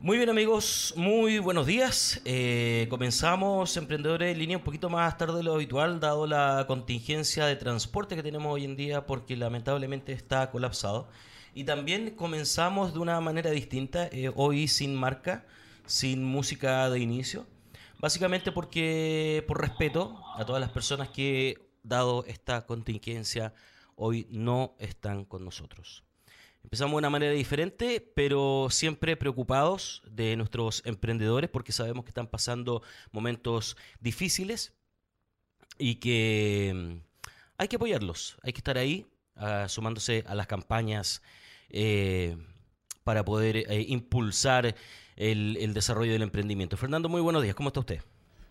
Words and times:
Muy 0.00 0.16
bien 0.16 0.30
amigos, 0.30 0.94
muy 0.96 1.40
buenos 1.40 1.66
días. 1.66 2.20
Eh, 2.24 2.86
comenzamos 2.88 3.76
Emprendedores 3.76 4.32
en 4.32 4.38
línea 4.38 4.56
un 4.56 4.62
poquito 4.62 4.88
más 4.88 5.18
tarde 5.18 5.38
de 5.38 5.42
lo 5.42 5.54
habitual, 5.54 5.98
dado 5.98 6.24
la 6.28 6.66
contingencia 6.68 7.46
de 7.46 7.56
transporte 7.56 8.14
que 8.14 8.22
tenemos 8.22 8.54
hoy 8.54 8.64
en 8.64 8.76
día, 8.76 9.06
porque 9.06 9.36
lamentablemente 9.36 10.12
está 10.12 10.52
colapsado. 10.52 11.08
Y 11.52 11.64
también 11.64 12.12
comenzamos 12.12 12.94
de 12.94 13.00
una 13.00 13.20
manera 13.20 13.50
distinta, 13.50 14.06
eh, 14.12 14.30
hoy 14.36 14.68
sin 14.68 14.94
marca, 14.94 15.44
sin 15.84 16.22
música 16.22 16.88
de 16.90 17.00
inicio. 17.00 17.48
Básicamente 17.98 18.52
porque, 18.52 19.44
por 19.48 19.60
respeto 19.60 20.22
a 20.36 20.46
todas 20.46 20.60
las 20.60 20.70
personas 20.70 21.08
que, 21.08 21.72
dado 21.82 22.24
esta 22.26 22.66
contingencia, 22.66 23.52
hoy 23.96 24.28
no 24.30 24.76
están 24.78 25.24
con 25.24 25.44
nosotros. 25.44 26.07
Empezamos 26.62 26.92
de 26.92 26.98
una 26.98 27.10
manera 27.10 27.32
diferente, 27.32 28.00
pero 28.14 28.68
siempre 28.70 29.16
preocupados 29.16 30.02
de 30.10 30.36
nuestros 30.36 30.82
emprendedores 30.84 31.48
porque 31.48 31.72
sabemos 31.72 32.04
que 32.04 32.10
están 32.10 32.26
pasando 32.26 32.82
momentos 33.10 33.76
difíciles 34.00 34.74
y 35.78 35.96
que 35.96 36.72
mm, 36.74 37.08
hay 37.58 37.68
que 37.68 37.76
apoyarlos, 37.76 38.36
hay 38.42 38.52
que 38.52 38.58
estar 38.58 38.76
ahí 38.76 39.06
ah, 39.36 39.66
sumándose 39.68 40.24
a 40.26 40.34
las 40.34 40.46
campañas 40.46 41.22
eh, 41.70 42.36
para 43.04 43.24
poder 43.24 43.56
eh, 43.56 43.86
impulsar 43.88 44.74
el, 45.16 45.56
el 45.58 45.72
desarrollo 45.74 46.12
del 46.12 46.22
emprendimiento. 46.22 46.76
Fernando, 46.76 47.08
muy 47.08 47.20
buenos 47.20 47.42
días, 47.42 47.54
¿cómo 47.54 47.70
está 47.70 47.80
usted? 47.80 48.02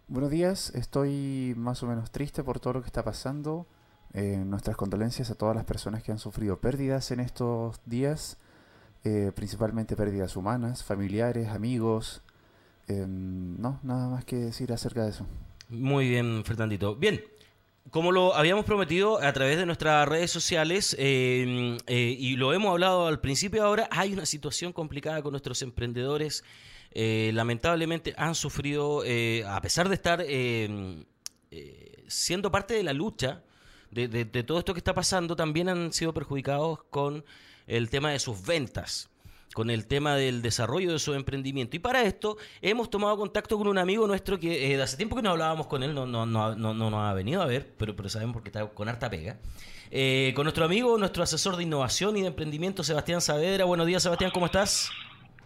Buenos 0.07 0.31
días, 0.31 0.73
estoy 0.73 1.53
más 1.57 1.83
o 1.83 1.87
menos 1.87 2.11
triste 2.11 2.43
por 2.43 2.59
todo 2.59 2.73
lo 2.73 2.81
que 2.81 2.87
está 2.87 3.03
pasando. 3.03 3.67
Eh, 4.13 4.37
nuestras 4.45 4.77
condolencias 4.77 5.29
a 5.29 5.35
todas 5.35 5.55
las 5.55 5.65
personas 5.65 6.01
que 6.01 6.11
han 6.11 6.19
sufrido 6.19 6.59
pérdidas 6.59 7.11
en 7.11 7.19
estos 7.19 7.79
días, 7.85 8.37
eh, 9.03 9.31
principalmente 9.35 9.95
pérdidas 9.95 10.35
humanas, 10.35 10.83
familiares, 10.83 11.49
amigos. 11.49 12.21
Em, 12.87 13.59
no, 13.59 13.79
nada 13.83 14.09
más 14.09 14.25
que 14.25 14.37
decir 14.37 14.71
acerca 14.71 15.03
de 15.03 15.11
eso. 15.11 15.27
Muy 15.69 16.07
bien, 16.07 16.43
Fernandito. 16.45 16.95
Bien, 16.95 17.21
como 17.91 18.11
lo 18.11 18.33
habíamos 18.33 18.65
prometido 18.65 19.21
a 19.21 19.31
través 19.33 19.57
de 19.57 19.65
nuestras 19.65 20.07
redes 20.07 20.31
sociales 20.31 20.95
em, 20.97 21.77
eh, 21.87 22.15
y 22.17 22.37
lo 22.37 22.53
hemos 22.53 22.71
hablado 22.71 23.07
al 23.07 23.19
principio 23.19 23.63
ahora, 23.65 23.89
hay 23.91 24.13
una 24.13 24.25
situación 24.25 24.71
complicada 24.73 25.21
con 25.21 25.31
nuestros 25.31 25.61
emprendedores. 25.61 26.43
lamentablemente 26.95 28.15
han 28.17 28.33
sufrido, 28.33 29.03
a 29.45 29.61
pesar 29.61 29.89
de 29.89 29.95
estar 29.95 30.21
em, 30.25 31.05
siendo 32.07 32.49
parte 32.49 32.73
de 32.73 32.81
la 32.81 32.93
lucha, 32.93 33.43
de, 33.91 34.25
todo 34.43 34.59
esto 34.59 34.73
que 34.73 34.79
está 34.79 34.93
pasando 34.93 35.35
también 35.35 35.69
han 35.69 35.93
sido 35.93 36.13
perjudicados 36.13 36.83
con 36.89 37.25
el 37.67 37.89
tema 37.89 38.11
de 38.11 38.19
sus 38.19 38.45
ventas 38.45 39.09
con 39.53 39.71
el 39.71 39.87
tema 39.87 40.15
del 40.15 40.43
desarrollo 40.43 40.91
de 40.91 40.99
su 40.99 41.15
emprendimiento. 41.15 41.75
Y 41.75 41.79
para 41.79 42.03
esto 42.03 42.37
hemos 42.61 42.91
tomado 42.91 43.17
contacto 43.17 43.57
con 43.57 43.67
un 43.67 43.79
amigo 43.79 44.05
nuestro 44.05 44.39
que 44.39 44.71
eh, 44.71 44.79
hace 44.79 44.97
tiempo 44.97 45.15
que 45.15 45.23
no 45.23 45.31
hablábamos 45.31 45.65
con 45.65 45.81
él, 45.81 45.95
no, 45.95 46.05
no, 46.05 46.27
no, 46.27 46.53
no, 46.53 46.73
no 46.75 47.07
ha 47.07 47.11
venido 47.15 47.41
a 47.41 47.47
ver, 47.47 47.73
pero, 47.75 47.95
pero 47.95 48.07
sabemos 48.07 48.33
porque 48.33 48.49
está 48.49 48.67
con 48.67 48.87
harta 48.87 49.09
pega. 49.09 49.37
Eh, 49.89 50.31
con 50.35 50.43
nuestro 50.43 50.63
amigo, 50.63 50.95
nuestro 50.99 51.23
asesor 51.23 51.55
de 51.55 51.63
innovación 51.63 52.17
y 52.17 52.21
de 52.21 52.27
emprendimiento, 52.27 52.83
Sebastián 52.83 53.19
Saavedra. 53.19 53.65
Buenos 53.65 53.87
días, 53.87 54.03
Sebastián, 54.03 54.29
¿cómo 54.31 54.45
estás? 54.45 54.91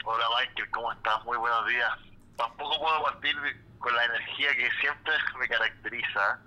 Hola, 0.03 0.25
Michael, 0.39 0.71
¿cómo 0.71 0.91
estás? 0.91 1.23
Muy 1.23 1.37
buenos 1.37 1.67
días. 1.67 1.91
Tampoco 2.35 2.79
puedo 2.79 3.03
partir 3.03 3.35
con 3.79 3.95
la 3.95 4.05
energía 4.05 4.49
que 4.57 4.69
siempre 4.81 5.13
me 5.39 5.47
caracteriza 5.47 6.39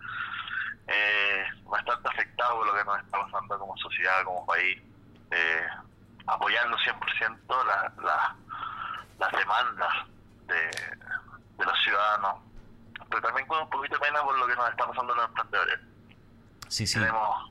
eh, 0.86 1.44
bastante 1.64 2.08
afectado 2.08 2.56
por 2.56 2.66
lo 2.66 2.74
que 2.74 2.84
nos 2.84 2.98
está 3.00 3.20
pasando 3.24 3.58
como 3.58 3.76
sociedad, 3.78 4.24
como 4.24 4.46
país, 4.46 4.82
eh, 5.30 5.66
apoyando 6.26 6.76
100% 6.78 7.38
la, 7.66 8.36
las 9.18 9.32
demandas 9.32 9.94
de, 10.46 11.64
los 11.64 11.82
ciudadanos, 11.82 12.40
pero 13.08 13.22
también 13.22 13.46
con 13.46 13.62
un 13.62 13.70
poquito 13.70 13.94
de 13.94 14.00
pena 14.04 14.22
por 14.22 14.38
lo 14.38 14.46
que 14.46 14.56
nos 14.56 14.68
está 14.70 14.86
pasando 14.86 15.14
los 15.14 15.24
emprendedores. 15.26 15.80
Sí, 16.68 16.86
sí. 16.86 16.98
Tenemos 16.98 17.50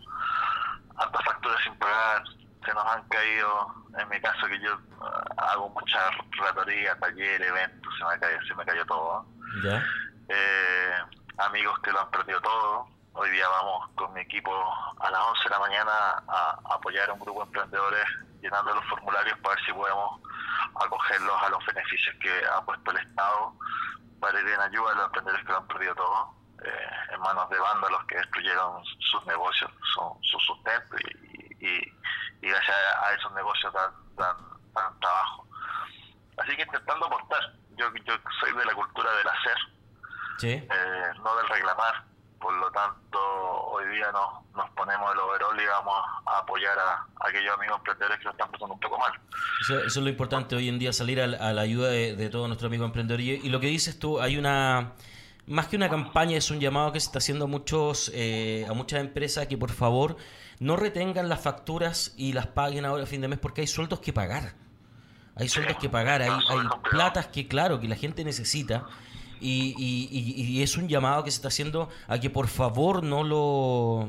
hartas 0.98 1.26
facturas 1.26 1.58
sin 1.64 1.76
pagar, 1.78 2.24
se 2.66 2.74
nos 2.74 2.86
han 2.86 3.04
caído, 3.08 3.74
en 3.98 4.10
mi 4.10 4.20
caso 4.22 4.48
que 4.48 4.60
yo 4.60 4.76
uh, 4.76 5.42
hago 5.42 5.70
mucha 5.70 6.00
ratoría, 6.32 6.98
taller, 7.00 7.42
eventos, 7.42 7.94
se 7.98 8.06
me 8.06 8.20
cayó, 8.20 8.46
se 8.46 8.56
me 8.56 8.66
cayó 8.66 8.86
todo. 8.86 9.26
¿Ya? 9.64 9.84
Eh, 10.30 10.96
amigos 11.38 11.80
que 11.80 11.92
lo 11.92 12.02
han 12.02 12.12
perdido 12.12 12.40
todo, 12.42 12.88
Hoy 13.16 13.30
día 13.30 13.48
vamos 13.48 13.90
con 13.94 14.12
mi 14.14 14.22
equipo 14.22 14.52
a 15.00 15.12
las 15.12 15.22
11 15.22 15.44
de 15.44 15.50
la 15.52 15.60
mañana 15.60 15.92
a, 16.28 16.60
apoyar 16.74 17.08
a 17.08 17.14
un 17.14 17.20
grupo 17.20 17.42
de 17.42 17.46
emprendedores 17.46 18.06
llenando 18.42 18.74
los 18.74 18.84
formularios 18.86 19.38
para 19.38 19.54
ver 19.54 19.66
si 19.66 19.72
podemos 19.72 20.20
acogerlos 20.84 21.44
a 21.44 21.50
los 21.50 21.64
beneficios 21.64 22.16
que 22.20 22.32
ha 22.48 22.60
puesto 22.66 22.90
el 22.90 22.98
Estado 22.98 23.54
para 24.20 24.42
ir 24.42 24.48
en 24.48 24.60
ayuda 24.62 24.94
a 24.94 24.96
los 24.96 25.06
emprendedores 25.06 25.46
que 25.46 25.52
lo 25.52 25.58
han 25.60 25.68
perdido 25.68 25.96
todo, 25.96 26.34
eh, 26.66 27.14
en 27.14 27.20
manos 27.20 27.48
de 27.52 27.60
vándalos 27.60 28.04
que 28.06 28.18
destruyeron 28.18 28.84
sus 28.84 29.24
negocios, 29.28 29.72
su, 29.94 30.40
sustento 30.40 30.98
y, 31.60 31.94
gracias 32.42 32.78
a 33.00 33.14
esos 33.14 33.32
negocios 33.34 33.72
dan, 34.16 34.36
trabajo. 35.00 35.48
Así 36.38 36.56
que 36.56 36.64
intentando 36.64 37.06
aportar, 37.06 37.54
yo, 37.78 37.94
yo 37.94 38.16
soy 38.40 38.54
de 38.54 38.66
la 38.66 38.74
cultura 38.74 39.14
del 39.18 39.28
hacer, 39.28 39.58
eh, 40.42 41.14
no 41.24 41.36
del 41.36 41.48
reclamar 41.48 42.13
por 42.44 42.54
lo 42.56 42.70
tanto 42.72 43.18
hoy 43.72 43.86
día 43.96 44.12
nos, 44.12 44.54
nos 44.54 44.70
ponemos 44.72 45.14
el 45.14 45.20
overall 45.20 45.58
y 45.60 45.66
vamos 45.66 45.96
a 46.26 46.40
apoyar 46.40 46.78
a, 46.78 47.08
aquellos 47.26 47.54
amigos 47.58 47.78
emprendedores 47.78 48.18
que 48.18 48.26
lo 48.26 48.32
están 48.32 48.52
pasando 48.52 48.74
un 48.74 48.80
poco 48.82 49.00
mal. 49.00 49.14
Eso, 49.62 49.80
es 49.80 49.96
lo 49.96 50.10
importante 50.10 50.56
hoy 50.58 50.68
en 50.68 50.78
día, 50.78 50.92
salir 50.92 51.22
a, 51.22 51.28
la 51.28 51.62
ayuda 51.62 51.88
de, 51.88 52.18
de 52.18 52.30
todos 52.30 52.48
nuestros 52.48 52.70
amigos 52.70 52.88
emprendedores. 52.88 53.26
Y, 53.46 53.50
lo 53.50 53.62
que 53.62 53.68
dices 53.68 53.98
tú, 53.98 54.20
hay 54.20 54.38
una... 54.38 54.92
Más 55.46 55.68
que 55.68 55.76
una 55.76 55.90
campaña, 55.90 56.38
es 56.38 56.52
un 56.52 56.60
llamado 56.60 56.94
que 56.94 57.00
se 57.02 57.08
está 57.08 57.18
haciendo 57.20 57.46
a, 57.46 57.48
muchos, 57.50 58.12
eh, 58.14 58.66
a 58.70 58.74
muchas 58.74 59.02
empresas 59.02 59.48
que 59.48 59.58
por 59.58 59.72
favor 59.72 60.16
no 60.60 60.78
retengan 60.78 61.28
las 61.28 61.42
facturas 61.42 62.14
y 62.16 62.32
las 62.32 62.48
paguen 62.48 62.86
ahora 62.86 63.04
a 63.04 63.06
fin 63.06 63.20
de 63.20 63.28
mes 63.28 63.40
porque 63.40 63.62
hay 63.62 63.68
sueldos 63.68 64.00
que 64.00 64.14
pagar. 64.14 64.54
Hay 65.36 65.50
sueldos 65.50 65.78
que 65.78 65.90
pagar, 65.90 66.22
hay, 66.22 66.30
hay 66.30 66.68
platas 66.90 67.28
que 67.28 67.48
claro, 67.48 67.80
que 67.82 67.90
la 67.90 67.96
gente 67.96 68.24
necesita 68.24 68.86
y, 69.44 69.76
y, 69.78 70.58
y, 70.58 70.64
es 70.64 70.78
un 70.78 70.88
llamado 70.88 71.24
que 71.24 71.32
se 71.32 71.36
está 71.36 71.50
haciendo 71.50 71.90
a 72.08 72.18
que 72.18 72.30
por 72.30 72.48
favor 72.48 73.04
no 73.04 73.24
lo... 73.24 74.08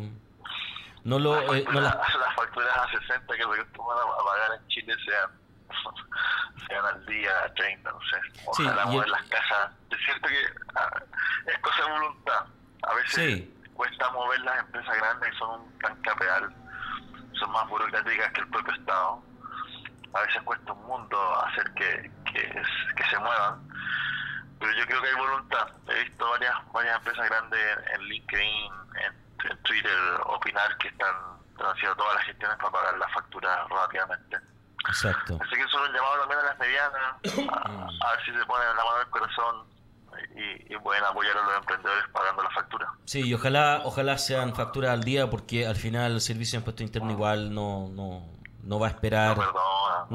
No 1.02 1.18
lo 1.18 1.34
las, 1.34 1.58
eh, 1.58 1.64
no 1.72 1.80
las... 1.80 1.94
las 2.18 2.34
facturas 2.36 2.76
a 2.76 2.88
60 2.90 3.34
que 3.34 3.42
se 3.42 3.42
acostumbran 3.42 3.98
a 3.98 4.24
pagar 4.24 4.60
en 4.60 4.68
Chile 4.68 4.94
sean, 5.04 5.30
sean 6.68 6.86
al 6.86 7.06
día 7.06 7.52
30, 7.56 7.90
no 7.90 7.98
sé. 8.00 8.16
Ojalá 8.46 8.86
sí, 8.86 9.10
las 9.10 9.22
casas. 9.24 9.72
Es 9.90 9.98
cierto 10.04 10.28
que 10.28 10.60
ah, 10.76 11.02
es 11.46 11.58
cosa 11.58 11.84
de 11.84 11.90
voluntad. 11.90 12.46
A 12.82 12.94
veces 12.94 13.44
cuesta 13.74 14.10
mover 14.10 14.40
las 14.40 14.60
empresas 14.60 14.96
grandes 14.96 15.30
que 15.30 15.38
son 15.38 15.60
un 15.60 15.78
tan 15.80 16.00
capital, 16.02 16.54
son 17.32 17.50
más 17.50 17.68
burocráticas 17.68 18.32
que 18.32 18.40
el 18.40 18.48
propio 18.48 18.74
Estado. 18.74 19.22
A 20.14 20.20
veces 20.20 20.42
cuesta 20.42 20.72
un 20.72 20.86
mundo 20.86 21.44
hacer 21.44 21.70
que, 21.74 22.10
que, 22.32 22.62
que 22.96 23.04
se 23.10 23.18
muevan 23.18 23.73
pero 24.64 24.78
yo 24.78 24.86
creo 24.86 25.02
que 25.02 25.08
hay 25.08 25.14
voluntad. 25.14 25.68
He 25.88 26.04
visto 26.04 26.30
varias 26.30 26.54
varias 26.72 26.96
empresas 26.96 27.28
grandes 27.28 27.60
en, 27.92 28.00
LinkedIn, 28.02 28.72
en, 29.04 29.24
Twitter, 29.62 29.92
opinar 30.24 30.76
que 30.78 30.88
están, 30.88 31.14
haciendo 31.58 31.96
todas 31.96 32.14
las 32.14 32.24
gestiones 32.24 32.56
para 32.56 32.70
pagar 32.70 32.98
las 32.98 33.12
facturas 33.12 33.68
rápidamente. 33.68 34.38
Exacto. 34.88 35.38
Así 35.42 35.54
que 35.54 35.62
eso 35.62 35.84
es 35.84 35.90
un 35.90 35.94
llamado 35.94 36.20
también 36.20 36.40
a 36.40 36.42
las 36.44 36.58
medianas, 36.58 38.00
a, 38.00 38.10
ver 38.10 38.24
si 38.24 38.32
se 38.32 38.46
ponen 38.46 38.68
la 38.68 38.84
mano 38.84 38.98
del 38.98 39.10
corazón 39.10 39.66
y, 40.34 40.76
pueden 40.78 41.04
apoyar 41.04 41.36
a 41.36 41.42
los 41.42 41.56
emprendedores 41.56 42.04
pagando 42.10 42.42
la 42.42 42.50
factura. 42.50 42.92
Sí, 43.04 43.20
y 43.26 43.34
ojalá 43.34 43.82
ojalá 43.84 44.18
sean 44.18 44.54
facturas 44.54 44.92
al 44.92 45.04
día 45.04 45.28
porque 45.28 45.66
al 45.66 45.76
final 45.76 46.12
el 46.12 46.20
servicio 46.20 46.58
de 46.58 46.60
impuesto 46.60 46.82
interno 46.82 47.10
igual 47.10 47.54
no, 47.54 47.88
no, 47.88 48.22
no 48.62 48.78
va 48.78 48.88
a 48.88 48.90
esperar. 48.90 49.36
No 49.36 49.44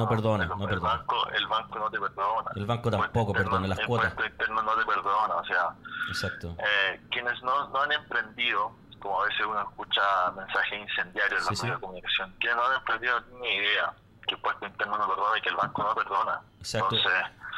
perdona. 0.08 0.46
No, 0.46 0.58
perdona, 0.58 0.74
el, 0.74 0.80
Banco, 0.80 1.30
el 1.30 1.48
banco 1.48 1.80
no 1.80 1.90
te 1.90 2.00
perdona. 2.00 2.52
El 2.56 2.66
banco 2.66 2.92
tampoco 2.92 3.34
perdona 3.34 3.68
las 3.68 3.80
cuotas. 3.80 4.14
El 4.18 4.26
interno 4.26 4.62
no 4.62 4.76
te 4.76 4.86
perdona, 4.86 5.36
o 5.36 5.46
sea. 5.46 5.70
Exacto. 6.10 6.56
Eh, 6.60 7.02
quienes 7.12 7.42
no, 7.44 7.70
no 7.70 7.82
han 7.82 7.92
emprendido, 7.92 8.72
como 9.00 9.22
a 9.22 9.26
veces 9.26 9.46
uno 9.46 9.62
escucha 9.62 10.02
mensajes 10.36 10.80
incendiarios 10.80 11.42
en 11.42 11.68
la 11.68 11.76
sí. 11.76 11.82
comunicación, 11.82 12.36
quienes 12.40 12.58
no 12.58 12.66
han 12.66 12.76
emprendido 12.78 13.20
ni 13.42 13.48
idea 13.48 13.94
que 14.28 14.36
el 14.36 14.42
puesto 14.42 14.66
interno 14.66 14.98
no 14.98 15.08
perdona 15.08 15.38
y 15.38 15.42
que 15.42 15.50
el 15.50 15.56
banco 15.56 15.84
no 15.84 15.96
perdona. 15.96 16.42
Exacto. 16.60 16.96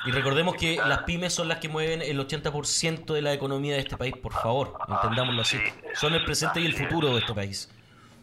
y 0.06 0.12
recordemos 0.12 0.56
que 0.56 0.78
las 0.78 1.04
pymes 1.04 1.34
son 1.34 1.48
las 1.48 1.58
que 1.60 1.70
mueven 1.70 2.02
el 2.02 2.20
80% 2.20 3.14
de 3.14 3.22
la 3.22 3.34
economía 3.34 3.74
de 3.74 3.82
este 3.82 3.98
país, 3.98 4.16
por 4.16 4.34
favor, 4.34 4.78
ah, 4.80 5.02
entendámoslo 5.02 5.42
así. 5.42 5.60
son 5.96 6.14
el 6.14 6.24
presente 6.24 6.62
y 6.62 6.66
el 6.66 6.74
futuro 6.74 7.10
de 7.10 7.20
este 7.20 7.34
país. 7.34 7.70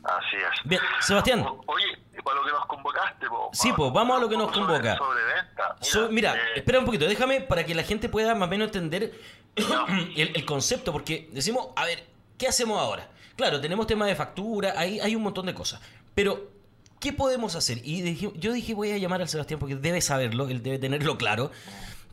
Así 0.09 0.37
es. 0.37 0.69
Bien, 0.69 0.81
Sebastián. 1.01 1.45
oye, 1.67 1.99
para 2.25 2.37
lo 2.37 2.45
que 2.45 2.51
nos 2.51 2.67
convocaste, 2.67 3.27
Sí, 3.53 3.73
pues 3.77 3.93
vamos 3.93 4.17
a 4.17 4.21
lo 4.21 4.29
que 4.29 4.37
nos 4.37 4.51
convoca. 4.51 4.97
Sobre, 4.97 5.21
venta. 5.25 6.11
Mira, 6.11 6.35
eh, 6.35 6.41
espera 6.57 6.79
un 6.79 6.85
poquito, 6.85 7.07
déjame 7.07 7.41
para 7.43 7.65
que 7.65 7.75
la 7.75 7.83
gente 7.83 8.09
pueda 8.09 8.35
más 8.35 8.49
o 8.49 8.51
menos 8.51 8.67
entender 8.67 9.13
el, 10.17 10.45
concepto, 10.45 10.93
porque 10.93 11.29
decimos, 11.33 11.69
a 11.77 11.85
ver, 11.85 12.05
¿qué 12.39 12.49
hacemos 12.49 12.81
ahora? 12.81 13.09
Claro, 13.37 13.61
tenemos 13.61 13.87
tema 13.87 14.07
de 14.07 14.17
factura, 14.17 14.75
hay, 14.77 14.99
hay 15.01 15.15
un 15.15 15.23
montón 15.23 15.47
de 15.47 15.55
cosas, 15.55 15.81
pero 16.15 16.59
¿Qué 17.01 17.13
podemos 17.13 17.55
hacer? 17.55 17.79
Y 17.85 18.17
yo 18.17 18.53
dije, 18.53 18.75
voy 18.75 18.91
a 18.91 18.99
llamar 18.99 19.21
al 19.21 19.29
Sebastián 19.29 19.61
porque 19.61 19.77
debe 19.77 20.01
saberlo, 20.01 20.49
él 20.49 20.65
debe 20.65 20.79
tenerlo 20.79 21.17
claro. 21.17 21.53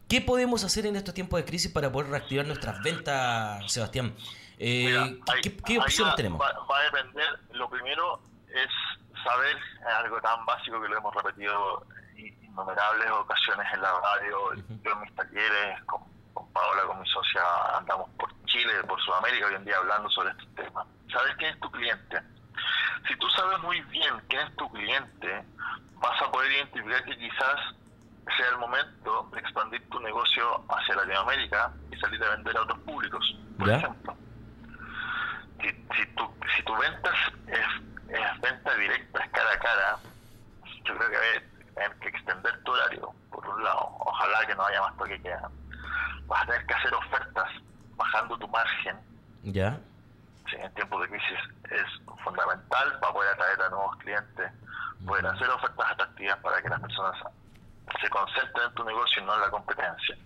¿Qué 0.08 0.22
podemos 0.22 0.64
hacer 0.64 0.86
en 0.86 0.96
estos 0.96 1.14
tiempos 1.14 1.40
de 1.40 1.46
crisis 1.46 1.72
para 1.72 1.92
poder 1.92 2.12
reactivar 2.12 2.46
nuestras 2.46 2.82
ventas, 2.84 3.72
Sebastián? 3.72 4.16
Eh, 4.60 5.20
¿qué, 5.66 5.80
opciones 5.80 6.16
tenemos? 6.16 6.40
Va, 6.40 6.50
a 6.50 6.84
depender, 6.84 7.40
lo 7.52 7.70
primero 7.70 8.22
es 8.48 8.70
saber 9.24 9.58
algo 10.00 10.22
tan 10.22 10.46
básico 10.46 10.82
que 10.82 10.88
lo 10.90 10.98
hemos 10.98 11.14
repetido 11.16 11.86
innumerables 12.18 13.12
ocasiones 13.12 13.68
en 13.74 13.82
la 13.82 13.92
radio, 14.00 14.54
yo 14.54 14.92
en 14.92 15.02
mis 15.02 15.16
talleres, 15.16 15.84
con, 15.86 16.02
con 16.34 16.54
Paola, 16.54 16.84
con 16.84 17.02
mi 17.02 17.10
socia, 17.10 17.42
andamos 17.76 18.10
por 18.12 18.30
Chile, 18.46 18.84
por 18.88 19.02
Sudamérica 19.02 19.48
hoy 19.48 19.56
en 19.56 19.66
día 19.66 19.78
hablando 19.78 20.10
sobre 20.12 20.30
estos 20.30 20.56
temas. 20.56 20.88
¿Sabes 21.12 21.36
quién 21.38 21.54
es 21.54 21.60
tu 21.60 21.72
cliente? 21.72 22.22
Si 23.08 23.18
tú 23.18 23.28
sabes 23.30 23.60
muy 23.60 23.82
bien 23.82 24.14
quién 24.30 24.48
es 24.48 24.56
tu 24.56 24.70
cliente, 24.72 25.44
vas 25.96 26.22
a 26.22 26.32
poder 26.32 26.52
identificar 26.52 27.04
que 27.04 27.18
quizás 27.18 27.76
sea 28.38 28.50
el 28.50 28.58
momento 28.58 29.30
de 29.34 29.40
expandir 29.40 29.88
tu 29.90 30.00
negocio 30.00 30.64
hacia 30.70 30.96
Latinoamérica 30.96 31.72
y 31.92 31.98
salir 31.98 32.24
a 32.24 32.30
vender 32.32 32.58
a 32.58 32.62
otros 32.62 32.80
públicos. 32.80 33.40
Por 33.58 33.70
ejemplo, 33.70 34.16
si, 35.62 35.70
si, 35.70 36.06
tu, 36.16 36.30
si 36.56 36.64
tu 36.64 36.76
venta 36.78 37.12
es, 37.48 38.42
venta 38.42 38.76
directa, 38.76 39.24
es 39.24 39.32
cara 39.32 39.52
a 39.54 39.60
cara, 39.60 39.98
yo 40.84 40.98
creo 40.98 41.10
que 41.10 41.18
hay 41.80 41.90
que 42.02 42.08
extender 42.10 42.64
tu 42.64 42.72
horario, 42.72 43.14
por 43.32 43.48
un 43.48 43.64
lado. 43.64 43.90
Ojalá 44.00 44.46
que 44.46 44.56
no 44.56 44.66
haya 44.66 44.82
más 44.82 44.98
toque 44.98 45.22
que 45.22 45.36
Vas 46.28 46.42
a 46.42 46.46
tener 46.48 46.66
que 46.66 46.74
hacer 46.74 46.94
ofertas 46.94 47.50
bajando 47.96 48.38
tu 48.38 48.48
margen. 48.48 48.98
Ya. 49.44 49.80
en 50.54 50.74
tiempos 50.74 51.02
de 51.04 51.10
crisis 51.10 51.40
es 51.70 52.18
fundamental 52.24 53.00
para 53.00 53.14
poder 53.14 53.34
atraer 53.34 53.62
a 53.62 53.70
nuevos 53.70 53.96
clientes, 53.98 54.52
poder 55.06 55.28
hacer 55.28 55.48
ofertas 55.50 55.92
atractivas 55.92 56.38
para 56.40 56.62
que 56.64 56.70
las 56.70 56.80
personas 56.80 57.16
se 58.02 58.10
concentren 58.10 58.68
en 58.68 58.74
tu 58.74 58.84
negocio 58.84 59.22
y 59.22 59.26
no 59.26 59.36
en 59.36 59.42
la 59.42 59.50
competencia. 59.50 60.18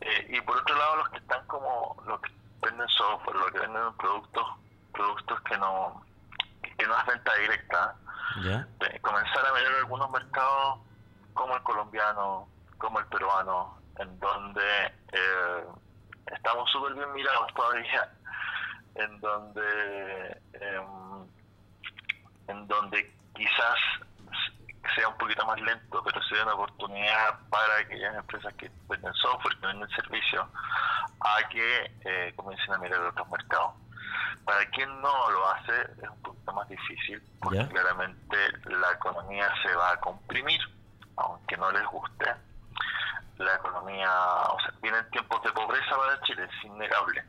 Eh, 0.00 0.26
y 0.30 0.40
por 0.42 0.56
otro 0.56 0.76
lado, 0.76 0.96
los 0.96 1.08
que 1.10 1.18
están 1.18 1.46
como, 1.46 1.96
los 2.06 2.20
que 2.20 2.30
venden 2.62 2.88
software, 2.88 3.36
los 3.36 3.50
que 3.52 3.58
venden 3.60 3.92
productos, 3.96 4.46
productos 4.92 5.40
que 5.42 5.58
no, 5.58 6.04
que 6.62 6.86
no 6.86 6.98
es 6.98 7.06
venta 7.06 7.34
directa, 7.34 7.94
eh, 8.44 9.00
comenzar 9.00 9.46
a 9.46 9.52
ver 9.52 9.66
algunos 9.78 10.10
mercados 10.10 10.80
como 11.34 11.56
el 11.56 11.62
colombiano, 11.62 12.48
como 12.78 13.00
el 13.00 13.06
peruano, 13.06 13.78
en 13.98 14.18
donde 14.20 14.86
eh, 15.12 15.64
estamos 16.26 16.70
súper 16.70 16.94
bien 16.94 17.12
mirados 17.12 17.52
todavía, 17.54 18.12
en 18.94 19.20
donde, 19.20 20.40
em, 20.52 21.26
en 22.48 22.68
donde 22.68 23.14
quizás 23.34 23.78
sea 24.94 25.08
un 25.08 25.16
poquito 25.16 25.44
más 25.46 25.60
lento, 25.60 26.02
pero 26.04 26.22
sea 26.22 26.42
una 26.44 26.54
oportunidad 26.54 27.38
para 27.50 27.78
aquellas 27.78 28.14
empresas 28.16 28.52
que 28.54 28.70
venden 28.88 29.12
software, 29.14 29.56
que 29.58 29.66
venden 29.66 29.88
servicios, 29.90 30.46
a 31.20 31.48
que 31.48 31.92
eh, 32.04 32.32
comiencen 32.36 32.74
a 32.74 32.78
mirar 32.78 33.00
otros 33.00 33.28
mercados. 33.30 33.72
Para 34.44 34.64
quien 34.70 34.88
no 35.00 35.30
lo 35.30 35.50
hace 35.50 35.82
es 36.02 36.08
un 36.08 36.22
poquito 36.22 36.52
más 36.52 36.68
difícil, 36.68 37.22
porque 37.40 37.66
claramente 37.68 38.36
la 38.64 38.92
economía 38.92 39.52
se 39.62 39.74
va 39.74 39.92
a 39.92 40.00
comprimir, 40.00 40.60
aunque 41.16 41.56
no 41.56 41.70
les 41.70 41.86
guste. 41.86 42.34
La 43.36 43.54
economía, 43.54 44.10
o 44.50 44.58
sea, 44.60 44.72
vienen 44.82 45.08
tiempos 45.10 45.42
de 45.42 45.52
pobreza 45.52 45.96
para 45.96 46.20
Chile, 46.22 46.44
es 46.44 46.64
innegable. 46.64 47.22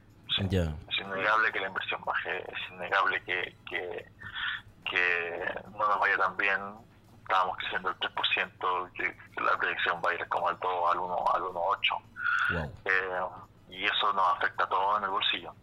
Es 0.88 1.00
innegable 1.00 1.52
que 1.52 1.60
la 1.60 1.68
inversión 1.68 2.02
baje, 2.06 2.40
es 2.40 2.72
innegable 2.72 3.22
que, 3.24 3.56
que, 3.70 4.12
que 4.90 5.54
no 5.72 5.88
nos 5.88 6.00
vaya 6.00 6.18
tan 6.18 6.38
bien 6.38 6.88
estábamos 7.30 7.58
creciendo 7.58 7.90
el 7.90 7.96
3%, 7.98 8.92
que 8.94 9.42
la 9.42 9.56
predicción 9.58 10.02
va 10.04 10.10
a 10.10 10.14
ir 10.16 10.28
como 10.30 10.50
al 10.50 10.60
2, 10.60 10.92
al 10.92 10.98
1, 10.98 11.26
al 11.34 11.42
1,8. 11.44 12.02
Eh, 12.86 13.22
y 13.70 13.86
eso 13.86 14.14
nos 14.14 14.38
afecta 14.38 14.64
a 14.64 14.70
todos 14.70 14.98
en 14.98 15.04
el 15.04 15.10
bolsillo. 15.12 15.54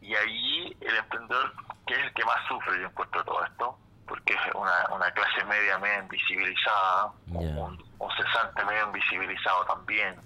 Y 0.00 0.14
ahí 0.16 0.76
el 0.80 0.96
emprendedor, 0.96 1.52
que 1.86 1.94
es 1.94 2.00
el 2.00 2.12
que 2.14 2.24
más 2.24 2.44
sufre, 2.48 2.80
yo 2.80 2.88
encuentro 2.88 3.24
todo 3.24 3.44
esto, 3.44 3.78
porque 4.08 4.34
es 4.34 4.54
una, 4.54 4.88
una 4.90 5.10
clase 5.12 5.44
media 5.44 5.78
medio 5.78 6.02
invisibilizada, 6.02 7.12
un, 7.28 7.78
cesante 8.16 8.64
medio 8.64 8.86
invisibilizado 8.86 9.64
también, 9.66 10.20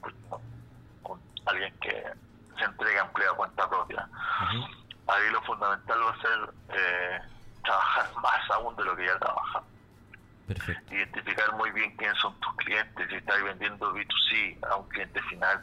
alguien 1.45 1.79
que 1.81 2.05
se 2.59 2.65
entrega 2.65 3.03
empleo 3.03 3.33
a 3.33 3.37
cuenta 3.37 3.69
propia. 3.69 4.09
Ahí 5.09 5.31
lo 5.31 5.43
fundamental 5.43 6.01
va 6.03 6.11
a 6.11 6.21
ser 6.21 6.55
eh, 6.71 7.21
trabajar 7.63 8.11
más 8.23 8.51
aún 8.51 8.75
de 8.77 8.85
lo 8.85 8.97
que 8.97 9.07
ya 9.07 9.19
trabaja. 9.19 9.63
Identificar 10.91 11.53
muy 11.55 11.71
bien 11.73 11.97
quiénes 11.97 12.17
son 12.19 12.39
tus 12.41 12.55
clientes. 12.57 13.09
Si 13.09 13.17
estás 13.17 13.43
vendiendo 13.43 13.93
B2C 13.93 14.65
a 14.71 14.77
un 14.77 14.89
cliente 14.89 15.21
final, 15.23 15.61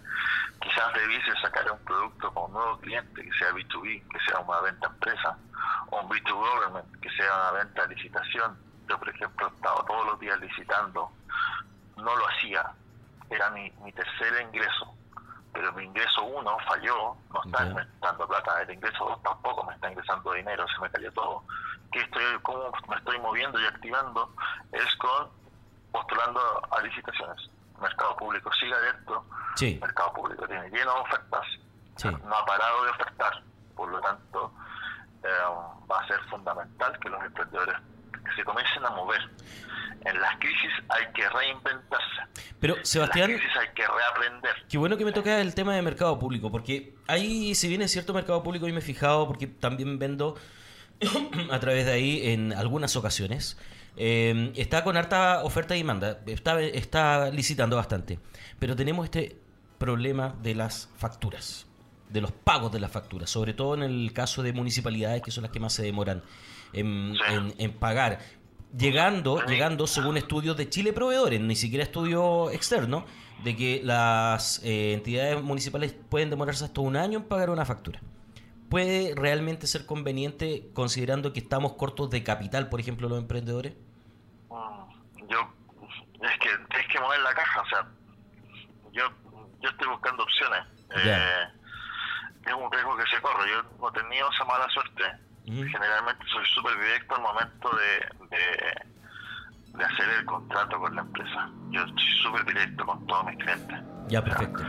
quizás 0.60 0.94
revises 0.94 1.40
sacar 1.42 1.72
un 1.72 1.80
producto 1.80 2.34
con 2.34 2.46
un 2.46 2.54
nuevo 2.54 2.78
cliente 2.80 3.24
que 3.24 3.32
sea 3.38 3.52
B2B, 3.52 4.08
que 4.10 4.20
sea 4.28 4.40
una 4.40 4.60
venta 4.62 4.88
empresa, 4.88 5.38
o 5.90 6.02
un 6.02 6.10
B2 6.10 6.34
government, 6.34 7.02
que 7.02 7.10
sea 7.12 7.34
una 7.34 7.64
venta 7.64 7.86
licitación. 7.88 8.58
Yo, 8.90 9.00
por 9.00 9.10
ejemplo, 9.10 9.48
estaba 9.48 9.86
todos 9.86 10.06
los 10.06 10.20
días 10.20 10.40
licitando, 10.42 11.10
no 11.96 12.16
lo 12.16 12.28
hacía, 12.30 12.70
era 13.30 13.50
mi, 13.52 13.72
mi 13.84 13.92
tercer 13.94 14.42
ingreso, 14.42 14.94
pero 15.54 15.72
mi 15.74 15.86
ingreso 15.86 16.24
uno 16.24 16.58
falló, 16.68 17.16
no 17.34 17.42
está 17.46 17.88
dando 18.02 18.28
plata, 18.28 18.62
el 18.64 18.72
ingreso 18.72 19.06
dos 19.06 19.24
tampoco 19.24 19.64
me 19.64 19.74
está 19.74 19.90
ingresando 19.90 20.34
dinero, 20.34 20.66
se 20.68 20.82
me 20.82 20.90
cayó 20.90 21.12
todo 21.14 21.44
que 21.94 22.02
estoy, 22.02 22.24
cómo 22.42 22.72
me 22.90 22.96
estoy 22.98 23.20
moviendo 23.20 23.62
y 23.62 23.66
activando 23.66 24.34
es 24.72 24.96
con 24.98 25.30
postulando 25.92 26.42
a 26.72 26.82
licitaciones. 26.82 27.50
Mercado 27.80 28.18
público 28.18 28.52
sigue 28.60 28.74
abierto, 28.74 29.26
sí. 29.56 29.78
mercado 29.82 30.14
público 30.14 30.48
tiene 30.48 30.70
lleno 30.70 30.94
de 30.94 31.00
ofertas, 31.02 31.46
no 32.04 32.36
ha 32.36 32.46
parado 32.46 32.84
de 32.84 32.90
ofertar, 32.92 33.44
por 33.76 33.90
lo 33.90 34.00
tanto 34.02 34.52
eh, 35.24 35.28
va 35.90 36.00
a 36.00 36.08
ser 36.08 36.20
fundamental 36.30 36.98
que 37.00 37.10
los 37.10 37.24
emprendedores 37.24 37.76
se 38.36 38.44
comiencen 38.44 38.86
a 38.86 38.90
mover. 38.92 39.22
En 40.06 40.20
las 40.20 40.38
crisis 40.38 40.72
hay 40.90 41.06
que 41.14 41.30
reinventarse. 41.30 42.22
Pero, 42.60 42.76
Sebastián. 42.84 43.30
En 43.30 43.38
las 43.38 43.42
crisis 43.42 43.62
hay 43.62 43.74
que 43.74 43.88
reaprender. 43.88 44.66
Qué 44.68 44.78
bueno 44.78 44.98
que 44.98 45.06
me 45.06 45.14
toca 45.14 45.40
el 45.40 45.56
tema 45.56 45.76
de 45.76 45.82
mercado 45.82 46.20
público, 46.20 46.52
porque 46.52 46.94
ahí, 47.08 47.56
si 47.56 47.70
bien 47.70 47.82
es 47.82 47.92
cierto 47.92 48.14
mercado 48.14 48.44
público, 48.44 48.68
y 48.68 48.74
me 48.74 48.80
he 48.80 48.82
fijado, 48.82 49.28
porque 49.28 49.48
también 49.48 50.00
vendo 50.00 50.36
a 51.52 51.60
través 51.60 51.86
de 51.86 51.92
ahí 51.92 52.22
en 52.24 52.54
algunas 52.54 52.96
ocasiones. 52.96 53.58
Eh, 53.96 54.52
está 54.56 54.84
con 54.84 54.98
harta 54.98 55.44
oferta 55.44 55.76
y 55.76 55.80
demanda, 55.80 56.20
está, 56.26 56.60
está 56.62 57.30
licitando 57.30 57.76
bastante, 57.76 58.18
pero 58.58 58.76
tenemos 58.76 59.06
este 59.06 59.38
problema 59.78 60.36
de 60.42 60.56
las 60.56 60.90
facturas, 60.98 61.68
de 62.10 62.22
los 62.22 62.32
pagos 62.32 62.72
de 62.72 62.80
las 62.80 62.92
facturas, 62.92 63.30
sobre 63.30 63.54
todo 63.54 63.76
en 63.76 63.84
el 63.84 64.12
caso 64.12 64.42
de 64.42 64.52
municipalidades 64.52 65.22
que 65.22 65.30
son 65.30 65.44
las 65.44 65.52
que 65.52 65.60
más 65.60 65.74
se 65.74 65.84
demoran 65.84 66.24
en, 66.74 67.16
pagar. 67.80 68.20
Llegando, 68.76 69.46
llegando, 69.46 69.86
según 69.86 70.18
estudios 70.18 70.58
de 70.58 70.68
Chile 70.68 70.94
Proveedores, 70.94 71.40
ni 71.40 71.56
siquiera 71.56 71.84
estudio 71.84 72.50
externo, 72.50 73.06
de 73.44 73.56
que 73.56 73.82
las 73.84 74.60
eh, 74.64 74.94
entidades 74.94 75.44
municipales 75.44 75.96
pueden 76.10 76.32
demorarse 76.32 76.66
hasta 76.66 76.82
un 76.82 76.96
año 76.96 77.20
en 77.20 77.26
pagar 77.26 77.52
una 77.52 77.66
factura 77.66 78.02
puede 78.74 79.14
realmente 79.16 79.68
ser 79.68 79.86
conveniente 79.86 80.72
considerando 80.74 81.32
que 81.32 81.42
estamos 81.42 81.74
cortos 81.74 82.10
de 82.10 82.24
capital, 82.24 82.70
por 82.70 82.80
ejemplo, 82.80 83.08
los 83.08 83.20
emprendedores? 83.20 83.76
Mm, 84.50 85.28
yo, 85.28 85.54
es 86.20 86.40
que 86.40 86.50
tienes 86.72 86.88
que 86.88 87.00
mover 87.00 87.20
la 87.20 87.36
caja, 87.36 87.62
o 87.62 87.66
sea, 87.68 87.88
yo, 88.92 89.04
yo 89.62 89.70
estoy 89.70 89.88
buscando 89.90 90.24
opciones. 90.24 90.66
Eh, 90.90 91.44
es 92.48 92.54
un 92.56 92.72
riesgo 92.72 92.98
que 92.98 93.06
se 93.16 93.22
corre, 93.22 93.48
yo 93.48 93.62
no 93.80 93.90
he 93.90 93.92
tenido 93.92 94.28
esa 94.32 94.44
mala 94.46 94.68
suerte. 94.70 95.04
Generalmente 95.46 96.26
soy 96.34 96.44
súper 96.56 96.74
directo 96.80 97.16
al 97.16 97.22
momento 97.22 97.70
de, 97.76 98.28
de, 98.36 99.78
de, 99.78 99.86
hacer 99.86 100.10
el 100.18 100.26
contrato 100.26 100.80
con 100.80 100.96
la 100.96 101.02
empresa. 101.02 101.48
Yo 101.70 101.86
soy 101.86 102.24
súper 102.24 102.46
directo 102.46 102.88
con 102.88 103.06
todos 103.06 103.24
mis 103.26 103.38
clientes. 103.38 103.80
Ya, 104.08 104.24
perfecto 104.24 104.64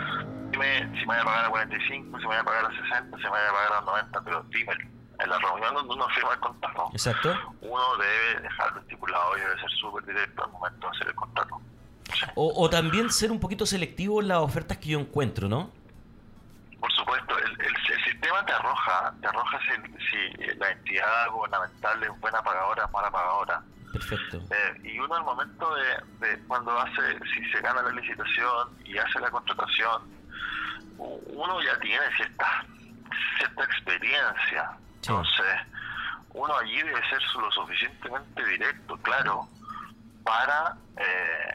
si 0.54 1.00
me 1.00 1.06
voy 1.06 1.16
a 1.16 1.24
pagar 1.24 1.44
a 1.46 1.50
45, 1.50 2.18
si 2.18 2.22
me 2.22 2.26
voy 2.26 2.36
a 2.36 2.44
pagar 2.44 2.66
a 2.66 2.70
60, 2.70 3.16
si 3.16 3.22
me 3.22 3.28
voy 3.30 3.38
a 3.38 3.52
pagar 3.52 3.72
a 3.72 3.80
90, 3.80 4.20
pero 4.22 4.42
dime, 4.50 4.72
en 5.18 5.30
la 5.30 5.38
reunión 5.38 5.74
donde 5.74 5.94
uno 5.94 6.08
firma 6.08 6.32
el 6.32 6.40
contrato, 6.40 6.88
Exacto. 6.92 7.34
uno 7.60 7.96
debe 7.96 8.40
dejarlo 8.42 8.80
estipulado 8.80 9.36
y 9.36 9.40
debe 9.40 9.60
ser 9.60 9.70
súper 9.70 10.04
directo 10.04 10.44
al 10.44 10.52
momento 10.52 10.86
de 10.88 10.96
hacer 10.96 11.08
el 11.08 11.14
contrato. 11.14 11.60
O, 12.36 12.68
también 12.70 13.10
ser 13.10 13.32
un 13.32 13.40
poquito 13.40 13.66
selectivo 13.66 14.20
en 14.20 14.28
las 14.28 14.38
ofertas 14.38 14.78
que 14.78 14.90
yo 14.90 15.00
encuentro, 15.00 15.48
¿no? 15.48 15.70
Por 16.78 16.92
supuesto, 16.92 17.36
el, 17.38 17.50
el, 17.60 17.74
sistema 18.04 18.44
te 18.44 18.52
arroja, 18.52 19.14
te 19.20 19.26
arroja 19.26 19.58
si, 19.60 19.92
si, 20.10 20.56
la 20.58 20.70
entidad 20.70 21.28
gubernamental 21.30 22.02
es 22.02 22.20
buena 22.20 22.42
pagadora 22.42 22.84
o 22.84 22.90
mala 22.90 23.10
pagadora. 23.10 23.62
Perfecto. 23.92 24.42
Eh, 24.50 24.80
y 24.82 24.98
uno 24.98 25.14
al 25.14 25.24
momento 25.24 25.74
de, 25.74 26.26
de, 26.26 26.38
cuando 26.46 26.78
hace, 26.78 27.18
si 27.32 27.44
se 27.50 27.60
gana 27.60 27.82
la 27.82 27.90
licitación 27.90 28.76
y 28.84 28.98
hace 28.98 29.20
la 29.20 29.30
contratación, 29.30 30.02
uno 30.98 31.62
ya 31.62 31.78
tiene 31.80 32.04
cierta, 32.16 32.64
cierta 33.38 33.64
experiencia. 33.64 34.70
Entonces, 34.96 35.56
uno 36.34 36.56
allí 36.56 36.82
debe 36.82 37.08
ser 37.08 37.22
lo 37.36 37.50
suficientemente 37.52 38.44
directo, 38.44 38.96
claro, 38.98 39.48
para 40.24 40.76
eh, 40.96 41.54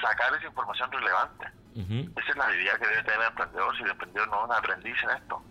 sacar 0.00 0.34
esa 0.34 0.46
información 0.46 0.90
relevante. 0.92 1.46
Esa 1.76 2.30
es 2.30 2.36
la 2.36 2.46
habilidad 2.46 2.78
que 2.78 2.86
debe 2.86 3.02
tener 3.02 3.20
el 3.20 3.26
emprendedor, 3.26 3.76
si 3.76 3.82
el 3.82 3.90
emprendedor 3.90 4.28
no 4.28 4.38
es 4.38 4.44
un 4.44 4.52
aprendiz 4.52 4.96
en 5.02 5.10
esto. 5.10 5.42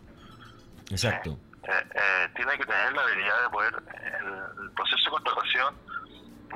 Exacto. 0.89 1.37
Eh, 1.63 1.89
eh, 1.95 2.29
tiene 2.35 2.57
que 2.57 2.65
tener 2.65 2.93
la 2.93 3.01
habilidad 3.03 3.43
de 3.43 3.49
poder, 3.49 3.73
el, 3.73 4.71
proceso 4.71 5.05
de 5.05 5.11
contratación, 5.11 5.75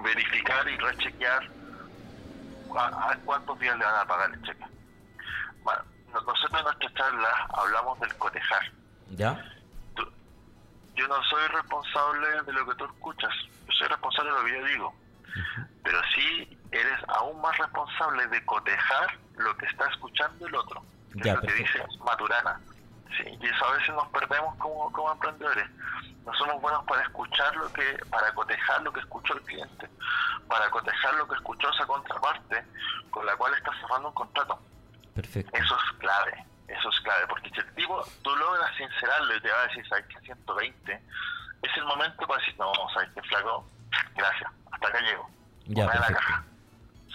verificar 0.03 0.67
y 0.67 0.77
rechequear 0.77 1.49
a, 2.75 3.15
cuántos 3.25 3.59
días 3.59 3.77
le 3.77 3.85
van 3.85 3.95
a 3.95 4.05
pagar 4.05 4.31
el 4.31 4.41
cheque. 4.41 4.65
Bueno, 5.63 5.83
nosotros 6.13 6.51
en 6.57 6.63
nuestra 6.63 6.93
charla 6.93 7.47
hablamos 7.53 7.99
del 7.99 8.15
cotejar. 8.17 8.71
¿Ya? 9.11 9.43
yo 10.99 11.07
no 11.07 11.23
soy 11.23 11.47
responsable 11.47 12.27
de 12.43 12.51
lo 12.51 12.65
que 12.67 12.75
tú 12.75 12.85
escuchas, 12.85 13.33
yo 13.65 13.71
soy 13.71 13.87
responsable 13.87 14.31
de 14.31 14.37
lo 14.37 14.45
que 14.45 14.51
yo 14.51 14.65
digo. 14.65 14.95
Pero 15.83 16.01
sí 16.13 16.57
eres 16.71 16.99
aún 17.07 17.39
más 17.41 17.57
responsable 17.57 18.27
de 18.27 18.45
cotejar 18.45 19.17
lo 19.37 19.55
que 19.55 19.65
está 19.67 19.89
escuchando 19.89 20.45
el 20.45 20.55
otro, 20.55 20.83
que 21.13 21.29
es 21.29 21.35
lo 21.35 21.41
que 21.41 21.53
dice 21.53 21.85
Maturana. 22.03 22.59
Sí, 23.17 23.23
y 23.41 23.45
eso 23.45 23.65
a 23.65 23.73
veces 23.73 23.95
nos 23.95 24.07
perdemos 24.09 24.53
como, 24.57 24.91
como 24.91 25.11
emprendedores. 25.11 25.69
No 26.25 26.33
somos 26.33 26.61
buenos 26.61 26.83
para 26.83 27.01
escuchar 27.03 27.55
lo 27.55 27.71
que, 27.71 27.97
para 28.09 28.33
cotejar 28.33 28.81
lo 28.81 28.91
que 28.91 28.99
escuchó 28.99 29.33
el 29.33 29.41
cliente, 29.43 29.89
para 30.47 30.69
cotejar 30.69 31.13
lo 31.15 31.27
que 31.27 31.35
escuchó 31.35 31.69
esa 31.69 31.85
contraparte 31.85 32.65
con 33.09 33.25
la 33.25 33.35
cual 33.37 33.53
está 33.53 33.71
cerrando 33.79 34.09
un 34.09 34.13
contrato. 34.13 34.59
Perfecto. 35.13 35.57
Eso 35.57 35.75
es 35.75 35.97
clave, 35.99 36.45
eso 36.67 36.89
es 36.89 36.99
clave, 37.01 37.27
porque 37.27 37.49
si 37.49 37.59
el 37.59 37.73
tipo 37.73 38.03
tú 38.21 38.35
logras 38.35 38.75
sincerarlo 38.77 39.35
y 39.35 39.41
te 39.41 39.49
va 39.49 39.61
a 39.61 39.67
decir, 39.67 39.87
¿sabes 39.87 40.05
qué? 40.07 40.19
120, 40.21 40.93
es 41.63 41.77
el 41.77 41.85
momento 41.85 42.27
para 42.27 42.39
decir, 42.39 42.55
no, 42.57 42.71
¿sabes 42.93 43.09
qué, 43.13 43.21
flaco? 43.23 43.67
Gracias, 44.15 44.51
hasta 44.71 44.87
acá 44.87 45.01
llego. 45.01 45.29
Ya, 45.65 45.87
perfecto. 45.87 46.23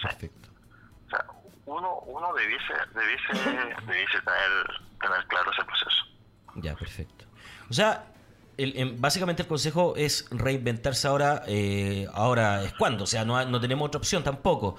Perfecto. 0.01 0.49
O 1.07 1.09
sea, 1.09 1.25
uno, 1.65 1.99
uno 2.05 2.33
debiese, 2.33 2.73
debiese, 2.93 3.51
debiese 3.85 4.21
tener, 4.21 4.81
tener 5.01 5.27
claro 5.27 5.51
ese 5.51 5.63
proceso. 5.63 6.05
Ya, 6.55 6.75
perfecto. 6.75 7.25
O 7.69 7.73
sea, 7.73 8.05
el, 8.57 8.95
básicamente 8.97 9.41
el 9.41 9.47
consejo 9.47 9.95
es 9.95 10.27
reinventarse 10.31 11.07
ahora, 11.07 11.43
eh, 11.47 12.07
ahora 12.13 12.63
es 12.63 12.73
cuando, 12.73 13.03
o 13.03 13.07
sea, 13.07 13.25
no, 13.25 13.43
no 13.45 13.59
tenemos 13.59 13.87
otra 13.87 13.99
opción 13.99 14.23
tampoco. 14.23 14.77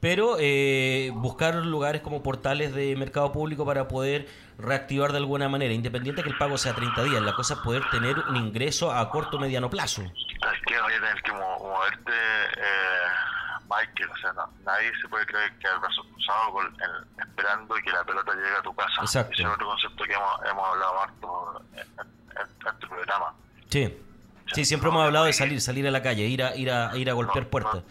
Pero 0.00 0.36
eh, 0.38 1.10
buscar 1.14 1.54
lugares 1.54 2.02
como 2.02 2.22
portales 2.22 2.74
de 2.74 2.94
mercado 2.96 3.32
público 3.32 3.64
para 3.64 3.88
poder 3.88 4.26
reactivar 4.58 5.12
de 5.12 5.18
alguna 5.18 5.48
manera, 5.48 5.72
independiente 5.72 6.22
que 6.22 6.28
el 6.28 6.36
pago 6.36 6.58
sea 6.58 6.74
30 6.74 7.04
días, 7.04 7.22
la 7.22 7.34
cosa 7.34 7.54
es 7.54 7.60
poder 7.60 7.82
tener 7.90 8.18
un 8.18 8.36
ingreso 8.36 8.92
a 8.92 9.08
corto 9.10 9.38
o 9.38 9.40
mediano 9.40 9.70
plazo. 9.70 10.02
Es 10.02 10.62
que 10.66 10.80
voy 10.80 10.92
a 10.92 11.00
tener 11.00 11.22
que 11.22 11.32
moverte, 11.32 12.12
eh, 12.12 13.08
Michael, 13.62 14.10
o 14.10 14.16
sea, 14.18 14.32
nadie 14.64 14.92
se 15.00 15.08
puede 15.08 15.24
creer 15.26 15.50
que 15.58 15.68
el 15.68 15.78
brazo 15.78 16.02
cruzado 16.12 16.52
con 16.52 16.76
esperando 17.18 17.74
que 17.74 17.90
la 17.90 18.04
pelota 18.04 18.34
llegue 18.34 18.56
a 18.58 18.62
tu 18.62 18.74
casa. 18.74 19.00
Exacto. 19.00 19.32
Ese 19.32 19.42
es 19.42 19.48
otro 19.48 19.66
concepto 19.66 20.04
que 20.04 20.12
hemos, 20.12 20.40
hemos 20.50 20.68
hablado 20.68 21.00
harto 21.00 21.62
en, 21.74 22.06
este 22.72 22.86
programa. 22.86 23.34
Sí. 23.70 24.00
Sí, 24.52 24.64
siempre 24.66 24.90
hemos 24.90 25.04
hablado 25.04 25.24
de 25.24 25.32
salir, 25.32 25.60
salir 25.60 25.88
a 25.88 25.90
la 25.90 26.02
calle, 26.02 26.24
ir 26.24 26.42
a 26.42 26.54
ir 26.54 26.70
a, 26.70 26.94
ir 26.96 27.08
a 27.08 27.14
golpear 27.14 27.48
puertas. 27.48 27.76
No, 27.76 27.82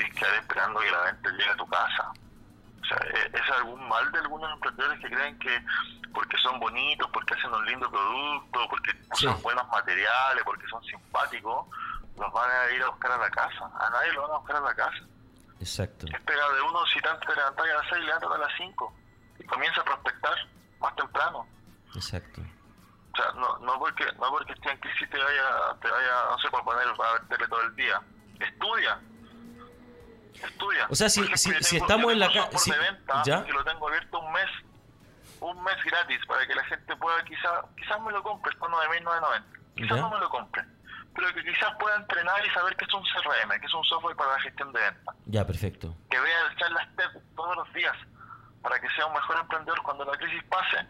podéis 0.00 0.14
quedar 0.14 0.34
esperando 0.34 0.80
que 0.80 0.90
la 0.90 1.00
venta 1.02 1.30
llegue 1.30 1.50
a 1.50 1.56
tu 1.56 1.66
casa. 1.66 2.12
O 2.80 2.84
sea, 2.84 2.98
e, 3.06 3.30
es, 3.36 3.50
algún 3.56 3.88
mal 3.88 4.10
de 4.12 4.18
algunos 4.18 4.52
emprendedores 4.52 5.00
que 5.00 5.10
creen 5.10 5.38
que 5.38 5.64
porque 6.12 6.36
son 6.38 6.58
bonitos, 6.58 7.08
porque 7.12 7.34
hacen 7.34 7.52
un 7.52 7.64
lindo 7.66 7.90
producto, 7.90 8.66
porque 8.68 8.90
usan 9.12 9.40
buenos 9.42 9.68
materiales, 9.68 10.42
porque 10.44 10.66
son 10.68 10.82
simpáticos, 10.84 11.66
los 12.16 12.32
van 12.32 12.50
a 12.50 12.72
ir 12.72 12.82
a 12.82 12.88
buscar 12.88 13.12
a 13.12 13.18
la 13.18 13.30
casa. 13.30 13.70
A 13.78 13.90
nadie 13.90 14.12
lo 14.12 14.22
van 14.22 14.30
a 14.32 14.38
buscar 14.38 14.56
a 14.56 14.60
la 14.60 14.74
casa. 14.74 15.04
Exacto. 15.60 16.06
Es 16.06 16.20
pegar 16.22 16.52
de 16.52 16.62
uno, 16.62 16.84
si 16.86 17.00
tanto 17.00 17.26
te 17.26 17.36
levantas 17.36 17.66
a 17.66 17.74
las 17.74 17.86
6, 17.90 18.04
levantas 18.04 18.30
a 18.32 18.38
las 18.38 18.52
5 18.56 18.94
y 19.38 19.44
comienza 19.44 19.80
a 19.82 19.84
prospectar 19.84 20.34
más 20.80 20.96
temprano. 20.96 21.46
Exacto. 21.94 22.40
O 23.12 23.16
sea, 23.16 23.32
no, 23.34 23.58
no 23.58 23.78
porque 23.78 24.04
no 24.04 24.30
porque 24.30 24.52
esté 24.52 24.70
en 24.70 24.78
crisis 24.78 25.10
te 25.10 25.18
vaya, 25.18 25.76
te 25.82 25.90
vaya, 25.90 26.24
no 26.30 26.38
sé, 26.38 26.48
por 26.48 26.64
poner 26.64 26.88
a 26.88 27.28
verle 27.28 27.48
todo 27.48 27.62
el 27.62 27.76
día. 27.76 28.00
Estudia. 28.38 29.00
Estudia. 30.34 30.86
O 30.88 30.94
sea, 30.94 31.08
si, 31.08 31.24
si, 31.36 31.52
si 31.62 31.76
estamos 31.76 32.12
en 32.12 32.18
la 32.18 32.28
calle... 32.28 32.58
Si, 32.58 32.72
¿ya? 33.24 33.44
que 33.44 33.52
lo 33.52 33.64
tengo 33.64 33.88
abierto 33.88 34.18
un 34.20 34.32
mes, 34.32 34.50
un 35.40 35.62
mes 35.62 35.76
gratis, 35.84 36.20
para 36.26 36.46
que 36.46 36.54
la 36.54 36.64
gente 36.64 36.96
pueda, 36.96 37.22
quizás 37.24 37.64
quizás 37.76 38.00
me 38.00 38.12
lo 38.12 38.22
compre, 38.22 38.52
esto 38.52 38.66
9.990. 38.66 39.42
Quizás 39.76 39.98
no 39.98 40.10
me 40.10 40.18
lo 40.18 40.28
compre. 40.28 40.64
Pero 41.14 41.34
que 41.34 41.42
quizás 41.42 41.74
pueda 41.78 41.96
entrenar 41.96 42.46
y 42.46 42.50
saber 42.50 42.76
que 42.76 42.84
es 42.84 42.94
un 42.94 43.02
CRM, 43.02 43.60
que 43.60 43.66
es 43.66 43.74
un 43.74 43.84
software 43.84 44.16
para 44.16 44.32
la 44.32 44.40
gestión 44.40 44.72
de 44.72 44.80
ventas. 44.80 45.14
Ya, 45.26 45.46
perfecto. 45.46 45.94
Que 46.08 46.20
vea 46.20 46.54
charlas 46.56 46.88
TED 46.96 47.20
todos 47.34 47.56
los 47.56 47.72
días, 47.72 47.96
para 48.62 48.80
que 48.80 48.88
sea 48.90 49.06
un 49.06 49.14
mejor 49.14 49.38
emprendedor 49.40 49.82
cuando 49.82 50.04
la 50.04 50.16
crisis 50.16 50.42
pase 50.44 50.86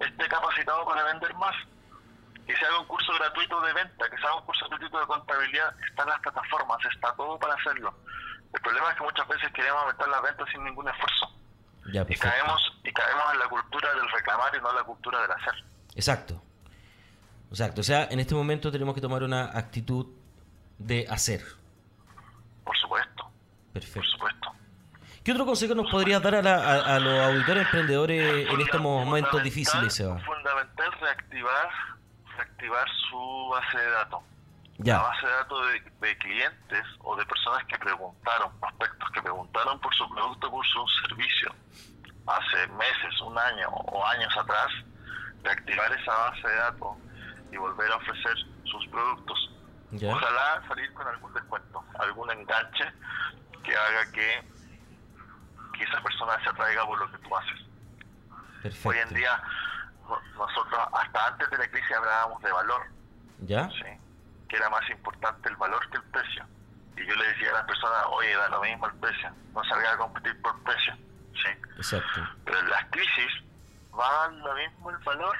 esté 0.00 0.28
capacitado 0.28 0.84
para 0.84 1.04
vender 1.04 1.34
más, 1.34 1.54
que 2.46 2.56
se 2.56 2.66
haga 2.66 2.80
un 2.80 2.86
curso 2.86 3.12
gratuito 3.14 3.60
de 3.60 3.72
venta, 3.72 4.10
que 4.10 4.16
se 4.16 4.24
haga 4.24 4.36
un 4.36 4.44
curso 4.44 4.68
gratuito 4.68 4.98
de 4.98 5.06
contabilidad, 5.06 5.74
están 5.88 6.08
las 6.08 6.20
plataformas, 6.20 6.78
está 6.92 7.14
todo 7.14 7.38
para 7.38 7.54
hacerlo. 7.54 7.94
El 8.52 8.60
problema 8.60 8.90
es 8.90 8.96
que 8.96 9.04
muchas 9.04 9.28
veces 9.28 9.52
queremos 9.52 9.80
aumentar 9.82 10.08
las 10.08 10.22
ventas 10.22 10.48
sin 10.50 10.64
ningún 10.64 10.88
esfuerzo. 10.88 11.30
y 11.86 12.16
caemos 12.16 12.78
y 12.84 12.92
caemos 12.92 13.32
en 13.32 13.38
la 13.38 13.48
cultura 13.48 13.94
del 13.94 14.08
reclamar 14.10 14.54
y 14.54 14.60
no 14.60 14.70
en 14.70 14.76
la 14.76 14.84
cultura 14.84 15.22
del 15.22 15.32
hacer. 15.32 15.54
Exacto. 15.94 16.42
Exacto. 17.50 17.80
O 17.80 17.84
sea, 17.84 18.08
en 18.10 18.20
este 18.20 18.34
momento 18.34 18.72
tenemos 18.72 18.94
que 18.94 19.00
tomar 19.00 19.22
una 19.22 19.44
actitud 19.56 20.06
de 20.78 21.06
hacer. 21.08 21.42
Por 22.64 22.76
supuesto. 22.76 23.30
Perfecto. 23.72 24.00
Por 24.00 24.06
supuesto. 24.06 24.52
¿Qué 25.22 25.32
otro 25.32 25.46
consejo 25.46 25.74
nos 25.74 25.90
podrías 25.90 26.20
dar 26.20 26.34
a, 26.34 26.98
los 26.98 27.20
auditores 27.20 27.64
emprendedores 27.66 28.48
en 28.48 28.60
estos 28.60 28.80
momentos 28.80 29.42
difíciles, 29.42 29.94
Seba? 29.94 30.18
Fundamental 30.20 30.92
reactivar, 31.00 31.68
reactivar 32.36 32.88
su 33.08 33.48
base 33.50 33.78
de 33.78 33.90
datos. 33.90 34.20
Ya. 34.78 34.94
La 34.94 35.02
base 35.02 35.26
de 35.26 35.32
datos 35.32 35.66
de, 36.00 36.18
clientes 36.18 36.84
o 37.00 37.16
de 37.16 37.24
personas 37.26 37.64
que 37.66 37.78
preguntaron, 37.78 38.58
prospectos 38.60 39.10
que 39.10 39.22
preguntaron 39.22 39.78
por 39.80 39.94
su 39.94 40.08
producto, 40.08 40.50
por 40.50 40.66
su 40.66 40.86
servicio, 41.06 41.54
hace 42.26 42.66
meses, 42.68 43.20
un 43.20 43.38
año 43.38 43.68
o 43.68 44.06
años 44.06 44.36
atrás, 44.36 44.68
reactivar 45.42 45.92
esa 45.92 46.12
base 46.12 46.48
de 46.48 46.56
datos 46.56 46.96
y 47.52 47.56
volver 47.56 47.92
a 47.92 47.96
ofrecer 47.96 48.36
sus 48.64 48.86
productos. 48.88 49.50
Ojalá 49.92 50.62
salir 50.66 50.92
con 50.94 51.06
algún 51.06 51.34
descuento, 51.34 51.84
algún 51.98 52.30
enganche 52.30 52.90
que 53.62 53.76
haga 53.76 54.10
que 54.12 54.52
que 55.72 55.84
esa 55.84 56.00
persona 56.02 56.42
se 56.42 56.50
atraiga 56.50 56.86
por 56.86 56.98
lo 56.98 57.10
que 57.10 57.18
tú 57.18 57.36
haces. 57.36 58.84
Hoy 58.84 58.96
en 58.98 59.14
día, 59.14 59.42
nosotros 60.36 60.80
hasta 60.92 61.26
antes 61.26 61.50
de 61.50 61.58
la 61.58 61.68
crisis 61.68 61.96
hablábamos 61.96 62.42
de 62.42 62.52
valor. 62.52 62.82
¿Ya? 63.40 63.68
Sí. 63.70 64.01
Que 64.52 64.58
era 64.58 64.68
más 64.68 64.84
importante 64.90 65.48
el 65.48 65.56
valor 65.56 65.80
que 65.88 65.96
el 65.96 66.02
precio. 66.04 66.44
Y 66.94 67.06
yo 67.06 67.14
le 67.16 67.26
decía 67.28 67.48
a 67.52 67.54
las 67.54 67.64
personas, 67.64 68.04
oye, 68.10 68.36
da 68.36 68.50
lo 68.50 68.60
mismo 68.60 68.86
el 68.86 68.94
precio, 68.96 69.30
no 69.54 69.64
salga 69.64 69.94
a 69.94 69.96
competir 69.96 70.42
por 70.42 70.62
precio. 70.62 70.94
Sí. 71.32 71.48
Exacto. 71.78 72.20
Pero 72.44 72.58
en 72.58 72.68
las 72.68 72.84
crisis 72.90 73.32
va 73.98 74.28
lo 74.28 74.54
mismo 74.54 74.90
el 74.90 74.98
valor. 74.98 75.38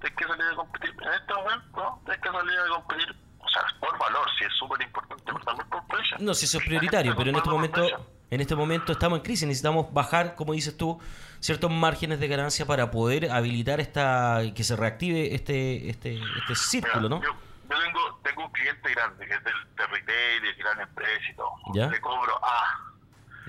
Tienes 0.00 0.16
que 0.16 0.24
salir 0.24 0.46
a 0.50 0.56
competir. 0.56 0.90
En 0.90 1.12
este 1.12 1.34
momento, 1.34 2.00
tienes 2.06 2.22
que 2.22 2.30
salir 2.30 2.58
a 2.58 2.68
competir, 2.68 3.16
o 3.38 3.48
sea, 3.48 3.62
por 3.80 3.98
valor, 3.98 4.26
si 4.38 4.44
es 4.46 4.52
súper 4.58 4.80
importante, 4.80 5.22
pero 5.26 5.38
también 5.40 5.68
por 5.68 5.86
precio. 5.86 6.16
No, 6.20 6.32
si 6.32 6.46
eso 6.46 6.56
es 6.56 6.64
prioritario, 6.64 7.14
pero 7.14 7.28
en 7.28 7.36
este 7.36 7.50
momento 7.50 7.86
en 8.30 8.40
este 8.40 8.54
momento 8.54 8.92
estamos 8.92 9.18
en 9.18 9.24
crisis, 9.24 9.46
necesitamos 9.46 9.92
bajar, 9.92 10.36
como 10.36 10.52
dices 10.52 10.76
tú, 10.76 11.00
ciertos 11.40 11.70
márgenes 11.70 12.20
de 12.20 12.28
ganancia 12.28 12.64
para 12.64 12.90
poder 12.90 13.30
habilitar 13.30 13.80
esta 13.80 14.40
que 14.54 14.62
se 14.62 14.76
reactive 14.76 15.34
este 15.34 15.90
este 15.90 16.14
este 16.14 16.54
círculo, 16.54 17.08
¿no? 17.08 17.20
Yo, 17.20 17.30
tengo, 17.78 18.20
tengo, 18.22 18.44
un 18.44 18.52
cliente 18.52 18.94
grande 18.94 19.26
que 19.26 19.34
es 19.34 19.44
del, 19.44 19.54
retail, 19.76 20.42
de 20.42 20.52
gran 20.54 20.80
empresa 20.80 21.30
y 21.30 21.34
todo. 21.34 21.54
Le 21.74 22.00
cobro 22.00 22.38
A. 22.44 22.86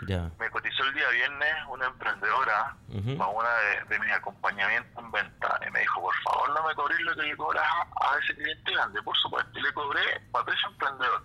Ya. 0.08 0.32
Me 0.40 0.50
cotizó 0.50 0.84
el 0.86 0.94
día 0.96 1.08
viernes 1.10 1.54
una 1.70 1.86
emprendedora 1.86 2.76
para 3.18 3.30
una 3.30 3.50
de, 3.50 3.84
de 3.90 4.00
mis 4.00 4.12
acompañamientos 4.12 5.04
en 5.04 5.12
venta 5.12 5.60
y 5.68 5.70
me 5.70 5.80
dijo, 5.82 6.02
por 6.02 6.16
favor 6.24 6.50
no 6.56 6.68
me 6.68 6.74
cobré 6.74 7.00
lo 7.04 7.16
que 7.16 7.22
le 7.22 7.38
cobras 7.38 7.64
a, 7.64 8.14
a 8.14 8.18
ese 8.18 8.34
cliente 8.34 8.72
grande, 8.72 9.02
por 9.04 9.16
supuesto, 9.18 9.60
y 9.60 9.62
le 9.62 9.72
cobré 9.74 10.20
para 10.32 10.46
precio 10.46 10.70
emprendedor 10.70 11.24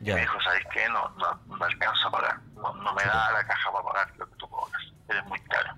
y 0.00 0.12
me 0.12 0.20
dijo, 0.20 0.40
¿sabes 0.42 0.62
qué? 0.72 0.88
No, 0.88 1.08
no, 1.16 1.64
alcanza 1.64 2.08
a 2.08 2.10
pagar. 2.10 2.40
No, 2.54 2.74
no 2.74 2.92
me 2.94 3.02
da 3.04 3.32
la 3.32 3.46
caja 3.46 3.72
para 3.72 3.84
pagar 3.84 4.12
lo 4.18 4.26
que 4.28 4.36
tú 4.36 4.48
cobras. 4.48 4.82
Eres 5.08 5.24
muy 5.26 5.40
caro. 5.40 5.74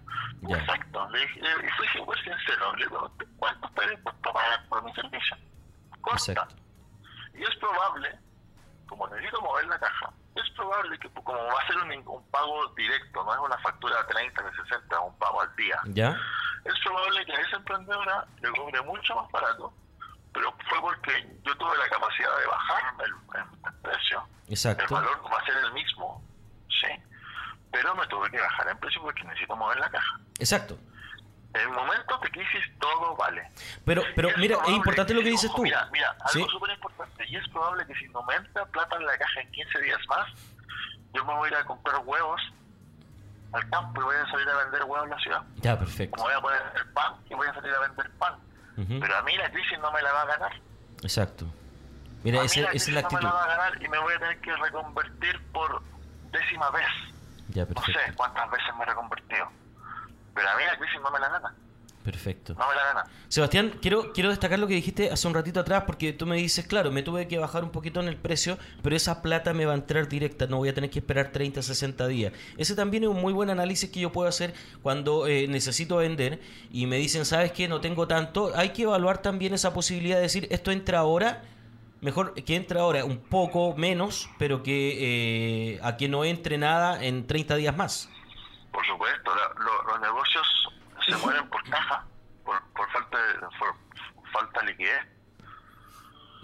Exacto. 0.48 1.08
Le 1.10 1.20
dije, 1.20 1.40
y 1.40 1.70
fui 1.70 1.88
súper 1.88 2.18
sincero. 2.24 2.74
Le 2.76 2.84
digo, 2.84 3.10
¿cuánto 3.38 3.68
estás 3.68 3.90
dispuesto 3.90 4.30
a 4.30 4.32
pagar 4.32 4.68
por 4.68 4.82
mi 4.82 4.92
servicio? 4.94 5.36
Corta. 6.08 6.48
Y 7.34 7.42
es 7.42 7.56
probable, 7.56 8.18
como 8.88 9.06
necesito 9.08 9.40
mover 9.40 9.66
la 9.66 9.78
caja, 9.78 10.12
es 10.34 10.50
probable 10.50 10.98
que 10.98 11.08
como 11.10 11.38
va 11.38 11.60
a 11.60 11.66
ser 11.66 11.76
un, 11.78 12.08
un 12.08 12.30
pago 12.30 12.66
directo, 12.74 13.24
no 13.24 13.32
es 13.32 13.40
una 13.40 13.58
factura 13.58 14.02
de 14.02 14.04
30, 14.14 14.42
de 14.42 14.50
60, 14.50 14.76
es 14.96 15.02
un 15.02 15.18
pago 15.18 15.40
al 15.40 15.56
día. 15.56 15.78
¿Ya? 15.86 16.16
Es 16.64 16.74
probable 16.84 17.24
que 17.24 17.32
a 17.32 17.40
esa 17.40 17.56
emprendedora 17.56 18.26
le 18.40 18.50
cobre 18.50 18.82
mucho 18.82 19.14
más 19.14 19.30
barato 19.30 19.72
pero 20.32 20.54
fue 20.68 20.80
porque 20.80 21.38
yo 21.42 21.56
tuve 21.56 21.76
la 21.78 21.88
capacidad 21.88 22.38
de 22.38 22.46
bajarme 22.46 23.04
el, 23.04 23.12
el 23.66 23.74
precio. 23.80 24.22
Exacto. 24.48 24.84
El 24.84 24.90
valor 24.90 25.32
va 25.32 25.38
a 25.38 25.44
ser 25.44 25.56
el 25.64 25.72
mismo, 25.72 26.22
sí, 26.68 26.88
pero 27.72 27.94
me 27.94 28.06
tuve 28.06 28.30
que 28.30 28.40
bajar 28.40 28.68
en 28.68 28.78
precio 28.78 29.02
porque 29.02 29.24
necesito 29.24 29.56
mover 29.56 29.78
la 29.78 29.90
caja. 29.90 30.20
Exacto. 30.38 30.78
En 31.54 31.72
momentos 31.72 32.20
de 32.20 32.30
crisis 32.30 32.62
todo 32.78 33.16
vale. 33.16 33.48
Pero, 33.84 34.02
pero 34.14 34.28
mira, 34.36 34.58
es 34.64 34.68
importante 34.70 35.14
lo 35.14 35.20
que 35.22 35.30
dices 35.30 35.48
ojo, 35.50 35.56
tú. 35.56 35.62
Mira, 35.62 35.88
mira, 35.92 36.14
algo 36.34 36.48
súper 36.50 36.70
importante. 36.70 37.24
Y 37.28 37.36
es 37.36 37.48
probable 37.48 37.86
que 37.86 37.94
si 37.94 38.06
no 38.08 38.18
aumenta 38.20 38.64
plata 38.66 38.96
en 38.96 39.06
la 39.06 39.16
caja 39.18 39.40
en 39.40 39.50
15 39.52 39.80
días 39.80 39.98
más, 40.08 40.28
yo 41.14 41.24
me 41.24 41.34
voy 41.34 41.48
a 41.48 41.52
ir 41.52 41.56
a 41.58 41.64
comprar 41.64 41.96
huevos 42.04 42.40
al 43.52 43.68
campo 43.70 44.00
y 44.02 44.04
voy 44.04 44.16
a 44.16 44.30
salir 44.30 44.48
a 44.48 44.56
vender 44.58 44.82
huevos 44.84 45.04
en 45.04 45.10
la 45.10 45.18
ciudad. 45.20 45.42
Ya, 45.62 45.78
perfecto. 45.78 46.16
Como 46.16 46.28
voy 46.28 46.34
a 46.34 46.40
poner 46.42 46.60
el 46.76 46.92
pan 46.92 47.14
y 47.30 47.34
voy 47.34 47.46
a 47.48 47.54
salir 47.54 47.72
a 47.74 47.80
vender 47.80 48.10
pan. 48.18 48.34
Pero 49.00 49.16
a 49.16 49.22
mí 49.22 49.36
la 49.36 49.50
crisis 49.50 49.78
no 49.80 49.90
me 49.90 50.02
la 50.02 50.12
va 50.12 50.22
a 50.22 50.26
ganar. 50.26 50.52
Exacto. 51.02 51.46
Mira, 52.22 52.38
a 52.38 52.42
mí 52.42 52.46
ese- 52.46 52.60
la 52.62 52.68
esa 52.72 52.76
es 52.76 52.88
la 52.94 53.02
no 53.02 53.08
me 53.08 53.16
actitud. 53.16 53.24
la 53.24 53.32
va 53.34 53.44
a 53.44 53.46
ganar 53.56 53.82
y 53.82 53.88
me 53.88 53.98
voy 53.98 54.14
a 54.14 54.18
tener 54.18 54.40
que 54.40 54.54
reconvertir 54.56 55.40
por 55.52 55.82
décima 56.30 56.70
vez. 56.70 56.86
Ya, 57.48 57.62
No 57.62 57.68
perfecto. 57.74 58.00
sé 58.04 58.12
cuántas 58.14 58.50
veces 58.50 58.66
me 58.76 58.82
he 58.82 58.86
reconvertido. 58.86 59.48
Pero 60.38 60.50
a 60.50 60.56
mí 60.56 60.62
la 60.64 60.78
crisis 60.78 61.00
no 61.02 61.10
me 61.10 61.18
la 61.18 61.28
gana. 61.28 61.52
Perfecto. 62.04 62.54
No 62.54 62.68
me 62.68 62.76
la 62.76 62.84
gana. 62.84 63.04
Sebastián, 63.26 63.72
quiero, 63.82 64.12
quiero 64.12 64.30
destacar 64.30 64.60
lo 64.60 64.68
que 64.68 64.74
dijiste 64.74 65.10
hace 65.10 65.26
un 65.26 65.34
ratito 65.34 65.58
atrás, 65.58 65.82
porque 65.84 66.12
tú 66.12 66.26
me 66.26 66.36
dices, 66.36 66.64
claro, 66.64 66.92
me 66.92 67.02
tuve 67.02 67.26
que 67.26 67.38
bajar 67.38 67.64
un 67.64 67.70
poquito 67.70 67.98
en 67.98 68.06
el 68.06 68.16
precio, 68.16 68.56
pero 68.84 68.94
esa 68.94 69.20
plata 69.20 69.52
me 69.52 69.66
va 69.66 69.72
a 69.72 69.74
entrar 69.74 70.08
directa, 70.08 70.46
no 70.46 70.58
voy 70.58 70.68
a 70.68 70.74
tener 70.74 70.90
que 70.90 71.00
esperar 71.00 71.32
30, 71.32 71.60
60 71.60 72.06
días. 72.06 72.32
Ese 72.56 72.76
también 72.76 73.02
es 73.02 73.08
un 73.08 73.20
muy 73.20 73.32
buen 73.32 73.50
análisis 73.50 73.90
que 73.90 73.98
yo 73.98 74.12
puedo 74.12 74.28
hacer 74.28 74.54
cuando 74.80 75.26
eh, 75.26 75.48
necesito 75.48 75.96
vender 75.96 76.40
y 76.70 76.86
me 76.86 76.98
dicen, 76.98 77.24
¿sabes 77.24 77.50
qué? 77.50 77.66
No 77.66 77.80
tengo 77.80 78.06
tanto. 78.06 78.52
Hay 78.54 78.70
que 78.70 78.84
evaluar 78.84 79.18
también 79.18 79.52
esa 79.54 79.74
posibilidad 79.74 80.16
de 80.16 80.22
decir, 80.22 80.46
esto 80.50 80.70
entra 80.70 81.00
ahora, 81.00 81.42
mejor 82.00 82.32
que 82.32 82.54
entre 82.54 82.78
ahora 82.78 83.04
un 83.04 83.18
poco 83.18 83.74
menos, 83.76 84.30
pero 84.38 84.62
que 84.62 85.74
eh, 85.74 85.80
a 85.82 85.96
que 85.96 86.08
no 86.08 86.24
entre 86.24 86.58
nada 86.58 87.04
en 87.04 87.26
30 87.26 87.56
días 87.56 87.76
más. 87.76 88.08
Por 88.78 88.86
supuesto, 88.86 89.34
la- 89.34 89.64
lo- 89.64 89.82
los 89.82 90.00
negocios 90.00 90.68
se 91.04 91.16
mueren 91.16 91.50
por 91.50 91.68
caja, 91.68 92.04
por, 92.44 92.62
por 92.74 92.88
falta 92.92 93.18
de 93.18 93.34
por 93.58 93.74
falta 94.32 94.60
de 94.60 94.66
liquidez. 94.68 95.04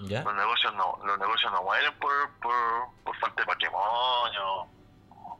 ¿Ya? 0.02 0.24
Los 0.24 0.34
negocios 0.34 0.74
no, 0.74 0.98
los 1.06 1.16
negocios 1.16 1.52
no 1.52 1.62
mueren 1.62 1.96
por, 2.00 2.10
por, 2.42 2.54
por 3.04 3.16
falta 3.18 3.40
de 3.42 3.46
patrimonio, 3.46 4.66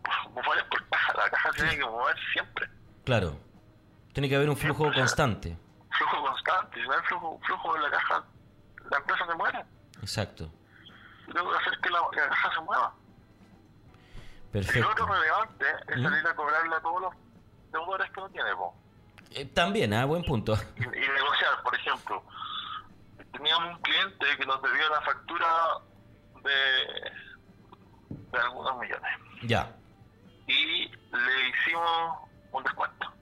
por- 0.05 0.45
mueren 0.45 0.65
por 0.71 0.89
caja. 0.89 1.13
La 1.17 1.31
caja 1.31 1.51
se 1.55 1.63
tiene 1.63 1.79
que 1.79 1.85
mover 1.85 2.17
siempre. 2.33 2.71
Claro. 3.05 3.41
Tiene 4.13 4.29
que 4.29 4.37
haber 4.37 4.49
un 4.49 4.57
flujo 4.57 4.93
constante. 4.93 5.59
Flujo 5.99 6.23
constante. 6.29 6.81
Si 6.81 6.87
no 6.87 6.95
hay 6.95 7.03
flujo, 7.09 7.41
flujo 7.45 7.75
en 7.75 7.83
la 7.83 7.91
caja, 7.91 8.25
la 8.89 8.99
empresa 8.99 9.27
se 9.27 9.35
muere. 9.35 9.65
Exacto. 10.01 10.49
Yo 11.27 11.35
tengo 11.35 11.51
que 11.51 11.57
hacer 11.59 11.81
que 11.81 11.91
la, 11.91 11.99
la 12.13 12.29
caja 12.29 12.55
se 12.55 12.61
mueva. 12.61 12.95
Perfecto. 14.55 14.89
otro 14.89 15.07
relevante 15.07 15.67
es 15.89 15.97
¿Mm? 15.99 16.03
salir 16.05 16.27
a 16.29 16.35
cobrarle 16.37 16.77
a 16.77 16.81
todos 16.81 17.03
los 17.03 17.15
deudores 17.73 18.11
que 18.13 18.21
no 18.21 18.29
tiene. 18.31 18.51
Eh, 19.33 19.45
también, 19.47 19.93
ah, 19.93 20.05
buen 20.05 20.23
punto. 20.25 20.55
y, 20.77 20.83
y 20.85 20.87
negociar, 20.87 21.61
por 21.65 21.75
ejemplo. 21.75 22.23
Teníamos 23.33 23.75
un 23.77 23.83
cliente 23.83 24.27
que 24.39 24.47
nos 24.47 24.63
debió 24.63 24.89
la 24.91 25.01
factura 25.01 25.47
de, 26.45 27.11
de 28.31 28.39
algunos 28.39 28.79
millones 28.79 29.11
Ya, 29.43 29.75
y 30.47 30.87
le 30.89 31.49
hicimos 31.49 32.19
un 32.53 32.63
descuento 32.63 33.13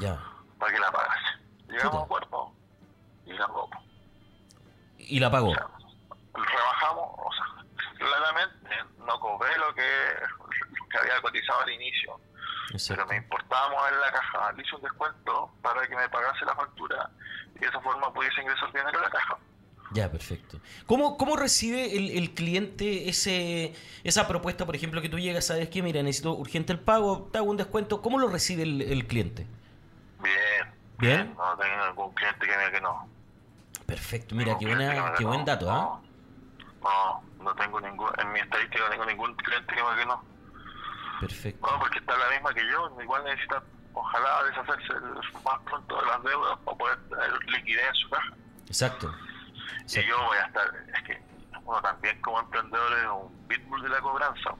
ya. 0.00 0.18
para 0.58 0.72
que 0.72 0.78
la 0.80 0.90
pagase. 0.90 1.26
Llegamos 1.68 1.94
a 2.00 2.04
acuerdo 2.04 2.52
y 3.26 3.32
la 3.34 3.46
pagó. 3.46 3.70
Y 4.96 5.20
la 5.20 5.30
pagó. 5.30 5.50
O 5.50 5.54
sea, 5.54 5.68
rebajamos, 6.32 7.04
o 7.18 7.30
sea, 7.32 7.96
claramente 7.98 8.70
no 9.06 9.20
cobré 9.20 9.58
lo 9.58 9.74
que, 9.74 9.82
que 10.94 11.08
había 11.08 11.20
cotizado 11.20 11.60
al 11.62 11.70
inicio, 11.70 12.20
pero 12.88 13.06
me 13.06 13.16
importaba 13.16 13.70
mover 13.70 13.94
la 13.94 14.12
caja, 14.12 14.52
le 14.52 14.62
hice 14.62 14.76
un 14.76 14.82
descuento 14.82 15.50
para 15.62 15.86
que 15.86 15.96
me 15.96 16.08
pagase 16.08 16.44
la 16.44 16.54
factura 16.54 17.10
y 17.56 17.58
de 17.58 17.66
esa 17.66 17.80
forma 17.80 18.12
pudiese 18.12 18.40
ingresar 18.40 18.72
dinero 18.72 18.98
a 18.98 19.02
la 19.02 19.10
caja. 19.10 19.38
Ya, 19.92 20.10
perfecto. 20.10 20.60
¿Cómo, 20.86 21.16
cómo 21.16 21.36
recibe 21.36 21.96
el, 21.96 22.10
el 22.10 22.34
cliente 22.34 23.08
ese 23.08 23.74
esa 24.02 24.26
propuesta, 24.26 24.66
por 24.66 24.74
ejemplo, 24.74 25.00
que 25.00 25.08
tú 25.08 25.18
llegas, 25.18 25.46
sabes 25.46 25.68
que, 25.68 25.82
mira, 25.82 26.02
necesito 26.02 26.32
urgente 26.32 26.72
el 26.72 26.80
pago, 26.80 27.28
te 27.30 27.38
hago 27.38 27.50
un 27.50 27.56
descuento? 27.56 28.02
¿Cómo 28.02 28.18
lo 28.18 28.28
recibe 28.28 28.62
el, 28.62 28.82
el 28.82 29.06
cliente? 29.06 29.46
Bien. 30.20 30.74
Bien. 30.98 31.34
No 31.36 31.56
tengo 31.56 31.82
algún 31.82 32.14
cliente 32.14 32.46
que 32.46 32.56
me 32.56 32.70
que 32.72 32.80
no. 32.80 33.08
Perfecto, 33.86 34.34
mira, 34.34 34.56
qué, 34.58 34.64
Ningún 34.64 34.86
buena, 34.86 35.14
qué 35.16 35.24
buen 35.24 35.44
dato, 35.44 35.70
¿ah? 35.70 36.00
No, 36.82 37.22
no, 37.38 37.44
no 37.44 37.54
tengo 37.54 37.80
ningún, 37.80 38.10
en 38.18 38.32
mi 38.32 38.40
estadística 38.40 38.82
no 38.84 38.90
tengo 38.90 39.04
ningún 39.04 39.34
cliente 39.34 39.74
que 39.74 39.82
me 39.82 39.96
que 39.96 40.06
no. 40.06 40.33
Perfecto. 41.26 41.70
No, 41.70 41.78
porque 41.78 41.98
está 41.98 42.16
la 42.16 42.30
misma 42.30 42.54
que 42.54 42.62
yo, 42.70 42.96
igual 43.02 43.24
necesita, 43.24 43.62
ojalá, 43.92 44.44
deshacerse 44.44 44.92
más 45.44 45.60
pronto 45.64 46.00
de 46.00 46.06
las 46.06 46.22
deudas 46.22 46.58
para 46.64 46.76
poder 46.78 46.98
tener 47.08 47.44
liquidez 47.48 47.86
en 47.88 47.94
su 47.94 48.10
caja. 48.10 48.34
Exacto. 48.66 49.14
Y 49.88 50.06
yo 50.06 50.22
voy 50.24 50.38
a 50.38 50.46
estar, 50.46 50.66
es 50.94 51.02
que 51.04 51.22
uno 51.64 51.80
también 51.82 52.20
como 52.22 52.40
emprendedor 52.40 52.92
es 52.98 53.06
un 53.06 53.46
pitbull 53.48 53.82
de 53.82 53.88
la 53.88 54.00
cobranza. 54.00 54.50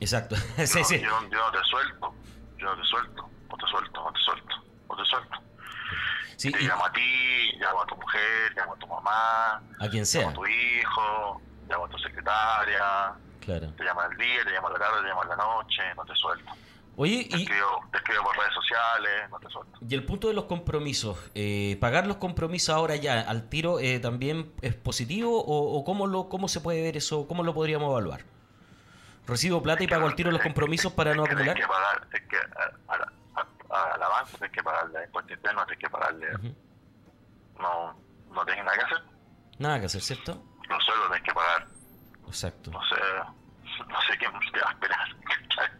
Exacto. 0.00 0.36
Yo, 0.56 0.66
sí, 0.66 0.84
sí. 0.84 1.00
yo, 1.00 1.08
yo 1.28 1.38
no 1.38 1.50
te 1.50 1.64
suelto, 1.64 2.14
yo 2.56 2.66
no 2.74 2.80
te 2.80 2.86
suelto, 2.88 3.30
no 3.50 3.56
te 3.56 3.66
suelto, 3.66 4.04
no 4.04 4.12
te 4.12 4.20
suelto, 4.20 4.54
no 4.88 4.96
te 4.96 5.04
suelto. 5.04 5.38
Sí, 6.36 6.52
Te 6.52 6.62
y 6.62 6.68
llamo 6.68 6.84
a 6.86 6.92
ti, 6.92 7.52
llamo 7.58 7.82
a 7.82 7.86
tu 7.86 7.96
mujer, 7.96 8.52
llamo 8.54 8.74
a 8.74 8.76
tu 8.78 8.86
mamá, 8.86 9.54
a 9.56 9.88
quien 9.90 10.04
llamo 10.04 10.06
sea. 10.06 10.28
a 10.28 10.32
tu 10.32 10.46
hijo, 10.46 11.42
llamo 11.68 11.84
a 11.86 11.88
tu 11.88 11.98
secretaria, 11.98 13.12
Claro. 13.48 13.72
te 13.76 13.82
llamo 13.84 14.00
al 14.02 14.14
día, 14.18 14.44
te 14.44 14.50
llamo 14.50 14.68
a 14.68 14.72
la 14.72 14.78
tarde, 14.78 15.00
te 15.02 15.08
llamo 15.08 15.22
a 15.22 15.26
la 15.26 15.36
noche, 15.36 15.82
no 15.96 16.04
te 16.04 16.14
suelto. 16.14 16.52
Oye, 16.96 17.26
Te 17.30 17.36
y, 17.38 17.42
escribo, 17.44 17.80
te 17.92 17.96
escribo 17.98 18.24
por 18.24 18.36
redes 18.36 18.52
sociales, 18.52 19.30
no 19.30 19.38
te 19.38 19.48
suelto. 19.48 19.78
y 19.88 19.94
el 19.94 20.04
punto 20.04 20.28
de 20.28 20.34
los 20.34 20.44
compromisos, 20.44 21.16
eh, 21.34 21.78
¿pagar 21.80 22.06
los 22.06 22.16
compromisos 22.18 22.74
ahora 22.74 22.96
ya 22.96 23.20
al 23.20 23.48
tiro 23.48 23.78
eh, 23.80 24.00
también 24.00 24.52
es 24.62 24.74
positivo 24.74 25.40
o, 25.42 25.78
o 25.78 25.84
cómo, 25.84 26.06
lo, 26.06 26.28
cómo 26.28 26.48
se 26.48 26.60
puede 26.60 26.82
ver 26.82 26.96
eso, 26.98 27.26
cómo 27.28 27.42
lo 27.42 27.54
podríamos 27.54 27.88
evaluar? 27.90 28.20
¿Recibo 29.26 29.62
plata 29.62 29.82
y 29.84 29.86
pago 29.88 30.06
al 30.06 30.14
tiro 30.14 30.30
los 30.30 30.42
compromisos 30.42 30.92
para 30.92 31.14
no 31.14 31.24
acumular? 31.24 31.54
Tienes 31.54 31.66
que 31.66 31.72
pagar, 31.72 32.06
es 32.12 32.22
que 32.28 32.36
a, 32.36 32.92
a, 32.94 32.98
la- 32.98 33.12
a- 33.70 33.94
a 33.94 33.98
la 33.98 34.08
banca 34.08 34.30
tienes 34.32 34.50
que 34.52 34.62
pagarle 34.62 35.04
impuesto 35.04 35.32
interno, 35.34 35.64
tienes 35.66 35.84
que 35.84 35.90
pagarle, 35.90 36.34
Ujú. 36.34 36.54
no, 37.60 38.00
no 38.34 38.44
tienes 38.44 38.64
nada 38.64 38.76
que 38.76 38.84
hacer. 38.84 39.02
Nada 39.58 39.80
que 39.80 39.86
hacer, 39.86 40.00
¿cierto? 40.02 40.42
Los 40.68 40.84
sueldos 40.84 41.06
tienes 41.08 41.22
que 41.28 41.32
pagar, 41.34 41.66
Exacto. 42.28 42.70
no 42.70 42.80
sé, 42.84 42.94
no 43.88 44.00
sé 44.02 44.18
quién 44.18 44.30
te 44.52 44.60
va 44.60 44.68
a 44.68 44.72
esperar. 44.72 45.08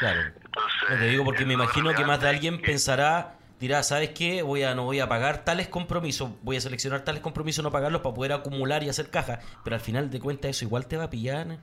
Claro. 0.00 0.20
Entonces, 0.20 0.90
No 0.90 0.96
te 0.96 1.04
digo 1.06 1.24
porque 1.24 1.46
me 1.46 1.54
imagino 1.54 1.94
que 1.94 2.04
más 2.04 2.20
de 2.20 2.28
alguien 2.28 2.58
que- 2.58 2.66
pensará, 2.66 3.36
dirá, 3.60 3.82
¿sabes 3.84 4.10
qué? 4.10 4.42
Voy 4.42 4.64
a, 4.64 4.74
no 4.74 4.82
voy 4.84 4.98
a 4.98 5.08
pagar 5.08 5.44
tales 5.44 5.68
compromisos, 5.68 6.30
voy 6.42 6.56
a 6.56 6.60
seleccionar 6.60 7.02
tales 7.02 7.20
compromisos, 7.22 7.62
no 7.62 7.70
pagarlos 7.70 8.00
para 8.02 8.14
poder 8.14 8.32
acumular 8.32 8.82
y 8.82 8.88
hacer 8.88 9.10
caja. 9.10 9.38
Pero 9.62 9.76
al 9.76 9.80
final 9.80 10.10
de 10.10 10.18
cuentas 10.18 10.50
eso 10.50 10.64
igual 10.64 10.86
te 10.86 10.96
va 10.96 11.04
a 11.04 11.10
pillar 11.10 11.58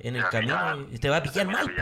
en 0.00 0.16
el 0.16 0.28
camino, 0.28 0.86
te 1.00 1.08
va 1.08 1.16
a 1.16 1.22
pillar 1.22 1.46
mal. 1.46 1.74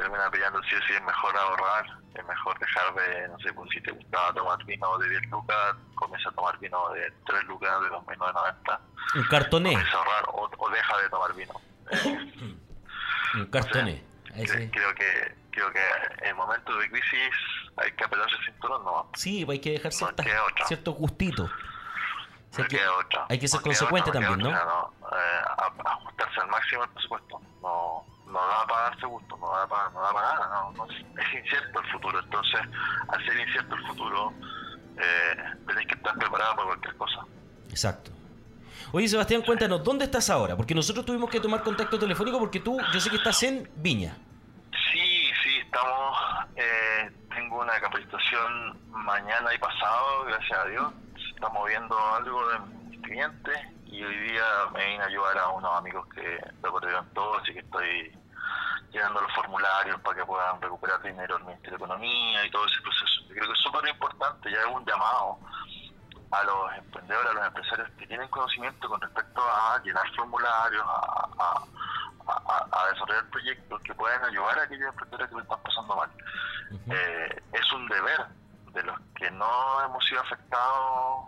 Termina 0.00 0.30
pillando, 0.30 0.62
sí 0.62 0.74
o 0.74 0.82
sí, 0.86 0.92
es 0.94 1.02
mejor 1.02 1.36
ahorrar, 1.36 1.84
es 2.14 2.24
mejor 2.26 2.58
dejar 2.58 2.94
de, 2.94 3.28
no 3.28 3.38
sé, 3.40 3.52
pues 3.52 3.68
si 3.70 3.80
te 3.82 3.90
gustaba 3.92 4.32
tomar 4.32 4.64
vino 4.64 4.98
de 4.98 5.08
10 5.10 5.26
lucas, 5.30 5.74
comienza 5.94 6.28
a 6.28 6.32
tomar 6.32 6.58
vino 6.58 6.88
de 6.90 7.10
3 7.26 7.44
lucas, 7.44 7.80
de 7.82 7.88
2.990, 7.90 8.78
Un 9.16 9.22
cartoné, 9.24 9.72
comienza 9.72 9.96
a 9.96 9.98
ahorrar 9.98 10.24
o, 10.28 10.50
o 10.58 10.70
deja 10.70 10.96
de 10.98 11.08
tomar 11.10 11.34
vino. 11.34 11.52
un 13.34 13.46
cartoné. 13.46 14.02
Cre- 14.26 14.42
Ese- 14.42 14.70
Creo 14.70 14.94
que 14.94 15.34
creo 15.50 15.72
que 15.72 15.80
en 16.28 16.36
momentos 16.36 16.78
de 16.78 16.88
crisis 16.90 17.30
hay 17.76 17.90
que 17.92 18.04
apretarse 18.04 18.36
el 18.36 18.44
cinturón, 18.46 18.84
no, 18.84 19.10
Sí, 19.14 19.44
pues 19.44 19.56
hay 19.56 19.60
que 19.60 19.70
dejar 19.72 19.92
ciertas, 19.92 20.26
otra. 20.50 20.66
ciertos 20.66 20.94
gustitos. 20.94 21.50
O 21.50 22.54
sea, 22.54 22.64
no 22.64 22.68
que 22.68 22.86
otra. 22.86 23.26
hay 23.28 23.38
que 23.38 23.48
ser 23.48 23.58
No 23.60 23.64
consecuente 23.64 24.10
otra, 24.10 24.20
también, 24.22 24.48
queda 24.48 24.64
¿no? 24.64 24.92
otra, 25.02 25.18
Eh, 25.18 25.42
ajustarse 25.84 26.40
al 26.40 26.48
máximo 26.48 26.84
el 26.84 26.90
presupuesto. 26.90 27.40
No, 27.62 28.04
no 28.30 28.38
da 28.38 28.66
para 28.66 28.82
darse 28.90 29.06
gusto, 29.06 29.36
no 29.36 29.50
da 29.52 29.66
para, 29.66 29.90
no 29.90 30.00
da 30.00 30.12
para 30.12 30.34
nada. 30.34 30.48
No, 30.48 30.72
no, 30.72 30.92
es 30.92 31.34
incierto 31.34 31.80
el 31.80 31.90
futuro. 31.90 32.20
Entonces, 32.20 32.60
al 33.08 33.24
ser 33.24 33.40
incierto 33.40 33.74
el 33.74 33.86
futuro, 33.86 34.32
eh, 34.96 35.36
tenéis 35.66 35.88
que 35.88 35.94
estar 35.94 36.16
preparados 36.16 36.54
para 36.56 36.66
cualquier 36.68 36.96
cosa. 36.96 37.20
Exacto. 37.68 38.10
Oye, 38.92 39.06
Sebastián, 39.08 39.42
cuéntanos, 39.42 39.84
¿dónde 39.84 40.04
estás 40.04 40.30
ahora? 40.30 40.56
Porque 40.56 40.74
nosotros 40.74 41.04
tuvimos 41.04 41.30
que 41.30 41.40
tomar 41.40 41.62
contacto 41.62 41.98
telefónico 41.98 42.38
porque 42.38 42.60
tú, 42.60 42.78
yo 42.92 43.00
sé 43.00 43.10
que 43.10 43.16
estás 43.16 43.42
en 43.44 43.70
Viña. 43.76 44.16
Sí, 44.92 45.30
sí, 45.44 45.58
estamos. 45.58 46.18
Eh, 46.56 47.10
tengo 47.32 47.60
una 47.60 47.78
capacitación 47.80 48.78
mañana 48.90 49.54
y 49.54 49.58
pasado, 49.58 50.24
gracias 50.24 50.58
a 50.58 50.64
Dios. 50.66 50.92
Se 51.14 51.34
está 51.34 51.48
moviendo 51.50 51.96
algo 52.14 52.48
de 52.48 52.58
mis 52.88 53.00
clientes 53.02 53.58
y 53.90 54.04
hoy 54.04 54.16
día 54.20 54.44
me 54.72 54.86
vine 54.86 55.02
a 55.02 55.06
ayudar 55.06 55.38
a 55.38 55.48
unos 55.48 55.76
amigos 55.76 56.06
que 56.14 56.38
lo 56.62 56.72
perdieron 56.72 57.08
todo, 57.12 57.38
así 57.38 57.52
que 57.52 57.58
estoy 57.58 58.16
llenando 58.92 59.20
los 59.20 59.32
formularios 59.32 60.00
para 60.00 60.16
que 60.16 60.24
puedan 60.24 60.60
recuperar 60.60 61.02
dinero 61.02 61.36
al 61.36 61.44
Ministerio 61.44 61.78
de 61.78 61.84
Economía 61.84 62.46
y 62.46 62.50
todo 62.50 62.66
ese 62.66 62.80
proceso. 62.82 63.22
Yo 63.28 63.34
creo 63.34 63.46
que 63.46 63.52
es 63.52 63.58
súper 63.58 63.88
importante, 63.88 64.50
ya 64.50 64.60
es 64.60 64.66
un 64.66 64.84
llamado 64.84 65.38
a 66.30 66.44
los 66.44 66.72
emprendedores, 66.78 67.30
a 67.30 67.34
los 67.34 67.46
empresarios 67.46 67.90
que 67.98 68.06
tienen 68.06 68.28
conocimiento 68.28 68.88
con 68.88 69.00
respecto 69.00 69.42
a 69.42 69.80
llenar 69.82 70.08
formularios, 70.14 70.84
a, 70.86 71.66
desarrollar 72.92 73.28
proyectos 73.30 73.80
que 73.82 73.94
pueden 73.94 74.22
ayudar 74.24 74.58
a 74.58 74.62
aquellos 74.62 74.88
emprendedores 74.88 75.28
que 75.28 75.34
lo 75.34 75.42
están 75.42 75.62
pasando 75.62 75.96
mal. 75.96 76.10
Eh, 76.90 77.42
es 77.52 77.72
un 77.72 77.88
deber 77.88 78.26
de 78.72 78.82
los 78.84 79.00
que 79.16 79.30
no 79.32 79.84
hemos 79.84 80.04
sido 80.04 80.20
afectados 80.20 81.26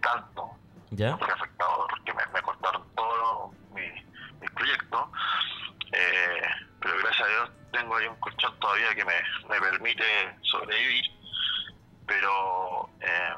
tanto, 0.00 0.50
¿Ya? 0.90 1.14
afectado 1.14 1.86
porque 1.88 2.12
me, 2.12 2.42
cortaron 2.42 2.84
todos 2.94 3.52
mis, 3.74 4.50
proyectos, 4.52 5.08
eh, 5.92 6.42
pero 6.80 6.94
gracias 6.98 7.26
a 7.26 7.30
Dios 7.30 7.50
tengo 7.72 7.96
ahí 7.96 8.06
un 8.06 8.16
colchón 8.16 8.58
todavía 8.58 8.94
que 8.94 9.04
me, 9.04 9.14
me 9.48 9.60
permite 9.60 10.04
sobrevivir, 10.42 11.04
pero 12.06 12.90
eh, 13.00 13.34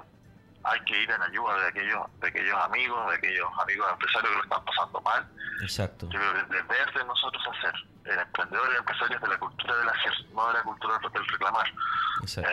hay 0.65 0.81
que 0.81 1.03
ir 1.03 1.11
en 1.11 1.23
ayuda 1.23 1.61
de 1.61 1.69
aquellos, 1.69 2.21
de 2.21 2.29
aquellos 2.29 2.57
amigos, 2.65 3.11
de 3.11 3.17
aquellos 3.17 3.49
amigos 3.61 3.93
empresarios 3.93 4.31
que 4.31 4.37
lo 4.37 4.43
están 4.45 4.65
pasando 4.65 5.01
mal. 5.01 5.29
Exacto. 5.63 6.09
Yo 6.11 6.19
creo 6.19 6.35
que 6.35 6.41
es 6.41 6.49
deber 6.49 6.93
de 6.95 7.05
nosotros 7.05 7.43
hacer, 7.57 7.75
el 8.05 8.19
emprendedor 8.19 8.69
y 8.69 8.73
el 8.73 8.79
empresario 8.79 9.19
de 9.19 9.29
la 9.29 9.39
cultura 9.39 9.77
del 9.77 9.89
hacer, 9.89 10.13
no 10.33 10.47
de 10.49 10.55
la 10.55 10.63
cultura 10.63 10.99
del 10.99 11.27
reclamar. 11.27 11.69
Eh, 11.69 12.45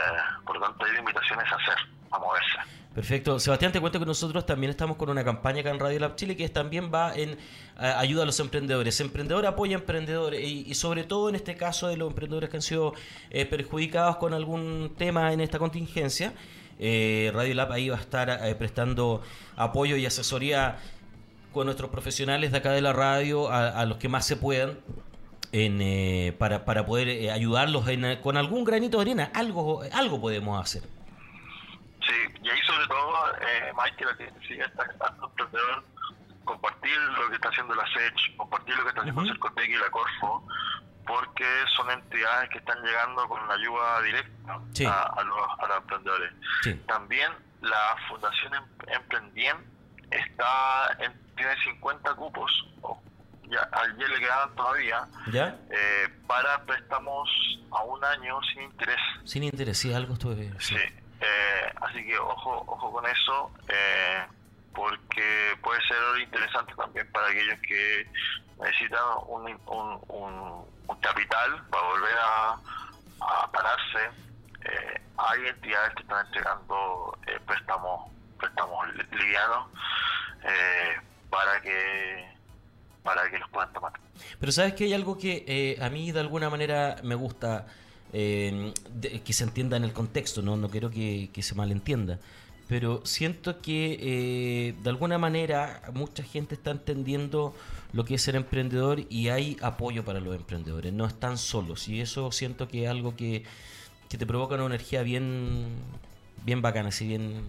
por 0.45 0.57
lo 0.57 0.65
tanto, 0.65 0.85
hay 0.85 0.97
invitaciones 0.97 1.51
a 1.51 1.55
hacer, 1.55 1.77
a 2.11 2.19
moverse. 2.19 2.59
Perfecto. 2.93 3.39
Sebastián, 3.39 3.71
te 3.71 3.79
cuento 3.79 3.99
que 3.99 4.05
nosotros 4.05 4.45
también 4.45 4.71
estamos 4.71 4.97
con 4.97 5.09
una 5.09 5.23
campaña 5.23 5.61
acá 5.61 5.69
en 5.69 5.79
Radio 5.79 5.99
Lab 5.99 6.15
Chile 6.15 6.35
que 6.35 6.49
también 6.49 6.91
va 6.93 7.15
en 7.15 7.37
ayuda 7.77 8.23
a 8.23 8.25
los 8.25 8.39
emprendedores. 8.39 8.99
Emprendedor 8.99 9.45
apoya 9.45 9.77
a 9.77 9.79
emprendedores 9.79 10.43
y, 10.43 10.73
sobre 10.73 11.03
todo 11.03 11.29
en 11.29 11.35
este 11.35 11.55
caso 11.55 11.87
de 11.87 11.97
los 11.97 12.09
emprendedores 12.09 12.49
que 12.49 12.57
han 12.57 12.61
sido 12.63 12.93
eh, 13.29 13.45
perjudicados 13.45 14.17
con 14.17 14.33
algún 14.33 14.93
tema 14.97 15.31
en 15.33 15.39
esta 15.39 15.59
contingencia. 15.59 16.33
Eh, 16.79 17.31
Radio 17.33 17.53
Lab 17.53 17.71
ahí 17.73 17.89
va 17.89 17.97
a 17.97 18.01
estar 18.01 18.29
eh, 18.29 18.55
prestando 18.55 19.21
apoyo 19.55 19.95
y 19.95 20.05
asesoría 20.05 20.77
con 21.53 21.65
nuestros 21.65 21.91
profesionales 21.91 22.51
de 22.51 22.57
acá 22.57 22.71
de 22.71 22.81
la 22.81 22.93
radio 22.93 23.51
a, 23.51 23.85
los 23.85 23.97
que 23.97 24.07
más 24.07 24.25
se 24.25 24.35
puedan 24.35 24.77
en, 25.51 25.81
eh, 25.81 26.33
para, 26.37 26.63
para 26.63 26.85
poder 26.85 27.31
ayudarlos 27.31 27.85
con 28.21 28.37
algún 28.37 28.63
granito 28.63 28.97
de 28.97 29.01
arena. 29.01 29.31
Algo, 29.33 29.81
algo 29.91 30.21
podemos 30.21 30.61
hacer. 30.61 30.98
Sí, 32.09 32.15
y 32.41 32.49
ahí 32.49 32.59
sobre 32.65 32.87
todo, 32.87 33.37
eh, 33.39 33.71
Michael, 33.75 34.17
que 34.17 34.47
sigue 34.47 34.63
está, 34.63 34.85
emprendedor, 35.23 35.83
compartir 36.43 36.97
lo 36.99 37.29
que 37.29 37.35
está 37.35 37.49
haciendo 37.49 37.75
la 37.75 37.85
SECH, 37.93 38.35
compartir 38.35 38.75
lo 38.75 38.83
que 38.83 38.89
está 38.89 39.01
haciendo 39.01 39.21
uh 39.21 39.61
y 39.61 39.75
la 39.75 39.91
Corfo, 39.91 40.47
porque 41.05 41.45
son 41.75 41.91
entidades 41.91 42.49
que 42.49 42.57
están 42.57 42.81
llegando 42.81 43.27
con 43.27 43.41
una 43.41 43.53
ayuda 43.53 44.01
directa 44.01 44.53
a, 44.53 45.23
los, 45.23 45.77
emprendedores. 45.77 46.33
También 46.87 47.31
la 47.61 47.95
Fundación 48.07 48.55
em, 48.55 48.63
Emprendien 48.87 49.57
está 50.09 50.95
en, 50.99 51.13
tiene 51.35 51.55
50 51.63 52.15
cupos, 52.15 52.51
ya, 53.43 53.67
ayer 53.71 54.09
le 54.09 54.19
quedaban 54.19 54.55
todavía, 54.55 55.07
eh, 55.33 56.09
para 56.27 56.63
préstamos 56.65 57.29
a 57.71 57.83
un 57.83 58.03
año 58.03 58.39
sin 58.53 58.63
interés. 58.63 58.99
Sin 59.23 59.43
interés, 59.43 59.77
sí, 59.77 59.93
algo 59.93 60.13
estuve 60.13 60.51
Sí, 60.59 60.75
eh, 61.21 61.73
así 61.81 62.05
que 62.05 62.17
ojo, 62.17 62.63
ojo 62.67 62.91
con 62.91 63.05
eso. 63.05 63.51
Eh, 63.67 64.25
porque 64.73 65.57
puede 65.61 65.81
ser 65.81 66.21
interesante 66.21 66.73
también 66.75 67.11
para 67.11 67.27
aquellos 67.27 67.59
que 67.67 68.07
necesitan 68.61 69.03
un, 69.27 69.59
un, 70.07 70.99
capital 71.01 71.63
para 71.69 71.83
volver 71.87 72.15
a, 72.21 73.51
pararse. 73.51 74.09
Eh, 74.65 75.01
hay 75.17 75.47
entidades 75.47 75.95
que 75.95 76.01
están 76.03 76.25
entregando 76.25 77.17
eh, 77.27 77.39
préstamos 77.45 78.11
préstamos 78.37 78.87
livianos 79.11 79.67
eh, 80.43 80.97
para 81.29 81.61
que 81.61 82.25
para 83.03 83.29
que 83.29 83.37
los 83.39 83.49
puedan 83.49 83.71
tomar. 83.73 83.93
Pero 84.39 84.51
sabes 84.51 84.73
que 84.73 84.85
hay 84.85 84.93
algo 84.93 85.17
que 85.17 85.77
a 85.81 85.89
mí 85.89 86.11
de 86.11 86.19
alguna 86.19 86.49
manera 86.49 86.97
me 87.03 87.15
gusta 87.15 87.65
que 88.11 89.33
se 89.33 89.43
entienda 89.43 89.77
en 89.77 89.83
el 89.83 89.93
contexto, 89.93 90.41
no, 90.41 90.57
no 90.57 90.69
quiero 90.69 90.89
que, 90.89 91.29
que 91.33 91.41
se 91.41 91.55
malentienda. 91.55 92.19
Pero 92.69 93.03
siento 93.03 93.61
que 93.61 93.97
eh, 93.99 94.75
de 94.83 94.89
alguna 94.91 95.17
manera 95.17 95.81
mucha 95.91 96.21
gente 96.21 96.53
está 96.53 96.69
entendiendo 96.69 97.55
lo 97.93 98.05
que 98.05 98.13
es 98.13 98.21
ser 98.21 98.35
emprendedor 98.35 99.01
y 99.09 99.29
hay 99.29 99.57
apoyo 99.63 100.05
para 100.05 100.19
los 100.19 100.35
emprendedores, 100.35 100.93
no 100.93 101.07
están 101.07 101.39
solos. 101.39 101.87
Y 101.87 101.99
eso 101.99 102.31
siento 102.31 102.67
que 102.67 102.83
es 102.83 102.89
algo 102.91 103.15
que, 103.15 103.43
te 104.07 104.25
provoca 104.27 104.53
una 104.53 104.67
energía 104.67 105.01
bien, 105.01 105.67
bien 106.45 106.61
bacana, 106.61 106.89
así 106.89 107.07
bien, 107.07 107.41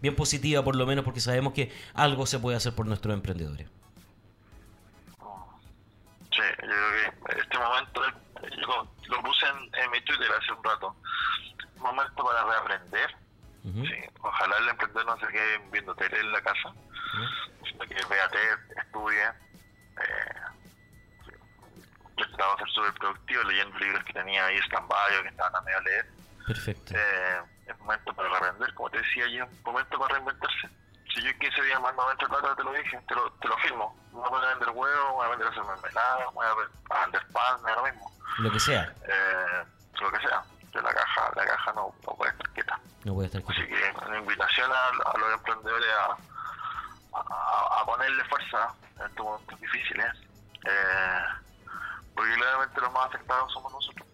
bien 0.00 0.16
positiva 0.16 0.64
por 0.64 0.74
lo 0.74 0.86
menos 0.86 1.04
porque 1.04 1.20
sabemos 1.20 1.52
que 1.52 1.70
algo 1.92 2.24
se 2.24 2.38
puede 2.38 2.56
hacer 2.56 2.74
por 2.74 2.86
nuestros 2.86 3.12
emprendedores. 3.12 3.68
Sí, 6.30 6.40
yo 6.40 6.66
creo 6.66 7.12
que 7.26 7.40
este 7.42 7.58
momento, 7.58 8.00
lo 9.08 9.22
puse 9.22 9.46
en, 9.46 9.82
en 9.82 9.90
mi 9.90 10.00
Twitter 10.02 10.30
hace 10.32 10.52
un 10.52 10.64
rato, 10.64 10.96
un 11.76 11.82
momento 11.82 12.24
para 12.24 12.44
reaprender 12.44 13.22
sí, 13.62 13.94
ojalá 14.20 14.56
el 14.58 14.68
emprendedor 14.68 15.06
no 15.06 15.18
se 15.18 15.32
quede 15.32 15.58
viendo 15.70 15.94
tele 15.94 16.20
en 16.20 16.32
la 16.32 16.42
casa, 16.42 16.72
sino 17.64 17.80
que 17.80 17.94
vea 17.94 18.28
tele, 18.28 18.58
estudie. 18.76 19.24
Eh, 19.24 20.34
yo 22.16 22.24
estaba 22.24 22.56
ser 22.58 22.68
súper 22.70 22.94
productivo 22.94 23.42
leyendo 23.44 23.78
libros 23.78 24.04
que 24.04 24.12
tenía 24.12 24.46
ahí 24.46 24.58
stand-by 24.58 25.22
que 25.22 25.28
estaban 25.28 25.54
a 25.54 25.60
medio 25.62 25.80
leer. 25.82 26.10
Perfecto. 26.46 26.94
Eh, 26.96 27.42
es 27.66 27.78
momento 27.78 28.12
para 28.14 28.36
aprender, 28.36 28.74
como 28.74 28.90
te 28.90 28.98
decía, 28.98 29.26
y 29.28 29.38
es 29.38 29.44
un 29.44 29.62
momento 29.62 29.98
para 29.98 30.14
reinventarse. 30.14 30.68
Si 31.14 31.22
yo 31.22 31.30
15 31.38 31.62
días 31.62 31.80
más 31.80 31.94
no 31.94 32.10
entro 32.10 32.28
plata, 32.28 32.56
te 32.56 32.64
lo 32.64 32.72
dije, 32.72 32.98
te 33.06 33.14
lo, 33.14 33.30
te 33.32 33.48
lo 33.48 33.56
firmo. 33.58 33.96
No 34.12 34.28
voy 34.30 34.44
a 34.44 34.48
vender 34.48 34.70
huevos, 34.70 35.12
voy 35.12 35.26
a 35.26 35.30
vender 35.30 35.48
hacer 35.48 35.64
mermelada, 35.64 36.26
voy 36.32 36.46
a 36.46 37.00
vender 37.02 37.26
pan, 37.32 37.62
me 37.62 37.74
lo 37.74 37.82
mismo. 37.84 38.12
Lo 38.38 38.50
que 38.50 38.60
sea. 38.60 38.94
Eh, 39.06 39.64
lo 40.00 40.10
que 40.10 40.18
sea 40.20 40.42
la 40.80 40.94
caja, 40.94 41.30
la 41.36 41.44
caja 41.44 41.72
no, 41.74 41.94
no 42.06 42.14
puede 42.14 42.30
estar 42.30 42.48
quieta. 42.50 42.80
No 43.04 43.14
puede 43.14 43.26
estar 43.26 43.42
quieta. 43.42 43.60
Así 43.60 43.68
que 43.68 44.06
una 44.06 44.18
invitación 44.18 44.70
a, 44.72 45.18
los 45.18 45.32
emprendedores 45.34 45.90
a, 45.90 47.80
a, 47.80 47.84
ponerle 47.84 48.24
fuerza 48.24 48.74
en 48.98 49.06
estos 49.06 49.26
momentos 49.26 49.60
difíciles, 49.60 50.12
eh, 50.64 51.24
porque 52.14 52.34
claramente 52.34 52.80
los 52.80 52.92
más 52.92 53.06
afectados 53.06 53.52
somos 53.52 53.72
nosotros. 53.72 54.06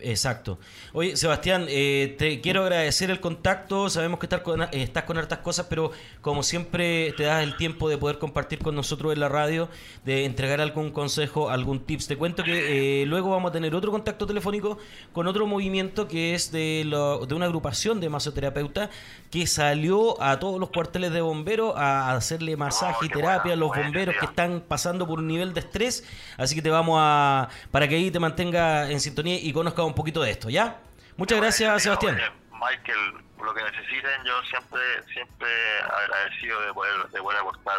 Exacto. 0.00 0.58
Oye, 0.92 1.16
Sebastián, 1.16 1.66
eh, 1.68 2.16
te 2.18 2.40
quiero 2.40 2.62
agradecer 2.62 3.10
el 3.10 3.20
contacto. 3.20 3.88
Sabemos 3.88 4.18
que 4.18 4.26
estás 4.26 4.40
con, 4.40 4.62
eh, 4.62 4.68
estás 4.72 5.04
con 5.04 5.16
hartas 5.18 5.38
cosas, 5.38 5.66
pero 5.70 5.92
como 6.20 6.42
siempre 6.42 7.12
te 7.16 7.22
das 7.22 7.44
el 7.44 7.56
tiempo 7.56 7.88
de 7.88 7.96
poder 7.96 8.18
compartir 8.18 8.58
con 8.58 8.74
nosotros 8.74 9.12
en 9.12 9.20
la 9.20 9.28
radio, 9.28 9.68
de 10.04 10.24
entregar 10.24 10.60
algún 10.60 10.90
consejo, 10.90 11.48
algún 11.48 11.80
tips. 11.80 12.08
Te 12.08 12.16
cuento 12.16 12.42
que 12.42 13.02
eh, 13.02 13.06
luego 13.06 13.30
vamos 13.30 13.50
a 13.50 13.52
tener 13.52 13.74
otro 13.74 13.92
contacto 13.92 14.26
telefónico 14.26 14.78
con 15.12 15.28
otro 15.28 15.46
movimiento 15.46 16.08
que 16.08 16.34
es 16.34 16.50
de, 16.50 16.84
de 17.28 17.34
una 17.34 17.46
agrupación 17.46 18.00
de 18.00 18.08
masoterapeutas 18.08 18.90
que 19.30 19.46
salió 19.46 20.20
a 20.20 20.38
todos 20.40 20.58
los 20.58 20.70
cuarteles 20.70 21.12
de 21.12 21.20
bomberos 21.20 21.74
a 21.76 22.14
hacerle 22.14 22.56
masaje 22.56 23.06
y 23.06 23.08
terapia 23.08 23.52
a 23.52 23.56
los 23.56 23.68
bomberos 23.68 24.16
que 24.18 24.26
están 24.26 24.60
pasando 24.66 25.06
por 25.06 25.20
un 25.20 25.28
nivel 25.28 25.54
de 25.54 25.60
estrés. 25.60 26.04
Así 26.36 26.56
que 26.56 26.62
te 26.62 26.70
vamos 26.70 26.98
a. 27.00 27.48
para 27.70 27.86
que 27.86 27.94
ahí 27.94 28.10
te 28.10 28.18
mantenga 28.18 28.90
en 28.90 29.00
sintonía 29.00 29.38
y 29.40 29.52
conozca 29.52 29.83
un 29.86 29.94
poquito 29.94 30.22
de 30.22 30.30
esto, 30.30 30.50
¿ya? 30.50 30.80
Muchas 31.16 31.38
gracias, 31.38 31.82
Sebastián. 31.82 32.18
Michael, 32.52 33.24
lo 33.42 33.54
que 33.54 33.62
necesiten, 33.62 34.24
yo 34.24 34.42
siempre 34.48 34.80
siempre 35.12 35.48
agradecido 35.80 36.60
de 36.62 36.72
poder, 36.72 37.08
de 37.10 37.20
poder 37.20 37.40
aportar 37.40 37.76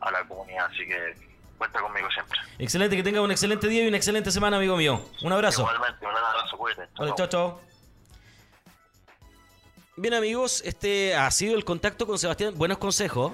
a 0.00 0.10
la 0.10 0.24
comunidad, 0.26 0.66
así 0.66 0.86
que 0.86 1.14
cuenta 1.58 1.80
conmigo 1.80 2.08
siempre. 2.10 2.38
Excelente, 2.58 2.96
que 2.96 3.02
tenga 3.02 3.20
un 3.20 3.30
excelente 3.30 3.68
día 3.68 3.84
y 3.84 3.88
una 3.88 3.96
excelente 3.96 4.30
semana, 4.30 4.56
amigo 4.56 4.76
mío. 4.76 5.00
Un 5.22 5.32
abrazo. 5.32 5.62
Igualmente, 5.62 6.06
un 6.06 6.16
abrazo, 6.16 6.56
cuídate. 6.58 6.88
chao, 7.16 7.26
chao. 7.28 7.60
Bien 9.96 10.14
amigos, 10.14 10.60
este 10.64 11.14
ha 11.14 11.30
sido 11.30 11.54
el 11.54 11.64
contacto 11.64 12.06
con 12.06 12.18
Sebastián. 12.18 12.54
Buenos 12.56 12.78
consejos. 12.78 13.32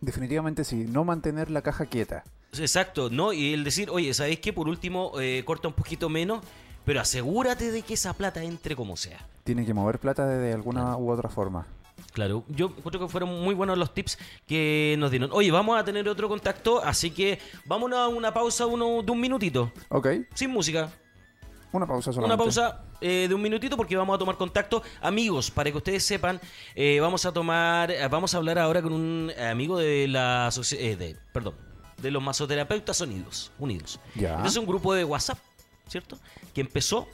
Definitivamente 0.00 0.62
sí, 0.62 0.84
no 0.86 1.04
mantener 1.04 1.50
la 1.50 1.62
caja 1.62 1.86
quieta. 1.86 2.22
Exacto, 2.52 3.08
¿no? 3.10 3.32
Y 3.32 3.54
el 3.54 3.64
decir, 3.64 3.88
oye, 3.90 4.12
¿sabéis 4.14 4.40
qué? 4.40 4.52
Por 4.52 4.68
último, 4.68 5.12
eh, 5.20 5.42
corta 5.44 5.68
un 5.68 5.74
poquito 5.74 6.08
menos, 6.08 6.44
pero 6.88 7.02
asegúrate 7.02 7.70
de 7.70 7.82
que 7.82 7.92
esa 7.92 8.14
plata 8.14 8.42
entre 8.42 8.74
como 8.74 8.96
sea. 8.96 9.18
Tiene 9.44 9.66
que 9.66 9.74
mover 9.74 9.98
plata 9.98 10.26
de 10.26 10.54
alguna 10.54 10.96
u 10.96 11.10
otra 11.10 11.28
forma. 11.28 11.66
Claro, 12.14 12.44
yo 12.48 12.74
creo 12.74 12.98
que 12.98 13.08
fueron 13.08 13.28
muy 13.42 13.54
buenos 13.54 13.76
los 13.76 13.92
tips 13.92 14.16
que 14.46 14.96
nos 14.98 15.10
dieron. 15.10 15.28
Oye, 15.34 15.50
vamos 15.50 15.78
a 15.78 15.84
tener 15.84 16.08
otro 16.08 16.30
contacto, 16.30 16.82
así 16.82 17.10
que 17.10 17.40
vámonos 17.66 17.98
a 17.98 18.08
una 18.08 18.32
pausa 18.32 18.64
uno, 18.64 19.02
de 19.02 19.12
un 19.12 19.20
minutito. 19.20 19.70
Ok. 19.90 20.08
Sin 20.32 20.50
música. 20.50 20.90
Una 21.72 21.86
pausa 21.86 22.10
solamente. 22.10 22.34
Una 22.34 22.42
pausa 22.42 22.80
eh, 23.02 23.26
de 23.28 23.34
un 23.34 23.42
minutito 23.42 23.76
porque 23.76 23.94
vamos 23.94 24.14
a 24.14 24.18
tomar 24.18 24.38
contacto. 24.38 24.82
Amigos, 25.02 25.50
para 25.50 25.70
que 25.70 25.76
ustedes 25.76 26.02
sepan, 26.06 26.40
eh, 26.74 27.00
vamos 27.00 27.26
a 27.26 27.32
tomar, 27.32 27.90
eh, 27.90 28.08
vamos 28.08 28.32
a 28.32 28.38
hablar 28.38 28.58
ahora 28.58 28.80
con 28.80 28.94
un 28.94 29.30
amigo 29.38 29.76
de 29.76 30.08
la 30.08 30.48
de, 30.70 31.16
perdón, 31.34 31.52
de 32.00 32.10
los 32.10 32.22
masoterapeutas 32.22 32.98
unidos. 33.02 33.52
unidos. 33.58 34.00
Ya. 34.14 34.42
Es 34.46 34.56
un 34.56 34.64
grupo 34.64 34.94
de 34.94 35.04
WhatsApp, 35.04 35.38
¿cierto? 35.90 36.18
Que 36.54 36.60
empezó 36.60 37.08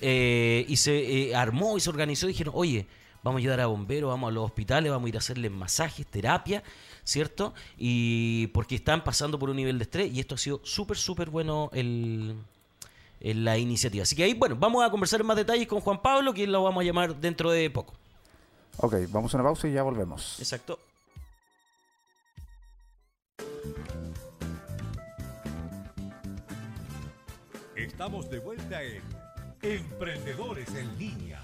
y 0.00 0.76
se 0.76 1.34
armó 1.34 1.76
y 1.76 1.80
se 1.80 1.90
organizó 1.90 2.26
y 2.26 2.32
dijeron, 2.32 2.54
oye, 2.56 2.86
vamos 3.22 3.38
a 3.38 3.40
ayudar 3.40 3.60
a 3.60 3.66
bomberos, 3.66 4.08
vamos 4.08 4.28
a 4.28 4.32
los 4.32 4.44
hospitales, 4.46 4.90
vamos 4.90 5.06
a 5.06 5.08
ir 5.10 5.16
a 5.16 5.18
hacerles 5.18 5.50
masajes, 5.50 6.06
terapia, 6.06 6.62
¿cierto? 7.04 7.52
Y 7.76 8.46
porque 8.48 8.76
están 8.76 9.04
pasando 9.04 9.38
por 9.38 9.50
un 9.50 9.56
nivel 9.56 9.78
de 9.78 9.84
estrés 9.84 10.12
y 10.12 10.20
esto 10.20 10.36
ha 10.36 10.38
sido 10.38 10.60
súper, 10.64 10.96
súper 10.96 11.28
bueno 11.28 11.68
el, 11.74 12.34
el- 13.20 13.44
la 13.44 13.58
iniciativa. 13.58 14.02
Así 14.04 14.16
que 14.16 14.24
ahí, 14.24 14.32
bueno, 14.34 14.56
vamos 14.58 14.82
a 14.84 14.90
conversar 14.90 15.20
en 15.20 15.26
más 15.26 15.36
detalles 15.36 15.66
con 15.68 15.80
Juan 15.80 16.00
Pablo, 16.00 16.32
que 16.32 16.46
lo 16.46 16.62
vamos 16.62 16.80
a 16.80 16.84
llamar 16.84 17.16
dentro 17.16 17.50
de 17.50 17.68
poco. 17.68 17.92
Ok, 18.78 18.94
vamos 19.10 19.34
a 19.34 19.36
una 19.36 19.44
pausa 19.44 19.68
y 19.68 19.72
ya 19.72 19.82
volvemos. 19.82 20.38
Exacto. 20.40 20.78
Estamos 28.00 28.30
de 28.30 28.38
vuelta 28.38 28.82
en 28.82 29.02
Emprendedores 29.60 30.74
en 30.74 30.98
Línea. 30.98 31.38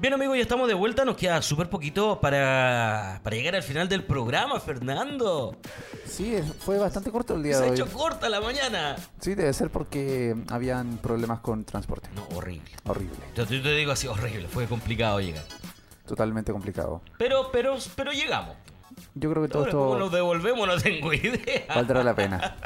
Bien 0.00 0.14
amigos, 0.14 0.36
ya 0.36 0.42
estamos 0.44 0.66
de 0.66 0.72
vuelta, 0.72 1.04
nos 1.04 1.18
queda 1.18 1.42
súper 1.42 1.68
poquito 1.68 2.18
para, 2.22 3.20
para 3.22 3.36
llegar 3.36 3.54
al 3.54 3.62
final 3.62 3.86
del 3.86 4.02
programa, 4.02 4.58
Fernando. 4.60 5.58
Sí, 6.06 6.38
fue 6.60 6.78
bastante 6.78 7.10
corto 7.10 7.34
el 7.34 7.42
día 7.42 7.58
Se 7.58 7.58
ha 7.58 7.64
de 7.64 7.70
hoy. 7.72 7.74
hecho 7.74 7.92
corta 7.92 8.30
la 8.30 8.40
mañana. 8.40 8.96
Sí, 9.20 9.34
debe 9.34 9.52
ser 9.52 9.68
porque 9.68 10.34
habían 10.48 10.96
problemas 10.96 11.40
con 11.40 11.66
transporte. 11.66 12.08
No, 12.16 12.26
horrible. 12.34 12.70
Horrible. 12.86 13.18
Yo 13.36 13.46
te, 13.46 13.60
te 13.60 13.74
digo 13.74 13.92
así, 13.92 14.06
horrible, 14.06 14.48
fue 14.48 14.64
complicado 14.66 15.20
llegar. 15.20 15.44
Totalmente 16.06 16.50
complicado. 16.50 17.02
Pero, 17.18 17.50
pero, 17.52 17.76
pero 17.94 18.10
llegamos. 18.12 18.56
Yo 19.14 19.30
creo 19.30 19.42
que 19.42 19.48
todo 19.48 19.68
¿cómo 19.70 19.94
nos 19.96 20.06
esto 20.06 20.16
devolvemos? 20.16 20.66
No 20.66 20.76
tengo 20.78 21.12
idea. 21.14 21.64
valdrá 21.68 22.02
la 22.02 22.14
pena. 22.14 22.56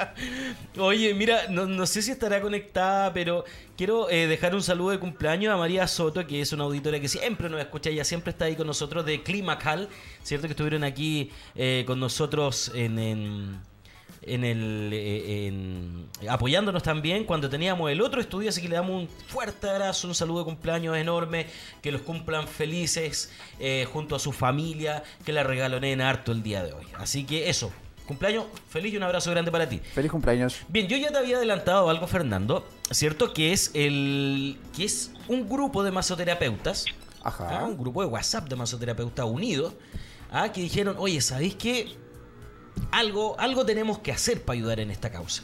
Oye, 0.78 1.14
mira, 1.14 1.48
no, 1.48 1.66
no 1.66 1.86
sé 1.86 2.02
si 2.02 2.10
estará 2.10 2.40
conectada, 2.40 3.12
pero 3.12 3.44
quiero 3.76 4.08
eh, 4.10 4.26
dejar 4.26 4.54
un 4.54 4.62
saludo 4.62 4.90
de 4.90 4.98
cumpleaños 4.98 5.52
a 5.52 5.56
María 5.56 5.86
Soto, 5.86 6.26
que 6.26 6.40
es 6.40 6.52
una 6.52 6.64
auditora 6.64 7.00
que 7.00 7.08
siempre 7.08 7.48
nos 7.48 7.60
escucha, 7.60 7.90
ella 7.90 8.04
siempre 8.04 8.30
está 8.30 8.46
ahí 8.46 8.56
con 8.56 8.66
nosotros, 8.66 9.04
de 9.04 9.22
Climacal, 9.22 9.88
¿cierto? 10.22 10.46
Que 10.46 10.52
estuvieron 10.52 10.84
aquí 10.84 11.30
eh, 11.54 11.84
con 11.86 12.00
nosotros 12.00 12.70
en... 12.74 12.98
en 12.98 13.73
en 14.26 14.44
el 14.44 14.90
eh, 14.92 15.46
en- 15.48 16.08
apoyándonos 16.28 16.82
también 16.82 17.24
cuando 17.24 17.48
teníamos 17.50 17.90
el 17.90 18.00
otro 18.00 18.20
estudio 18.20 18.48
así 18.48 18.60
que 18.62 18.68
le 18.68 18.76
damos 18.76 19.02
un 19.02 19.08
fuerte 19.28 19.68
abrazo 19.68 20.08
un 20.08 20.14
saludo 20.14 20.40
de 20.40 20.44
cumpleaños 20.46 20.96
enorme 20.96 21.46
que 21.82 21.92
los 21.92 22.02
cumplan 22.02 22.46
felices 22.48 23.30
eh, 23.58 23.86
junto 23.92 24.16
a 24.16 24.18
su 24.18 24.32
familia 24.32 25.02
que 25.24 25.32
la 25.32 25.42
regalonen 25.42 26.00
harto 26.00 26.32
el 26.32 26.42
día 26.42 26.62
de 26.62 26.72
hoy 26.72 26.84
así 26.98 27.24
que 27.24 27.48
eso 27.50 27.72
cumpleaños 28.06 28.44
feliz 28.68 28.92
y 28.92 28.96
un 28.96 29.02
abrazo 29.02 29.30
grande 29.30 29.50
para 29.50 29.68
ti 29.68 29.80
Feliz 29.94 30.10
cumpleaños. 30.10 30.58
Bien, 30.68 30.86
yo 30.88 30.96
ya 30.96 31.10
te 31.10 31.16
había 31.18 31.36
adelantado 31.38 31.88
algo, 31.88 32.06
Fernando, 32.06 32.66
¿cierto? 32.90 33.32
Que 33.32 33.52
es 33.52 33.70
el 33.72 34.58
que 34.76 34.84
es 34.84 35.10
un 35.26 35.48
grupo 35.48 35.82
de 35.82 35.90
masoterapeutas, 35.90 36.84
Ajá. 37.22 37.60
¿ah? 37.60 37.64
un 37.64 37.78
grupo 37.78 38.02
de 38.02 38.08
WhatsApp 38.08 38.46
de 38.48 38.56
masoterapeutas 38.56 39.24
unidos, 39.24 39.72
¿ah? 40.30 40.52
que 40.52 40.60
dijeron, 40.60 40.96
oye, 40.98 41.20
¿sabéis 41.22 41.54
qué? 41.54 41.96
Algo, 42.90 43.38
algo 43.38 43.64
tenemos 43.64 43.98
que 43.98 44.12
hacer 44.12 44.42
para 44.42 44.56
ayudar 44.56 44.80
en 44.80 44.90
esta 44.90 45.10
causa. 45.10 45.42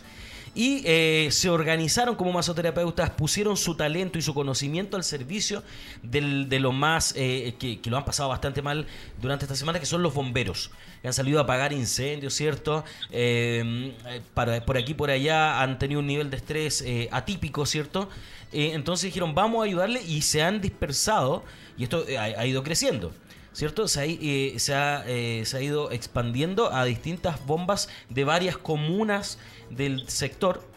Y 0.55 0.83
eh, 0.85 1.29
se 1.31 1.49
organizaron 1.49 2.17
como 2.17 2.33
masoterapeutas, 2.33 3.11
pusieron 3.11 3.57
su 3.57 3.77
talento 3.77 4.19
y 4.19 4.23
su 4.23 4.35
conocimiento 4.35 4.97
al 4.97 5.05
servicio 5.05 5.63
de 6.03 6.59
lo 6.59 6.73
más 6.73 7.15
eh, 7.17 7.55
que, 7.59 7.79
lo 7.89 7.97
han 7.97 8.05
pasado 8.05 8.31
bastante 8.31 8.61
mal 8.61 8.87
durante 9.21 9.45
esta 9.45 9.55
semana, 9.55 9.79
que 9.79 9.87
son 9.87 10.03
los 10.03 10.13
bomberos. 10.13 10.73
Que 11.03 11.09
han 11.09 11.15
salido 11.15 11.39
a 11.39 11.43
apagar 11.43 11.73
incendios, 11.73 12.35
¿cierto? 12.35 12.85
Eh, 13.11 13.95
para, 14.35 14.65
por 14.65 14.77
aquí 14.77 14.93
por 14.93 15.11
allá 15.11 15.63
han 15.63 15.79
tenido 15.79 16.01
un 16.01 16.07
nivel 16.09 16.31
de 16.31 16.37
estrés 16.39 16.85
atípico, 17.13 17.65
¿cierto? 17.65 18.09
Entonces 18.53 19.05
dijeron, 19.05 19.37
vamos 19.37 19.63
a 19.63 19.67
ayudarle 19.67 20.03
y 20.03 20.23
se 20.23 20.43
han 20.43 20.61
dispersado 20.61 21.45
y 21.79 21.85
esto 21.85 22.05
ha 22.19 22.45
ido 22.45 22.65
creciendo. 22.65 23.13
¿Cierto? 23.53 23.89
Se 23.89 24.01
ha, 24.01 24.05
eh, 24.07 24.55
se, 24.59 24.75
ha, 24.75 25.05
eh, 25.07 25.43
se 25.45 25.57
ha 25.57 25.61
ido 25.61 25.91
expandiendo 25.91 26.73
a 26.73 26.85
distintas 26.85 27.45
bombas 27.47 27.89
de 28.09 28.25
varias 28.25 28.57
comunas 28.57 29.39
del 29.71 30.09
sector 30.09 30.71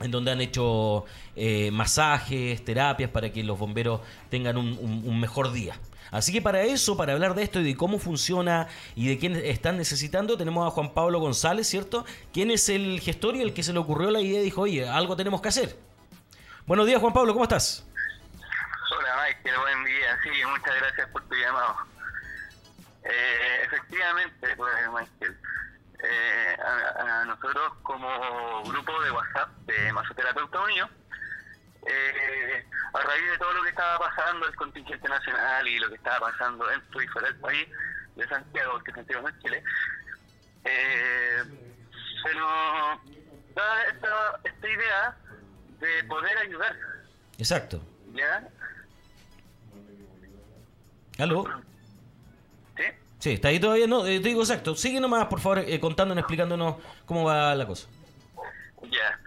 en 0.00 0.10
donde 0.10 0.30
han 0.30 0.40
hecho 0.40 1.04
eh, 1.36 1.70
masajes, 1.72 2.64
terapias 2.64 3.10
para 3.10 3.32
que 3.32 3.42
los 3.42 3.58
bomberos 3.58 4.00
tengan 4.30 4.56
un, 4.56 5.20
mejor 5.20 5.52
día. 5.52 5.78
Así 6.10 6.32
que 6.32 6.40
para 6.40 6.62
eso, 6.62 6.96
para 6.96 7.12
hablar 7.12 7.34
de 7.34 7.42
esto 7.42 7.60
y 7.60 7.64
de 7.64 7.76
cómo 7.76 7.98
funciona 7.98 8.68
y 8.94 9.08
de 9.08 9.18
quién 9.18 9.36
están 9.36 9.76
necesitando, 9.76 10.38
tenemos 10.38 10.66
a 10.66 10.70
Juan 10.70 10.94
Pablo 10.94 11.20
González, 11.20 11.66
¿cierto? 11.66 12.06
Quien 12.32 12.50
es 12.50 12.68
el 12.70 13.00
gestor 13.00 13.36
y 13.36 13.42
el 13.42 13.52
que 13.52 13.62
se 13.62 13.72
le 13.72 13.78
ocurrió 13.78 14.10
la 14.10 14.20
idea 14.20 14.40
y 14.40 14.44
dijo, 14.44 14.62
oye, 14.62 14.88
algo 14.88 15.16
tenemos 15.16 15.42
que 15.42 15.48
hacer. 15.48 15.76
Buenos 16.66 16.86
días, 16.86 17.00
Juan 17.00 17.12
Pablo, 17.12 17.32
¿cómo 17.34 17.44
estás? 17.44 17.86
Hola 18.96 19.26
Michael, 19.26 19.60
buen 19.60 19.84
día. 19.84 20.18
Sí, 20.22 20.30
muchas 20.48 20.74
gracias 20.80 21.08
por 21.10 21.22
tu 21.28 21.34
llamado. 21.34 21.76
Eh, 23.08 23.62
efectivamente, 23.64 24.54
pues 24.56 24.74
Michael, 24.92 25.38
eh, 26.04 26.56
a, 26.62 27.20
a 27.22 27.24
nosotros 27.24 27.72
como 27.82 28.62
grupo 28.64 29.02
de 29.02 29.10
WhatsApp 29.10 29.48
de 29.66 29.92
Masoterapeuta 29.92 30.60
Unido, 30.60 30.88
eh, 31.86 32.64
a 32.92 33.00
raíz 33.00 33.30
de 33.30 33.38
todo 33.38 33.52
lo 33.54 33.62
que 33.62 33.70
estaba 33.70 33.98
pasando, 33.98 34.46
el 34.46 34.54
contingente 34.56 35.08
nacional 35.08 35.66
y 35.66 35.78
lo 35.78 35.88
que 35.88 35.94
estaba 35.94 36.30
pasando 36.30 36.66
dentro 36.66 37.02
y 37.02 37.08
fuera 37.08 37.28
del 37.28 37.40
país 37.40 37.68
de 38.16 38.28
Santiago, 38.28 38.78
que 38.80 38.92
Santiago 38.92 39.22
no 39.22 39.28
es 39.28 39.38
Chile, 39.40 39.64
eh, 40.64 41.42
se 42.22 42.34
nos 42.34 43.00
da 43.54 43.82
esta, 43.84 44.40
esta 44.44 44.68
idea 44.68 45.16
de 45.80 46.04
poder 46.04 46.36
ayudar, 46.38 46.76
Exacto. 47.38 47.80
¿ya? 48.12 48.46
¿Aló? 51.18 51.44
¿Sí? 52.78 52.84
Sí, 53.18 53.32
está 53.32 53.48
ahí 53.48 53.60
todavía. 53.60 53.86
No, 53.86 54.06
eh, 54.06 54.20
te 54.20 54.28
digo 54.28 54.40
exacto. 54.40 54.74
Sigue 54.74 55.00
nomás, 55.00 55.26
por 55.26 55.40
favor, 55.40 55.58
eh, 55.58 55.78
contándonos, 55.80 56.22
explicándonos 56.22 56.76
cómo 57.04 57.24
va 57.24 57.54
la 57.54 57.66
cosa. 57.66 57.88
Ya. 58.84 59.18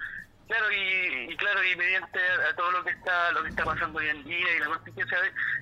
Claro, 0.48 0.72
y, 0.72 1.32
y 1.32 1.38
claro, 1.38 1.64
y 1.64 1.76
mediante 1.78 2.20
a, 2.20 2.50
a 2.50 2.56
todo 2.56 2.72
lo 2.72 2.84
que 2.84 2.90
está 2.92 3.32
lo 3.32 3.44
que 3.44 3.50
está 3.50 3.64
pasando 3.64 4.00
hoy 4.00 4.10
en 4.10 4.24
día 4.26 4.56
y 4.56 4.60
la 4.60 4.66
contingencia, 4.66 5.18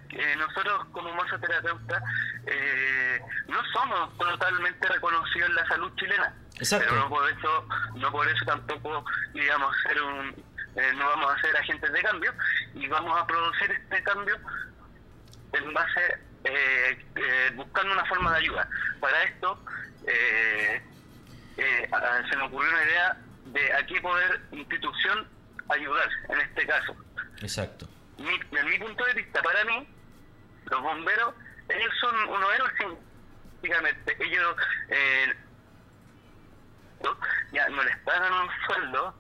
que 0.09 0.35
nosotros 0.35 0.85
como 0.91 1.13
masoterapeutas 1.13 2.03
eh, 2.47 3.19
no 3.47 3.59
somos 3.71 4.17
totalmente 4.17 4.87
reconocidos 4.87 5.49
en 5.49 5.55
la 5.55 5.67
salud 5.67 5.91
chilena. 5.95 6.33
Exacto. 6.55 6.87
Pero 6.89 7.01
no 7.01 7.09
por 7.09 7.29
eso, 7.29 7.67
no 7.95 8.11
por 8.11 8.27
eso 8.27 8.45
tampoco, 8.45 9.05
digamos, 9.33 9.75
ser 9.83 10.01
un, 10.01 10.29
eh, 10.75 10.91
no 10.95 11.05
vamos 11.07 11.35
a 11.35 11.41
ser 11.41 11.55
agentes 11.57 11.91
de 11.91 12.01
cambio 12.01 12.33
y 12.73 12.87
vamos 12.87 13.19
a 13.19 13.27
producir 13.27 13.71
este 13.71 14.03
cambio 14.03 14.37
en 15.53 15.73
base 15.73 16.19
eh, 16.43 17.05
eh, 17.15 17.51
buscando 17.55 17.93
una 17.93 18.05
forma 18.05 18.31
de 18.31 18.37
ayuda. 18.37 18.69
Para 18.99 19.23
esto 19.23 19.63
eh, 20.07 20.81
eh, 21.57 21.89
se 22.29 22.37
me 22.37 22.43
ocurrió 22.43 22.69
una 22.69 22.83
idea 22.83 23.17
de 23.45 23.73
a 23.73 23.85
qué 23.85 24.01
poder 24.01 24.41
institución 24.51 25.27
ayudar 25.69 26.09
en 26.29 26.39
este 26.41 26.65
caso. 26.65 26.95
Exacto. 27.41 27.87
Mi, 28.17 28.39
en 28.57 28.69
mi 28.69 28.77
punto 28.79 29.05
de 29.05 29.13
vista, 29.13 29.41
para 29.41 29.63
mí, 29.65 29.87
los 30.65 30.81
bomberos, 30.81 31.33
ellos 31.69 31.93
son 32.01 32.15
unos 32.29 32.53
héroes 32.53 32.73
científicamente. 32.77 34.17
Ellos 34.19 34.55
eh, 34.89 35.33
ya 37.53 37.69
no 37.69 37.83
les 37.83 37.97
pagan 37.99 38.33
un 38.33 38.49
sueldo 38.65 39.15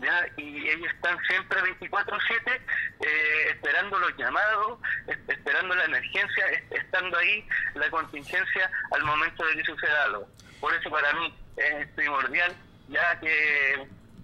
ya 0.00 0.26
y 0.36 0.68
ellos 0.68 0.92
están 0.94 1.16
siempre 1.28 1.60
24/7 1.62 2.60
eh, 3.00 3.48
esperando 3.50 3.98
los 3.98 4.16
llamados, 4.16 4.78
es- 5.06 5.18
esperando 5.28 5.74
la 5.74 5.84
emergencia, 5.84 6.46
es- 6.48 6.72
estando 6.72 7.16
ahí 7.18 7.46
la 7.74 7.88
contingencia 7.90 8.70
al 8.92 9.02
momento 9.04 9.44
de 9.46 9.56
que 9.56 9.64
suceda 9.64 10.04
algo. 10.04 10.28
Por 10.60 10.74
eso 10.74 10.90
para 10.90 11.12
mí 11.14 11.34
es 11.56 11.86
primordial 11.94 12.54
ya 12.88 13.18
que 13.20 13.72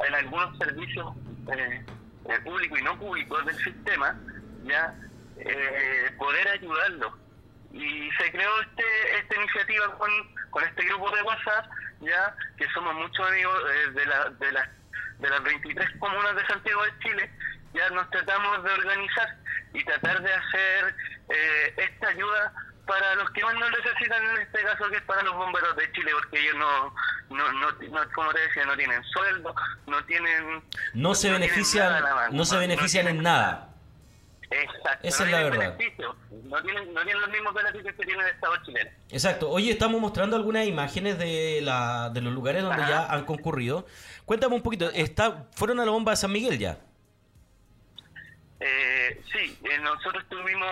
en 0.06 0.14
algunos 0.14 0.56
servicios 0.58 1.14
eh, 1.56 1.84
eh, 2.28 2.38
públicos 2.44 2.78
y 2.78 2.82
no 2.82 2.98
públicos 2.98 3.44
del 3.46 3.56
sistema 3.64 4.16
ya 4.64 4.94
eh, 5.38 6.10
poder 6.18 6.46
ayudarlos 6.48 7.12
y 7.72 8.10
se 8.18 8.30
creó 8.30 8.60
este 8.60 8.84
esta 9.18 9.34
iniciativa 9.36 9.96
con, 9.98 10.10
con 10.50 10.62
este 10.64 10.84
grupo 10.84 11.10
de 11.16 11.22
WhatsApp 11.22 11.66
ya 12.00 12.36
que 12.56 12.68
somos 12.74 12.94
muchos 12.94 13.26
amigos 13.28 13.62
eh, 13.74 13.90
de 13.92 14.06
la, 14.06 14.30
de 14.30 14.52
las 14.52 14.68
de 15.18 15.30
las 15.30 15.42
23 15.42 15.88
comunas 15.98 16.34
de 16.36 16.46
Santiago 16.46 16.84
de 16.84 16.98
Chile 17.00 17.30
ya 17.74 17.88
nos 17.90 18.08
tratamos 18.10 18.62
de 18.64 18.70
organizar 18.70 19.36
y 19.74 19.84
tratar 19.84 20.22
de 20.22 20.32
hacer 20.32 20.94
eh, 21.30 21.74
esta 21.78 22.08
ayuda 22.08 22.52
para 22.86 23.14
los 23.14 23.30
que 23.30 23.42
más 23.44 23.54
nos 23.54 23.70
necesitan 23.70 24.22
en 24.24 24.38
este 24.42 24.62
caso 24.62 24.90
que 24.90 24.96
es 24.96 25.02
para 25.02 25.22
los 25.22 25.34
bomberos 25.34 25.74
de 25.76 25.90
Chile 25.92 26.10
porque 26.14 26.40
ellos 26.40 26.56
no, 26.56 26.94
no, 27.30 27.52
no, 27.52 27.70
no- 27.72 28.10
como 28.12 28.32
te 28.34 28.40
decía 28.40 28.64
no 28.66 28.76
tienen 28.76 29.02
sueldo 29.04 29.54
no 29.86 30.04
tienen 30.04 30.62
No 30.94 31.14
se 31.14 31.30
benefician, 31.30 31.92
nada 32.02 32.28
no 32.30 32.44
se 32.44 32.58
benefician 32.58 33.08
en 33.08 33.22
nada. 33.22 33.68
Exacto, 34.52 35.08
Esa 35.08 35.24
no 35.24 35.26
es 35.26 35.32
la 35.32 35.38
tienen 35.50 35.58
verdad. 35.58 35.78
No 36.44 36.62
tienen, 36.62 36.94
no 36.94 37.02
tienen 37.02 37.20
los 37.22 37.30
mismos 37.30 37.54
beneficios 37.54 37.94
que 37.94 38.04
tiene 38.04 38.22
el 38.22 38.28
Estado 38.28 38.56
chileno. 38.64 38.90
Exacto. 39.10 39.50
Oye, 39.50 39.70
estamos 39.72 40.00
mostrando 40.00 40.36
algunas 40.36 40.66
imágenes 40.66 41.18
de, 41.18 41.60
la, 41.62 42.10
de 42.10 42.20
los 42.20 42.32
lugares 42.32 42.62
donde 42.62 42.82
Ajá. 42.82 42.90
ya 42.90 43.06
han 43.12 43.24
concurrido. 43.24 43.86
Cuéntame 44.26 44.54
un 44.54 44.62
poquito. 44.62 44.90
Está, 44.90 45.46
¿Fueron 45.54 45.80
a 45.80 45.84
la 45.84 45.90
bomba 45.90 46.12
de 46.12 46.16
San 46.16 46.32
Miguel 46.32 46.58
ya? 46.58 46.78
Eh, 48.60 49.20
sí, 49.32 49.58
eh, 49.64 49.78
nosotros 49.80 50.22
estuvimos, 50.22 50.70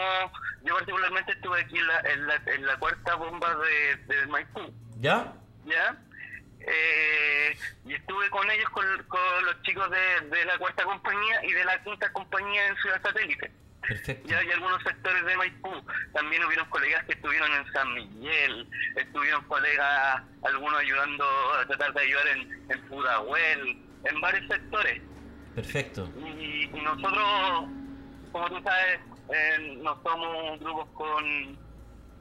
yo 0.62 0.74
particularmente 0.76 1.32
estuve 1.32 1.60
aquí 1.60 1.76
en 1.76 1.86
la, 1.88 2.00
en 2.00 2.26
la, 2.26 2.34
en 2.54 2.66
la 2.66 2.78
cuarta 2.78 3.14
bomba 3.16 3.56
de, 3.56 3.96
de 4.14 4.26
Maipú, 4.28 4.60
¿Ya? 5.00 5.32
¿ya? 5.64 5.96
Eh, 6.60 7.58
y 7.86 7.94
estuve 7.94 8.30
con 8.30 8.48
ellos, 8.48 8.68
con, 8.70 8.84
con 9.08 9.44
los 9.44 9.60
chicos 9.62 9.90
de, 9.90 10.28
de 10.28 10.44
la 10.44 10.56
cuarta 10.58 10.84
compañía 10.84 11.44
y 11.44 11.52
de 11.52 11.64
la 11.64 11.82
quinta 11.82 12.12
compañía 12.12 12.68
en 12.68 12.76
Ciudad 12.76 13.02
Satélite. 13.02 13.50
Perfecto. 13.90 14.28
Ya 14.28 14.38
hay 14.38 14.50
algunos 14.52 14.80
sectores 14.84 15.24
de 15.24 15.36
Maipú. 15.36 15.84
También 16.12 16.44
hubieron 16.44 16.68
colegas 16.70 17.04
que 17.06 17.12
estuvieron 17.14 17.50
en 17.52 17.72
San 17.72 17.92
Miguel, 17.92 18.68
estuvieron 18.94 19.42
colegas, 19.44 20.22
algunos 20.44 20.78
ayudando 20.78 21.24
a 21.54 21.66
tratar 21.66 21.92
de 21.94 22.00
ayudar 22.02 22.28
en, 22.28 22.70
en 22.70 22.82
Pudahuel, 22.88 23.82
en 24.04 24.20
varios 24.20 24.46
sectores. 24.46 25.02
Perfecto. 25.56 26.08
Y, 26.24 26.70
y 26.72 26.80
nosotros, 26.82 27.64
como 28.30 28.48
tú 28.48 28.62
sabes, 28.62 29.00
eh, 29.34 29.78
no 29.82 30.00
somos 30.04 30.60
grupos 30.60 30.88
con, 30.94 31.58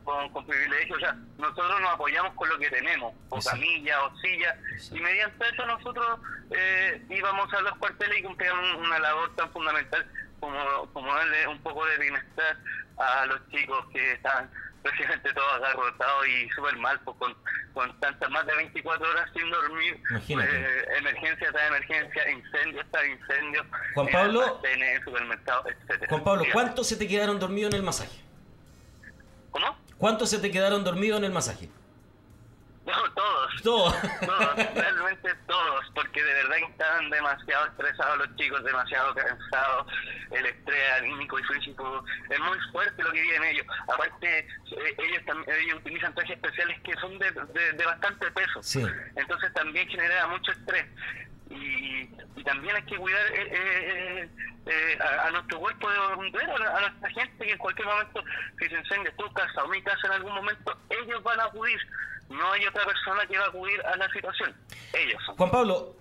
con, 0.04 0.30
con 0.34 0.48
privilegios, 0.48 0.98
o 0.98 1.02
sea, 1.02 1.16
nosotros 1.38 1.82
nos 1.82 1.92
apoyamos 1.92 2.34
con 2.34 2.50
lo 2.50 2.58
que 2.58 2.70
tenemos, 2.72 3.14
o 3.30 3.36
Exacto. 3.36 3.60
camilla, 3.60 4.04
o 4.06 4.18
silla, 4.18 4.58
Exacto. 4.72 4.98
y 4.98 5.02
mediante 5.02 5.50
eso 5.50 5.66
nosotros 5.68 6.20
eh, 6.50 7.06
íbamos 7.10 7.54
a 7.54 7.62
los 7.62 7.78
cuarteles 7.78 8.20
y 8.20 8.24
cumplíamos 8.24 8.76
una 8.78 8.98
labor 9.00 9.36
tan 9.36 9.52
fundamental 9.52 10.12
como, 10.40 10.94
como 10.94 11.14
darle 11.14 11.48
un 11.48 11.62
poco 11.62 11.86
de 11.86 11.98
bienestar 11.98 12.58
a 12.98 13.26
los 13.26 13.40
chicos 13.50 13.86
que 13.94 14.14
están 14.14 14.50
precisamente 14.84 15.34
todos 15.34 15.54
agarrotados 15.56 16.28
y 16.28 16.50
súper 16.50 16.78
mal 16.78 17.00
pues, 17.02 17.18
con, 17.18 17.36
con 17.74 18.00
tantas 18.00 18.30
más 18.30 18.46
de 18.46 18.56
24 18.56 19.10
horas 19.10 19.30
sin 19.34 19.50
dormir, 19.50 20.02
eh, 20.30 20.86
emergencia 20.98 21.52
tras 21.52 21.68
emergencia, 21.68 22.32
incendio 22.32 22.82
tras 22.92 23.08
incendio, 23.08 23.66
Juan 23.94 24.08
Pablo-. 24.08 24.62
Juan 26.08 26.24
Pablo. 26.24 26.46
¿cuántos 26.54 26.88
se 26.88 26.96
te 26.96 27.08
quedaron 27.08 27.40
dormidos 27.40 27.74
en 27.74 27.78
el 27.78 27.84
masaje? 27.84 28.18
¿Cómo? 29.52 29.78
¿Cuántos 29.98 30.30
se 30.30 30.40
te 30.40 30.50
quedaron 30.50 30.84
dormidos 30.84 31.20
en 31.20 31.26
el 31.26 31.32
masaje? 31.32 31.70
No, 32.90 33.12
todos. 33.14 33.62
Todos. 33.64 33.96
Todos, 34.26 34.56
realmente 34.74 35.36
todos, 35.48 35.86
porque 35.94 36.24
de 36.24 36.34
verdad 36.34 36.56
que 36.58 36.64
estaban 36.72 37.10
demasiado 37.10 37.66
estresados 37.68 38.18
los 38.18 38.36
chicos, 38.36 38.64
demasiado 38.64 39.14
cansados, 39.16 39.88
el 40.32 40.46
estrés 40.46 40.94
anímico 40.98 41.38
y 41.40 41.44
físico 41.44 42.04
es 42.30 42.40
muy 42.40 42.58
fuerte 42.72 43.04
lo 43.04 43.12
que 43.12 43.22
viven 43.22 43.44
ellos. 43.44 43.66
Aparte, 43.94 44.40
eh, 44.40 44.96
ellos 44.98 45.26
también 45.26 45.56
ellos 45.60 45.78
utilizan 45.80 46.16
trajes 46.16 46.36
especiales 46.36 46.80
que 46.82 46.94
son 47.00 47.20
de, 47.20 47.32
de, 47.32 47.74
de 47.74 47.86
bastante 47.86 48.32
peso, 48.32 48.64
Sí. 48.64 48.84
entonces 49.16 49.54
también 49.54 49.88
genera 49.88 50.28
mucho 50.28 50.52
estrés. 50.52 50.86
Y, 51.52 52.10
y 52.36 52.44
también 52.44 52.76
hay 52.76 52.84
que 52.84 52.96
cuidar 52.96 53.26
eh, 53.34 53.50
eh, 53.52 54.30
eh, 54.68 55.00
a, 55.02 55.28
a 55.28 55.32
nuestro 55.32 55.60
cuerpo 55.60 55.90
de 55.90 55.98
bomberos, 56.16 56.62
a, 56.62 56.78
a 56.78 56.82
nuestra 56.82 57.10
gente 57.10 57.46
que 57.46 57.52
en 57.54 57.58
cualquier 57.58 57.88
momento, 57.88 58.24
si 58.60 58.68
se 58.68 58.76
incendia 58.76 59.16
tu 59.18 59.32
casa 59.34 59.64
o 59.64 59.68
mi 59.68 59.82
casa 59.82 60.06
en 60.08 60.14
algún 60.14 60.34
momento, 60.36 60.80
ellos 60.90 61.24
van 61.24 61.40
a 61.40 61.46
acudir. 61.46 61.80
No 62.30 62.52
hay 62.52 62.66
otra 62.68 62.86
persona 62.86 63.26
que 63.28 63.38
va 63.38 63.46
a 63.46 63.48
acudir 63.50 63.82
a 63.86 63.96
la 63.98 64.10
situación. 64.12 64.56
Ellos. 64.94 65.22
Juan 65.38 65.52
Pablo, 65.52 65.96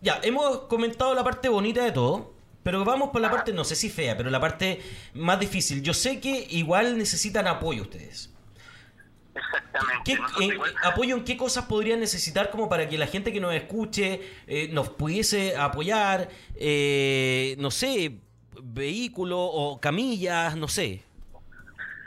ya, 0.00 0.18
hemos 0.22 0.60
comentado 0.62 1.14
la 1.14 1.22
parte 1.24 1.48
bonita 1.48 1.84
de 1.84 1.92
todo, 1.92 2.34
pero 2.62 2.84
vamos 2.84 3.10
por 3.10 3.20
la 3.20 3.30
parte, 3.30 3.52
no 3.52 3.64
sé 3.64 3.76
si 3.76 3.90
fea, 3.90 4.16
pero 4.16 4.30
la 4.30 4.40
parte 4.40 4.80
más 5.14 5.38
difícil. 5.38 5.82
Yo 5.82 5.92
sé 5.94 6.20
que 6.20 6.46
igual 6.50 6.96
necesitan 6.96 7.46
apoyo 7.46 7.82
ustedes. 7.82 8.30
Exactamente. 9.34 10.02
¿Qué, 10.04 10.14
Nosotros 10.16 10.42
en- 10.42 10.52
igual- 10.54 10.74
¿Apoyo 10.84 11.16
en 11.16 11.24
qué 11.24 11.36
cosas 11.36 11.64
podrían 11.66 12.00
necesitar 12.00 12.50
como 12.50 12.68
para 12.68 12.88
que 12.88 12.96
la 12.96 13.06
gente 13.06 13.32
que 13.32 13.40
nos 13.40 13.52
escuche 13.54 14.20
eh, 14.46 14.68
nos 14.72 14.88
pudiese 14.90 15.56
apoyar? 15.56 16.28
Eh, 16.54 17.56
no 17.58 17.70
sé, 17.70 18.18
vehículo 18.62 19.40
o 19.40 19.80
camillas, 19.80 20.56
no 20.56 20.68
sé. 20.68 21.02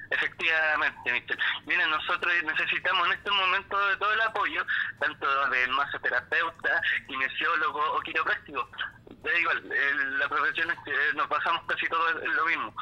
Efectivamente, 0.10 1.12
Michel. 1.12 1.40
Miren, 1.66 1.90
nosotros 1.90 2.34
necesitamos 2.44 3.08
en 3.08 3.14
este 3.14 3.32
momento 3.32 3.88
de 3.90 3.98
todo 3.98 4.14
el 4.14 4.22
apoyo, 4.22 4.66
tanto 5.00 5.50
de 5.50 5.68
masoterapeuta, 5.68 6.82
kinesiólogo 7.08 7.82
o 7.94 8.00
quiropráctico. 8.02 8.70
Da 9.10 9.40
igual, 9.40 9.72
el- 9.72 10.20
la 10.20 10.28
profesión 10.28 10.70
es 10.70 10.78
que 10.86 10.94
nos 11.16 11.28
basamos 11.30 11.62
casi 11.68 11.88
todo 11.88 12.12
lo 12.12 12.46
mismo. 12.46 12.74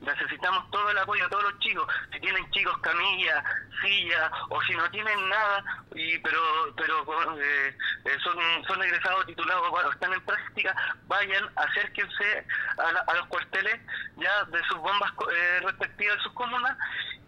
Necesitamos 0.00 0.70
todo 0.70 0.90
el 0.90 0.98
apoyo 0.98 1.24
a 1.26 1.28
todos 1.28 1.44
los 1.44 1.58
chicos. 1.60 1.86
Si 2.12 2.20
tienen 2.20 2.50
chicos 2.50 2.76
camilla, 2.78 3.42
silla, 3.82 4.30
o 4.50 4.60
si 4.62 4.74
no 4.74 4.90
tienen 4.90 5.28
nada, 5.28 5.62
y 5.94 6.18
pero 6.18 6.40
pero 6.76 7.04
eh, 7.40 7.76
eh, 8.06 8.16
son, 8.22 8.36
son 8.66 8.82
egresados 8.82 9.26
titulados 9.26 9.68
o 9.70 9.90
están 9.92 10.12
en 10.12 10.20
práctica, 10.22 10.74
vayan, 11.06 11.48
acérquense 11.56 12.46
a, 12.78 12.92
la- 12.92 13.04
a 13.06 13.14
los 13.14 13.26
cuarteles 13.26 13.80
ya 14.16 14.44
de 14.44 14.62
sus 14.64 14.78
bombas 14.78 15.12
eh, 15.32 15.60
respectivas 15.64 16.16
de 16.16 16.22
sus 16.22 16.32
comunas 16.32 16.76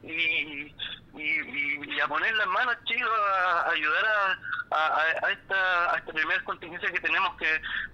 y, 0.03 0.13
y, 0.13 0.75
y- 1.15 1.95
y 1.95 2.01
a 2.01 2.09
poner 2.09 2.35
las 2.37 2.47
manos, 2.49 2.77
chicos, 2.85 3.11
a, 3.11 3.61
a 3.63 3.71
ayudar 3.71 4.05
a, 4.07 4.39
a, 4.71 5.27
a 5.27 5.31
esta, 5.31 5.95
a 5.95 5.99
esta 5.99 6.13
primera 6.13 6.43
contingencia 6.45 6.91
que 6.91 7.01
tenemos, 7.01 7.37
que 7.37 7.47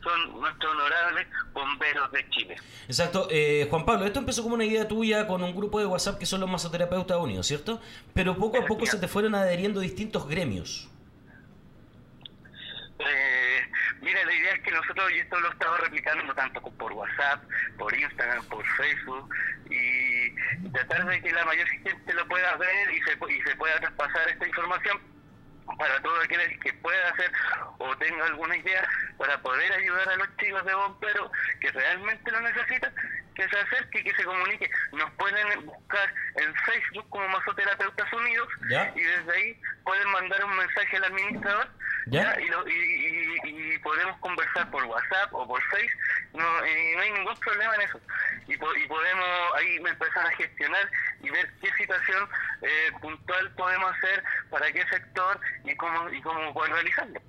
son 0.02 0.40
nuestros 0.40 0.72
honorables 0.72 1.26
bomberos 1.52 2.10
de 2.12 2.28
Chile. 2.30 2.56
Exacto. 2.86 3.28
Eh, 3.30 3.66
Juan 3.70 3.84
Pablo, 3.84 4.06
esto 4.06 4.18
empezó 4.18 4.42
como 4.42 4.54
una 4.54 4.64
idea 4.64 4.88
tuya 4.88 5.26
con 5.26 5.42
un 5.42 5.54
grupo 5.54 5.80
de 5.80 5.86
WhatsApp 5.86 6.18
que 6.18 6.26
son 6.26 6.40
los 6.40 6.50
masoterapeutas 6.50 7.18
unidos, 7.18 7.46
¿cierto? 7.46 7.80
Pero 8.14 8.36
poco 8.36 8.58
a 8.58 8.66
poco 8.66 8.86
se 8.86 8.98
te 8.98 9.08
fueron 9.08 9.34
adheriendo 9.34 9.80
distintos 9.80 10.28
gremios. 10.28 10.88
Eh, 12.98 13.68
mira, 14.00 14.24
la 14.24 14.32
idea 14.32 14.54
es 14.54 14.62
que 14.62 14.70
nosotros, 14.70 15.10
y 15.12 15.18
esto 15.18 15.40
lo 15.40 15.50
estamos 15.50 15.80
replicando 15.80 16.34
tanto 16.34 16.60
por 16.60 16.92
WhatsApp, 16.92 17.42
por 17.76 17.92
Instagram, 17.94 18.44
por 18.44 18.64
Facebook, 18.76 19.28
y 19.68 20.70
tratar 20.70 21.06
de 21.06 21.20
que 21.20 21.32
la 21.32 21.44
mayor 21.44 21.66
gente 21.66 22.14
lo 22.14 22.28
pueda 22.28 22.56
ver 22.56 22.90
y 22.92 23.00
se, 23.02 23.18
y 23.32 23.42
se 23.42 23.56
pueda 23.56 23.80
traspasar 23.80 24.28
esta 24.28 24.46
información 24.46 25.11
para 25.78 26.00
todo 26.02 26.20
aquel 26.20 26.58
que 26.60 26.72
pueda 26.74 27.08
hacer 27.10 27.30
o 27.78 27.96
tenga 27.96 28.26
alguna 28.26 28.56
idea 28.56 28.88
para 29.16 29.40
poder 29.42 29.72
ayudar 29.72 30.08
a 30.08 30.16
los 30.16 30.36
chicos 30.36 30.64
de 30.64 30.74
bomberos 30.74 31.30
que 31.60 31.70
realmente 31.70 32.30
lo 32.30 32.40
necesitan, 32.40 32.92
que 33.34 33.48
se 33.48 33.58
acerque, 33.58 34.04
que 34.04 34.14
se 34.14 34.24
comunique. 34.24 34.70
Nos 34.92 35.10
pueden 35.12 35.66
buscar 35.66 36.12
en 36.36 36.54
Facebook 36.66 37.08
como 37.10 37.28
Masoterapeutas 37.28 38.12
Unidos 38.12 38.48
Ya. 38.68 38.92
y 38.94 39.00
desde 39.00 39.32
ahí 39.32 39.60
pueden 39.84 40.08
mandar 40.10 40.44
un 40.44 40.56
mensaje 40.56 40.96
al 40.96 41.04
administrador 41.04 41.68
Ya. 42.06 42.22
¿ya? 42.34 42.40
Y, 42.40 42.48
lo- 42.48 42.68
y, 42.68 42.72
y- 42.72 43.74
y 43.74 43.78
podemos 43.78 44.18
conversar 44.18 44.70
por 44.70 44.84
WhatsApp 44.84 45.32
o 45.32 45.46
por 45.46 45.62
Face, 45.70 45.90
no, 46.34 46.66
y 46.66 46.96
no 46.96 47.02
hay 47.02 47.10
ningún 47.12 47.36
problema 47.40 47.74
en 47.76 47.80
eso. 47.82 48.00
Y, 48.48 48.56
po- 48.56 48.74
y 48.74 48.86
podemos 48.88 49.28
ahí 49.56 49.76
empezar 49.76 50.26
a 50.26 50.30
gestionar 50.36 50.90
y 51.22 51.30
ver 51.30 51.48
qué 51.60 51.72
situación 51.74 52.28
eh, 52.62 52.90
puntual 53.00 53.50
podemos 53.54 53.94
hacer 53.96 54.22
para 54.50 54.70
qué 54.72 54.84
sector 54.88 55.40
y 55.64 55.74
cómo, 55.76 56.08
y 56.10 56.20
cómo 56.22 56.52
poder 56.52 56.72
realizarlo. 56.72 57.20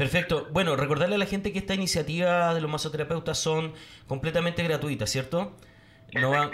Perfecto. 0.00 0.48
Bueno, 0.50 0.76
recordarle 0.76 1.16
a 1.16 1.18
la 1.18 1.26
gente 1.26 1.52
que 1.52 1.58
esta 1.58 1.74
iniciativa 1.74 2.54
de 2.54 2.62
los 2.62 2.70
masoterapeutas 2.70 3.36
son 3.36 3.74
completamente 4.06 4.62
gratuitas, 4.62 5.10
¿cierto? 5.10 5.52
No, 6.14 6.30
van- 6.30 6.50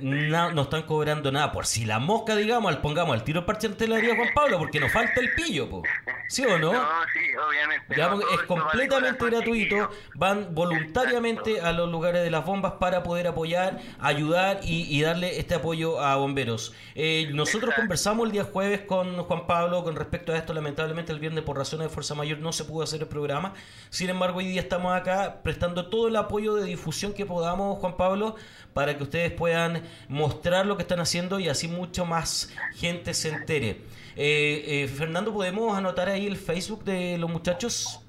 na- 0.00 0.52
no 0.52 0.62
están 0.62 0.82
cobrando 0.82 1.30
nada. 1.30 1.52
Por 1.52 1.66
si 1.66 1.84
la 1.84 1.98
mosca, 1.98 2.34
digamos, 2.36 2.72
al 2.74 2.80
pongamos 2.80 3.14
al 3.14 3.24
tiro 3.24 3.46
parche 3.46 3.66
en 3.68 3.74
telaría 3.76 4.16
Juan 4.16 4.30
Pablo, 4.34 4.58
porque 4.58 4.80
nos 4.80 4.90
falta 4.92 5.20
el 5.20 5.32
pillo, 5.34 5.68
po. 5.70 5.82
¿sí 6.28 6.44
o 6.44 6.58
no? 6.58 6.72
No, 6.86 6.88
sí, 7.12 7.20
obviamente. 7.48 7.96
No, 7.96 8.10
todo 8.10 8.20
es 8.30 8.36
vale 8.36 8.46
completamente 8.46 9.24
gratuito, 9.26 9.90
van 10.14 10.54
voluntariamente 10.54 11.60
a 11.60 11.72
los 11.72 11.90
lugares 11.90 12.22
de 12.22 12.30
las 12.30 12.44
bombas 12.44 12.74
para 12.80 13.02
poder 13.02 13.26
apoyar, 13.26 13.78
ayudar 14.00 14.60
y, 14.62 14.82
y 14.96 15.02
darle 15.02 15.38
este 15.38 15.54
apoyo 15.54 16.00
a 16.00 16.16
bomberos. 16.16 16.74
Eh, 16.94 17.28
nosotros 17.32 17.64
Exacto. 17.70 17.82
conversamos 17.82 18.26
el 18.26 18.32
día 18.32 18.44
jueves 18.44 18.80
con 18.82 19.22
Juan 19.24 19.46
Pablo 19.46 19.84
con 19.84 19.96
respecto 19.96 20.32
a 20.32 20.36
esto, 20.36 20.52
lamentablemente 20.54 21.12
el 21.12 21.18
viernes 21.20 21.44
por 21.44 21.56
razones 21.56 21.88
de 21.88 21.94
fuerza 21.94 22.14
mayor 22.14 22.38
no 22.38 22.52
se 22.52 22.64
pudo 22.64 22.84
hacer 22.84 23.00
el 23.02 23.08
programa, 23.08 23.54
sin 23.90 24.10
embargo 24.10 24.38
hoy 24.38 24.46
día 24.46 24.60
estamos 24.60 24.94
acá 24.94 25.40
prestando 25.42 25.86
todo 25.88 26.08
el 26.08 26.16
apoyo 26.16 26.54
de 26.54 26.64
difusión 26.64 27.12
que 27.12 27.26
podamos, 27.26 27.78
Juan 27.78 27.96
Pablo, 27.96 28.36
para 28.72 28.95
que 28.96 29.04
ustedes 29.04 29.32
puedan 29.32 29.82
mostrar 30.08 30.66
lo 30.66 30.76
que 30.76 30.82
están 30.82 31.00
haciendo 31.00 31.38
y 31.38 31.48
así 31.48 31.68
mucho 31.68 32.04
más 32.06 32.50
gente 32.74 33.14
se 33.14 33.30
entere. 33.30 33.82
Eh, 34.16 34.84
eh, 34.84 34.88
Fernando, 34.88 35.32
¿podemos 35.32 35.76
anotar 35.76 36.08
ahí 36.08 36.26
el 36.26 36.36
Facebook 36.36 36.84
de 36.84 37.18
los 37.18 37.30
muchachos? 37.30 38.00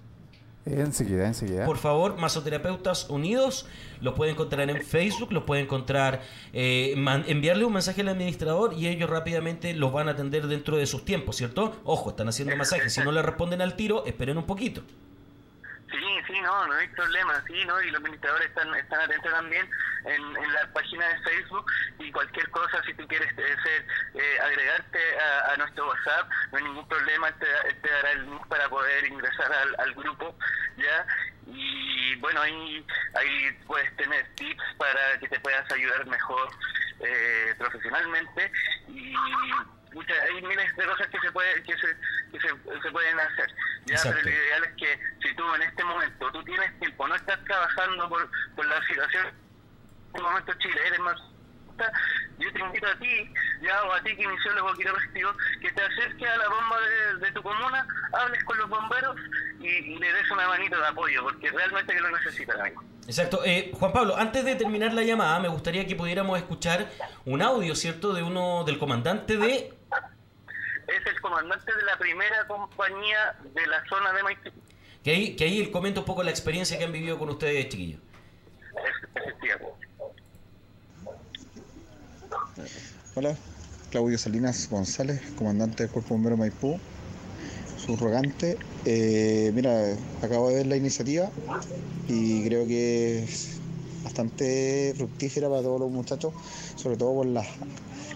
Enseguida, 0.65 1.25
enseguida. 1.27 1.65
Por 1.65 1.77
favor, 1.77 2.17
Masoterapeutas 2.17 3.09
Unidos, 3.09 3.67
los 4.01 4.15
puede 4.15 4.31
encontrar 4.31 4.69
en 4.69 4.81
Facebook, 4.83 5.31
los 5.31 5.43
puede 5.43 5.61
encontrar, 5.61 6.21
eh, 6.51 6.93
man- 6.97 7.23
enviarle 7.27 7.63
un 7.63 7.71
mensaje 7.71 8.01
al 8.01 8.09
administrador 8.09 8.73
y 8.73 8.87
ellos 8.87 9.09
rápidamente 9.09 9.73
los 9.73 9.93
van 9.93 10.09
a 10.09 10.11
atender 10.11 10.47
dentro 10.47 10.75
de 10.75 10.85
sus 10.85 11.05
tiempos, 11.05 11.37
¿cierto? 11.37 11.73
Ojo, 11.85 12.09
están 12.09 12.27
haciendo 12.27 12.53
masajes, 12.57 12.91
si 12.93 12.99
no 13.01 13.13
le 13.13 13.21
responden 13.21 13.61
al 13.61 13.77
tiro, 13.77 14.05
esperen 14.05 14.37
un 14.37 14.43
poquito. 14.45 14.81
Sí, 15.89 16.19
sí, 16.27 16.41
no, 16.41 16.67
no 16.67 16.73
hay 16.73 16.87
problema, 16.89 17.41
sí, 17.47 17.63
¿no? 17.65 17.81
Y 17.81 17.91
los 17.91 18.01
administradores 18.01 18.49
están, 18.49 18.75
están 18.75 19.01
atentos 19.01 19.31
también 19.31 19.69
en, 20.05 20.21
en 20.21 20.53
la 20.53 20.67
página 20.73 21.07
de 21.07 21.19
Facebook 21.21 21.65
y 21.99 22.11
cualquier 22.11 22.49
cosa, 22.49 22.83
si 22.83 22.93
tú 22.93 23.07
quieres 23.07 23.31
eh, 23.37 23.55
ser, 23.63 23.85
eh, 24.15 24.39
agregarte 24.41 24.99
a, 25.19 25.55
nuestro 25.57 25.87
WhatsApp, 25.87 26.29
no 26.51 26.57
hay 26.57 26.63
ningún 26.65 26.87
problema, 26.89 27.31
te, 27.39 27.73
te 27.75 27.89
dará 27.89 28.11
el 28.11 28.25
link 28.25 28.47
para 28.47 28.67
poder 28.69 29.05
ingresar 29.05 29.51
al, 29.51 29.75
al 29.79 29.93
grupo, 29.95 30.35
¿ya? 30.75 31.05
Y 31.47 32.15
bueno, 32.15 32.41
ahí, 32.41 32.85
ahí 33.15 33.51
puedes 33.65 33.95
tener 33.95 34.27
tips 34.35 34.63
para 34.77 35.17
que 35.19 35.29
te 35.29 35.39
puedas 35.39 35.71
ayudar 35.71 36.05
mejor 36.05 36.49
eh, 36.99 37.55
profesionalmente 37.57 38.51
y 38.89 39.13
muchas, 39.97 40.17
hay 40.21 40.41
miles 40.41 40.75
de 40.75 40.85
cosas 40.85 41.07
que 41.07 41.19
se 41.19 41.31
puede, 41.31 41.63
que 41.63 41.73
se, 41.73 41.87
que 42.31 42.39
se, 42.39 42.49
se 42.81 42.91
pueden 42.91 43.19
hacer. 43.19 43.49
Ya, 43.85 43.97
pero 44.03 44.21
lo 44.21 44.29
ideal 44.29 44.63
es 44.63 44.73
que 44.75 44.99
si 45.21 45.35
tú 45.35 45.55
en 45.55 45.61
este 45.63 45.83
momento 45.83 46.31
tú 46.31 46.43
tienes 46.43 46.79
tiempo, 46.79 47.07
no 47.07 47.15
estás 47.15 47.43
trabajando 47.45 48.09
por, 48.09 48.29
por 48.55 48.65
la 48.65 48.81
situación, 48.85 49.27
en 50.13 50.21
un 50.21 50.23
momento 50.23 50.53
Chile 50.59 50.79
eres 50.87 50.99
más 50.99 51.17
yo 52.39 52.53
te 52.53 52.59
invito 52.59 52.87
a 52.87 52.95
ti, 52.99 53.33
ya 53.61 53.83
o 53.83 53.93
a 53.93 54.01
ti, 54.01 54.15
kinesiólogo 54.15 54.73
quiropráctico, 54.73 55.35
que 55.61 55.71
te 55.71 55.81
acerques 55.81 56.29
a 56.29 56.37
la 56.37 56.49
bomba 56.49 56.77
de, 56.81 57.25
de, 57.25 57.31
tu 57.31 57.41
comuna, 57.41 57.87
hables 58.13 58.43
con 58.43 58.57
los 58.57 58.69
bomberos 58.69 59.15
y, 59.59 59.67
y, 59.67 59.99
le 59.99 60.13
des 60.13 60.31
una 60.31 60.47
manito 60.47 60.77
de 60.77 60.87
apoyo, 60.87 61.23
porque 61.23 61.51
realmente 61.51 61.93
que 61.93 61.99
lo 61.99 62.09
necesitan, 62.11 62.59
amigo. 62.59 62.83
Exacto. 63.07 63.41
Eh, 63.45 63.71
Juan 63.73 63.93
Pablo, 63.93 64.17
antes 64.17 64.43
de 64.43 64.55
terminar 64.55 64.93
la 64.93 65.03
llamada, 65.03 65.39
me 65.39 65.47
gustaría 65.47 65.87
que 65.87 65.95
pudiéramos 65.95 66.37
escuchar 66.37 66.89
un 67.25 67.41
audio, 67.41 67.73
¿cierto?, 67.75 68.13
de 68.13 68.21
uno 68.21 68.63
del 68.65 68.77
comandante 68.77 69.37
de... 69.37 69.73
Es 70.87 71.05
el 71.05 71.21
comandante 71.21 71.75
de 71.75 71.83
la 71.83 71.97
primera 71.97 72.47
compañía 72.47 73.35
de 73.53 73.67
la 73.67 73.83
zona 73.89 74.13
de 74.13 74.23
Maipú. 74.23 74.49
Que 75.03 75.11
ahí, 75.11 75.35
que 75.35 75.43
ahí 75.43 75.59
él 75.59 75.71
comenta 75.71 75.99
un 75.99 76.05
poco 76.05 76.23
la 76.23 76.31
experiencia 76.31 76.77
que 76.77 76.85
han 76.85 76.91
vivido 76.91 77.19
con 77.19 77.29
ustedes, 77.29 77.69
chiquillos. 77.69 77.99
Hola, 83.15 83.35
Claudio 83.91 84.17
Salinas 84.17 84.69
González, 84.69 85.21
comandante 85.37 85.83
del 85.83 85.91
Cuerpo 85.91 86.13
Bombero 86.13 86.37
Maipú, 86.37 86.79
subrogante. 87.77 88.57
Eh, 88.85 89.51
mira, 89.53 89.95
acabo 90.21 90.49
de 90.49 90.55
ver 90.55 90.67
la 90.67 90.77
iniciativa 90.77 91.29
y 92.07 92.47
creo 92.47 92.67
que 92.67 93.23
es 93.23 93.59
bastante 94.03 94.93
fructífera 94.95 95.49
para 95.49 95.61
todos 95.61 95.79
los 95.79 95.91
muchachos, 95.91 96.33
sobre 96.75 96.95
todo 96.95 97.15
por 97.15 97.25
la, 97.25 97.43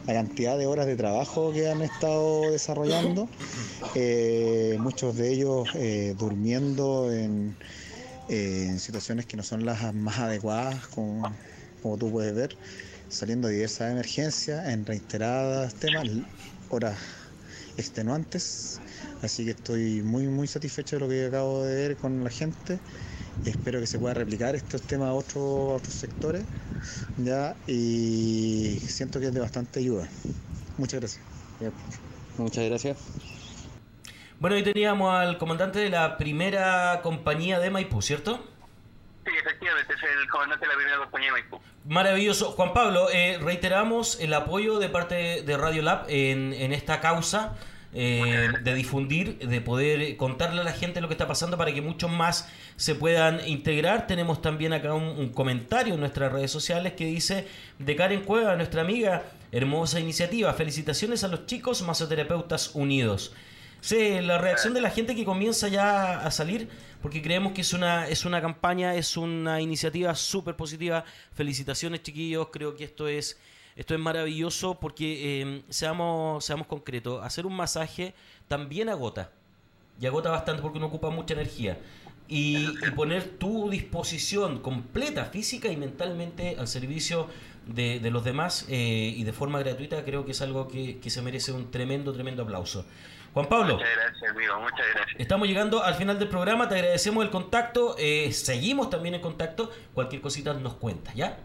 la 0.08 0.14
cantidad 0.14 0.58
de 0.58 0.66
horas 0.66 0.86
de 0.86 0.96
trabajo 0.96 1.52
que 1.54 1.70
han 1.70 1.82
estado 1.82 2.52
desarrollando, 2.52 3.30
eh, 3.96 4.78
muchos 4.80 5.16
de 5.16 5.34
ellos 5.34 5.70
eh, 5.76 6.16
durmiendo 6.18 7.12
en, 7.12 7.56
en, 8.30 8.80
situaciones 8.80 9.26
que 9.26 9.38
no 9.38 9.44
son 9.44 9.66
las 9.66 9.94
más 9.94 10.20
adecuadas, 10.20 10.88
como, 10.88 11.32
como 11.82 11.98
tú 11.98 12.12
puedes 12.12 12.34
ver 12.34 12.56
saliendo 13.12 13.50
de 13.50 13.56
diversas 13.56 13.92
emergencias 13.92 14.68
en 14.70 14.86
reiteradas 14.86 15.74
temas, 15.76 16.08
horas 16.70 16.98
extenuantes. 17.78 18.80
Así 19.22 19.44
que 19.46 19.52
estoy 19.52 20.02
muy 20.02 20.28
muy 20.28 20.48
satisfecho 20.48 20.96
de 20.96 21.00
lo 21.02 21.10
que 21.10 21.26
acabo 21.26 21.64
de 21.64 21.76
ver 21.76 21.98
con 21.98 22.24
la 22.24 22.30
gente. 22.30 22.80
Espero 23.46 23.80
que 23.80 23.88
se 23.88 24.00
pueda 24.00 24.14
replicar 24.14 24.56
estos 24.56 24.82
temas 24.84 25.10
a 25.10 25.14
otros, 25.14 25.72
a 25.72 25.76
otros 25.76 25.94
sectores. 25.94 26.44
¿ya? 27.18 27.56
Y 27.68 28.61
siento 29.02 29.20
que 29.20 29.26
es 29.26 29.34
de 29.34 29.40
bastante 29.40 29.80
ayuda. 29.80 30.08
Muchas 30.78 31.00
gracias. 31.00 31.26
Muchas 32.38 32.66
gracias. 32.66 32.98
Bueno, 34.40 34.58
hoy 34.58 34.64
teníamos 34.64 35.12
al 35.12 35.40
comandante 35.40 35.80
de 35.80 35.90
la 35.90 36.20
primera 36.20 37.00
compañía 37.02 37.60
de 37.60 37.72
Maipú, 37.72 38.04
¿cierto? 38.04 38.46
Sí, 39.26 39.32
efectivamente, 39.40 39.92
es 39.92 40.04
el 40.04 40.30
comandante 40.30 40.68
de 40.68 40.72
la 40.72 40.78
primera 40.78 40.98
compañía 41.00 41.28
de 41.30 41.32
Maipú. 41.32 41.60
Maravilloso. 41.86 42.52
Juan 42.52 42.74
Pablo, 42.74 43.10
eh, 43.12 43.40
reiteramos 43.42 44.20
el 44.20 44.36
apoyo 44.36 44.78
de 44.78 44.90
parte 44.90 45.42
de 45.42 45.58
Radio 45.58 45.82
Lab 45.82 46.06
en, 46.08 46.54
en 46.54 46.72
esta 46.72 47.02
causa. 47.02 47.56
Eh, 47.94 48.48
de 48.64 48.74
difundir, 48.74 49.38
de 49.40 49.60
poder 49.60 50.16
contarle 50.16 50.62
a 50.62 50.64
la 50.64 50.72
gente 50.72 51.02
lo 51.02 51.10
que 51.10 51.14
está 51.14 51.28
pasando 51.28 51.58
para 51.58 51.74
que 51.74 51.82
muchos 51.82 52.10
más 52.10 52.48
se 52.78 52.96
puedan 52.96 53.46
integrar. 53.46 54.08
Tenemos 54.08 54.42
también 54.42 54.72
acá 54.72 54.94
un, 54.94 55.30
comentario 55.34 55.96
en 55.96 56.00
nuestras 56.00 56.32
redes 56.32 56.52
sociales 56.52 56.94
que 56.94 57.06
dice 57.06 57.48
de 57.80 57.96
Karen 57.98 58.22
Cueva, 58.22 58.56
nuestra 58.56 58.82
amiga, 58.82 59.24
hermosa 59.52 60.00
iniciativa. 60.00 60.54
Felicitaciones 60.54 61.26
a 61.26 61.28
los 61.28 61.46
chicos 61.48 61.82
masoterapeutas 61.82 62.76
unidos. 62.76 63.34
Sí, 63.82 64.22
la 64.22 64.38
reacción 64.38 64.74
de 64.74 64.80
la 64.80 64.90
gente 64.90 65.14
que 65.14 65.26
comienza 65.26 65.68
ya 65.68 66.20
a 66.20 66.32
salir, 66.32 66.70
porque 67.02 67.22
creemos 67.22 67.52
que 67.52 67.62
es 67.62 67.74
una, 67.74 68.08
es 68.08 68.24
una 68.24 68.40
campaña, 68.40 68.96
es 68.96 69.18
una 69.18 69.60
iniciativa 69.60 70.16
súper 70.16 70.56
positiva. 70.56 71.04
Felicitaciones, 71.34 72.04
chiquillos. 72.04 72.48
Creo 72.54 72.74
que 72.74 72.86
esto 72.86 73.10
es, 73.10 73.38
esto 73.76 73.94
es 73.94 74.00
maravilloso 74.00 74.80
porque, 74.80 75.42
eh, 75.42 75.64
seamos, 75.70 76.44
seamos 76.44 76.68
concretos, 76.68 77.24
hacer 77.24 77.46
un 77.46 77.56
masaje 77.56 78.14
también 78.48 78.90
agota. 78.90 79.32
Y 80.00 80.06
agota 80.08 80.30
bastante 80.30 80.62
porque 80.62 80.78
uno 80.78 80.88
ocupa 80.88 81.10
mucha 81.10 81.34
energía. 81.34 81.80
Y, 82.28 82.66
y 82.66 82.92
poner 82.96 83.38
tu 83.38 83.70
disposición 83.70 84.60
completa, 84.60 85.26
física 85.26 85.70
y 85.70 85.76
mentalmente 85.76 86.56
al 86.58 86.68
servicio 86.68 87.28
de, 87.68 88.00
de 88.00 88.12
los 88.12 88.24
demás 88.24 88.66
eh, 88.70 89.14
y 89.16 89.24
de 89.24 89.34
forma 89.34 89.60
gratuita, 89.60 90.04
creo 90.04 90.26
que 90.26 90.32
es 90.32 90.42
algo 90.42 90.68
que, 90.68 91.00
que 91.00 91.10
se 91.10 91.22
merece 91.22 91.52
un 91.52 91.72
tremendo, 91.72 92.14
tremendo 92.14 92.44
aplauso. 92.44 92.86
Juan 93.34 93.48
Pablo. 93.48 93.76
Muchas 93.76 93.90
gracias, 93.96 94.32
amigo. 94.32 94.60
Muchas 94.60 94.86
gracias. 94.94 95.20
Estamos 95.20 95.48
llegando 95.48 95.84
al 95.84 95.96
final 95.96 96.20
del 96.20 96.28
programa. 96.28 96.68
Te 96.68 96.76
agradecemos 96.76 97.24
el 97.24 97.30
contacto. 97.30 97.96
Eh, 97.98 98.32
seguimos 98.34 98.90
también 98.90 99.16
en 99.16 99.22
contacto. 99.22 99.72
Cualquier 99.94 100.22
cosita 100.22 100.54
nos 100.54 100.74
cuenta, 100.74 101.14
¿ya? 101.14 101.38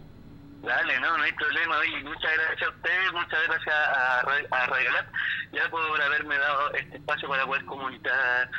Dale, 0.66 0.98
no, 0.98 1.16
no 1.16 1.22
hay 1.22 1.32
problema. 1.32 1.86
Y 1.86 2.02
muchas 2.02 2.32
gracias 2.36 2.68
a 2.68 2.74
ustedes, 2.74 3.12
muchas 3.12 3.46
gracias 3.46 3.74
a, 3.74 4.20
a 4.20 4.80
ya 5.52 5.70
por 5.70 6.02
haberme 6.02 6.36
dado 6.38 6.74
este 6.74 6.96
espacio 6.96 7.28
para 7.28 7.46
poder 7.46 7.64
comunicar 7.66 8.50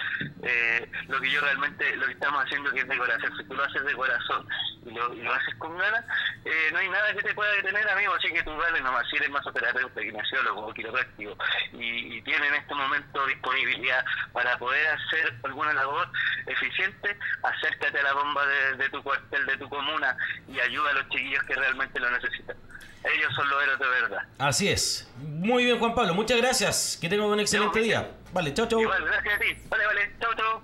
eh, 0.42 0.90
lo 1.10 1.20
que 1.20 1.30
yo 1.30 1.42
realmente, 1.42 1.98
lo 1.98 2.06
que 2.06 2.14
estamos 2.14 2.46
haciendo 2.46 2.72
que 2.72 2.80
es 2.80 2.88
de 2.88 2.98
corazón. 2.98 3.38
Si 3.38 3.44
tú 3.44 3.56
lo 3.56 3.64
haces 3.66 3.84
de 3.84 3.94
corazón 3.94 4.48
lo, 4.92 5.14
y 5.14 5.22
lo 5.22 5.34
haces 5.34 5.56
con 5.56 5.78
ganas, 5.78 6.04
eh, 6.46 6.70
no 6.72 6.80
hay 6.80 6.90
nada 6.90 7.14
que 7.14 7.24
te 7.24 7.34
pueda 7.34 7.52
detener, 7.54 7.88
amigo. 7.90 8.14
Así 8.14 8.32
que 8.32 8.44
tú 8.44 8.52
dale 8.58 8.82
nomás, 8.82 9.08
si 9.10 9.18
eres 9.18 9.30
masoterapeuta, 9.30 10.02
kinesiólogo 10.02 10.68
o 10.68 10.74
quiropráctico 10.74 11.38
y, 11.74 12.18
y 12.18 12.22
tienes 12.22 12.48
en 12.50 12.56
este 12.56 12.74
momento 12.74 13.26
disponibilidad 13.28 14.06
para 14.34 14.58
poder 14.58 14.88
hacer 14.88 15.34
alguna 15.44 15.74
labor 15.74 16.10
eficiente, 16.46 17.18
acércate 17.44 18.00
a 18.00 18.04
la 18.04 18.14
bomba 18.14 18.46
de, 18.46 18.78
de 18.78 18.90
tu 18.90 19.04
cuartel, 19.04 19.46
de 19.46 19.58
tu 19.58 19.70
comuna 19.70 20.18
y 20.48 20.60
ayuda 20.60 20.92
a 20.92 20.94
los 20.94 21.10
chiquillos 21.10 21.44
que 21.44 21.56
realmente 21.56 22.00
lo 22.00 22.10
necesitan. 22.12 22.56
Ellos 23.04 23.34
son 23.36 23.50
los 23.50 23.64
héroes 23.64 23.80
de 23.80 23.88
verdad. 23.88 24.24
Así 24.40 24.68
es. 24.68 25.10
Muy 25.18 25.66
bien, 25.66 25.80
Juan 25.80 25.96
Pablo. 25.96 26.14
Muchas 26.14 26.38
gracias. 26.38 26.98
Que 27.00 27.08
tenga 27.08 27.26
un 27.26 27.40
excelente 27.40 27.80
día. 27.80 28.12
Vale, 28.34 28.54
chao, 28.54 28.68
chao. 28.68 28.82
Igual, 28.82 29.06
gracias 29.06 29.36
a 29.36 29.40
ti. 29.40 29.58
Vale, 29.70 29.86
vale. 29.86 30.12
Chao, 30.20 30.34
chao. 30.36 30.62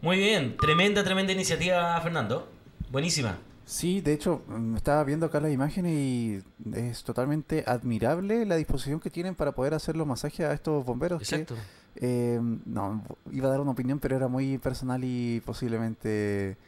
Muy 0.00 0.16
bien. 0.16 0.56
Tremenda, 0.56 1.04
tremenda 1.04 1.32
iniciativa, 1.32 2.00
Fernando. 2.00 2.51
Buenísima. 2.92 3.38
Sí, 3.64 4.02
de 4.02 4.12
hecho, 4.12 4.42
estaba 4.76 5.02
viendo 5.02 5.24
acá 5.24 5.40
las 5.40 5.50
imágenes 5.50 5.94
y 5.94 6.42
es 6.74 7.02
totalmente 7.04 7.64
admirable 7.66 8.44
la 8.44 8.56
disposición 8.56 9.00
que 9.00 9.08
tienen 9.08 9.34
para 9.34 9.52
poder 9.52 9.72
hacer 9.72 9.96
los 9.96 10.06
masajes 10.06 10.46
a 10.46 10.52
estos 10.52 10.84
bomberos. 10.84 11.22
Exacto. 11.22 11.54
Que, 11.94 12.34
eh, 12.34 12.40
no, 12.66 13.02
iba 13.30 13.48
a 13.48 13.50
dar 13.50 13.60
una 13.60 13.70
opinión, 13.70 13.98
pero 13.98 14.14
era 14.16 14.28
muy 14.28 14.58
personal 14.58 15.02
y 15.04 15.40
posiblemente 15.40 16.58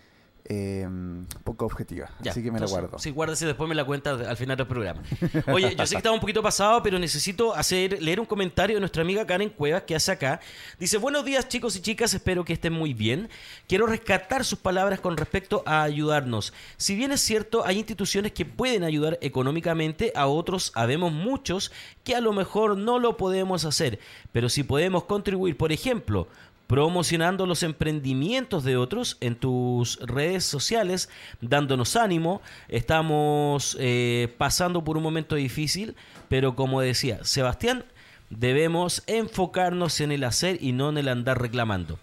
eh, 0.47 0.86
poco 1.42 1.64
objetiva. 1.64 2.11
Ya, 2.20 2.32
así 2.32 2.42
que 2.42 2.51
me 2.51 2.59
entonces, 2.59 2.74
la 2.74 2.82
guardo. 2.82 2.99
Sí, 2.99 3.11
guárdese 3.11 3.47
después 3.47 3.66
me 3.68 3.74
la 3.74 3.84
cuenta 3.84 4.11
al 4.11 4.36
final 4.36 4.57
del 4.57 4.66
programa. 4.66 5.03
Oye, 5.53 5.74
yo 5.74 5.86
sé 5.86 5.95
que 5.95 5.99
estaba 5.99 6.14
un 6.14 6.20
poquito 6.20 6.42
pasado, 6.42 6.82
pero 6.82 6.99
necesito 6.99 7.55
hacer 7.55 8.03
leer 8.03 8.20
un 8.20 8.26
comentario 8.26 8.76
de 8.76 8.80
nuestra 8.80 9.03
amiga 9.03 9.26
Karen 9.26 9.49
Cuevas 9.49 9.84
que 9.84 9.95
hace 9.95 10.12
acá. 10.12 10.40
Dice, 10.78 10.99
buenos 10.99 11.24
días 11.24 11.49
chicos 11.49 11.76
y 11.76 11.80
chicas, 11.80 12.12
espero 12.12 12.45
que 12.45 12.53
estén 12.53 12.74
muy 12.74 12.92
bien. 12.92 13.30
Quiero 13.66 13.86
rescatar 13.86 14.45
sus 14.45 14.59
palabras 14.59 15.01
con 15.01 15.16
respecto 15.16 15.62
a 15.64 15.82
ayudarnos. 15.82 16.53
Si 16.76 16.95
bien 16.95 17.12
es 17.12 17.22
cierto, 17.22 17.64
hay 17.64 17.78
instituciones 17.78 18.32
que 18.32 18.45
pueden 18.45 18.84
ayudar 18.84 19.18
económicamente, 19.22 20.12
a 20.14 20.26
otros 20.26 20.72
habemos 20.74 21.12
muchos 21.12 21.72
que 22.05 22.14
a 22.14 22.20
lo 22.20 22.34
mejor 22.34 22.76
no 22.76 22.99
lo 22.99 23.16
podemos 23.16 23.64
hacer, 23.64 23.99
pero 24.32 24.51
si 24.51 24.62
podemos 24.62 25.05
contribuir, 25.05 25.57
por 25.57 25.72
ejemplo, 25.72 26.28
promocionando 26.74 27.46
los 27.46 27.62
emprendimientos 27.62 28.64
de 28.64 28.76
otros 28.76 29.16
en 29.20 29.36
tus 29.36 29.96
redes 30.00 30.44
sociales, 30.44 31.08
dándonos 31.40 31.94
ánimo. 31.94 32.42
Estamos 32.66 33.76
eh, 33.78 34.34
pasando 34.38 34.82
por 34.82 34.96
un 34.96 35.04
momento 35.04 35.36
difícil, 35.36 35.94
pero 36.28 36.56
como 36.56 36.80
decía 36.80 37.20
Sebastián, 37.22 37.84
debemos 38.28 39.04
enfocarnos 39.06 40.00
en 40.00 40.10
el 40.10 40.24
hacer 40.24 40.58
y 40.60 40.72
no 40.72 40.88
en 40.88 40.98
el 40.98 41.06
andar 41.06 41.40
reclamando. 41.40 42.00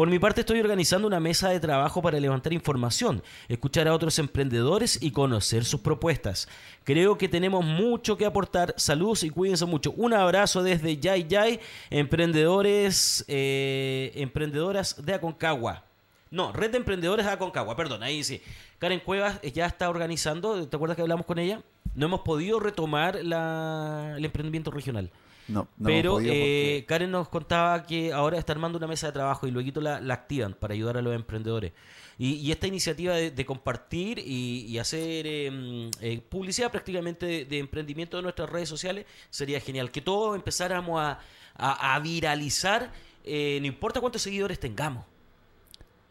Por 0.00 0.08
mi 0.08 0.18
parte 0.18 0.40
estoy 0.40 0.58
organizando 0.60 1.06
una 1.06 1.20
mesa 1.20 1.50
de 1.50 1.60
trabajo 1.60 2.00
para 2.00 2.18
levantar 2.18 2.54
información, 2.54 3.22
escuchar 3.50 3.86
a 3.86 3.92
otros 3.92 4.18
emprendedores 4.18 4.98
y 5.02 5.10
conocer 5.10 5.66
sus 5.66 5.82
propuestas. 5.82 6.48
Creo 6.84 7.18
que 7.18 7.28
tenemos 7.28 7.62
mucho 7.62 8.16
que 8.16 8.24
aportar. 8.24 8.72
Saludos 8.78 9.24
y 9.24 9.28
cuídense 9.28 9.66
mucho. 9.66 9.92
Un 9.98 10.14
abrazo 10.14 10.62
desde 10.62 10.96
Yay 10.96 11.26
Yay, 11.28 11.60
emprendedores, 11.90 13.26
eh, 13.28 14.12
emprendedoras 14.14 15.04
de 15.04 15.12
Aconcagua. 15.12 15.84
No, 16.30 16.50
Red 16.50 16.70
de 16.70 16.78
Emprendedores 16.78 17.26
de 17.26 17.32
Aconcagua, 17.32 17.76
perdón, 17.76 18.02
ahí 18.02 18.24
sí. 18.24 18.40
Karen 18.78 19.00
Cuevas 19.00 19.38
ya 19.52 19.66
está 19.66 19.90
organizando, 19.90 20.66
¿te 20.66 20.76
acuerdas 20.76 20.96
que 20.96 21.02
hablamos 21.02 21.26
con 21.26 21.38
ella? 21.38 21.60
No 21.94 22.06
hemos 22.06 22.20
podido 22.20 22.58
retomar 22.58 23.16
el 23.16 24.24
emprendimiento 24.24 24.70
regional. 24.70 25.10
No, 25.50 25.68
no 25.76 25.86
pero 25.86 26.18
eh, 26.22 26.84
Karen 26.86 27.10
nos 27.10 27.28
contaba 27.28 27.82
que 27.84 28.12
ahora 28.12 28.38
está 28.38 28.52
armando 28.52 28.78
una 28.78 28.86
mesa 28.86 29.08
de 29.08 29.12
trabajo 29.12 29.46
y 29.46 29.50
luego 29.50 29.80
la, 29.80 30.00
la 30.00 30.14
activan 30.14 30.54
para 30.54 30.74
ayudar 30.74 30.96
a 30.96 31.02
los 31.02 31.14
emprendedores. 31.14 31.72
Y, 32.18 32.34
y 32.34 32.52
esta 32.52 32.66
iniciativa 32.66 33.14
de, 33.14 33.30
de 33.30 33.46
compartir 33.46 34.18
y, 34.18 34.66
y 34.66 34.78
hacer 34.78 35.26
eh, 35.26 35.50
mm, 35.50 35.90
eh, 36.02 36.20
publicidad 36.28 36.70
prácticamente 36.70 37.24
de, 37.26 37.44
de 37.46 37.58
emprendimiento 37.58 38.16
de 38.18 38.22
nuestras 38.22 38.48
redes 38.48 38.68
sociales 38.68 39.06
sería 39.30 39.58
genial. 39.60 39.90
Que 39.90 40.00
todos 40.02 40.36
empezáramos 40.36 41.00
a, 41.00 41.18
a- 41.56 41.94
a 41.94 41.98
viralizar, 42.00 42.92
eh, 43.24 43.58
no 43.60 43.66
importa 43.66 44.00
cuántos 44.00 44.22
seguidores 44.22 44.60
tengamos. 44.60 45.04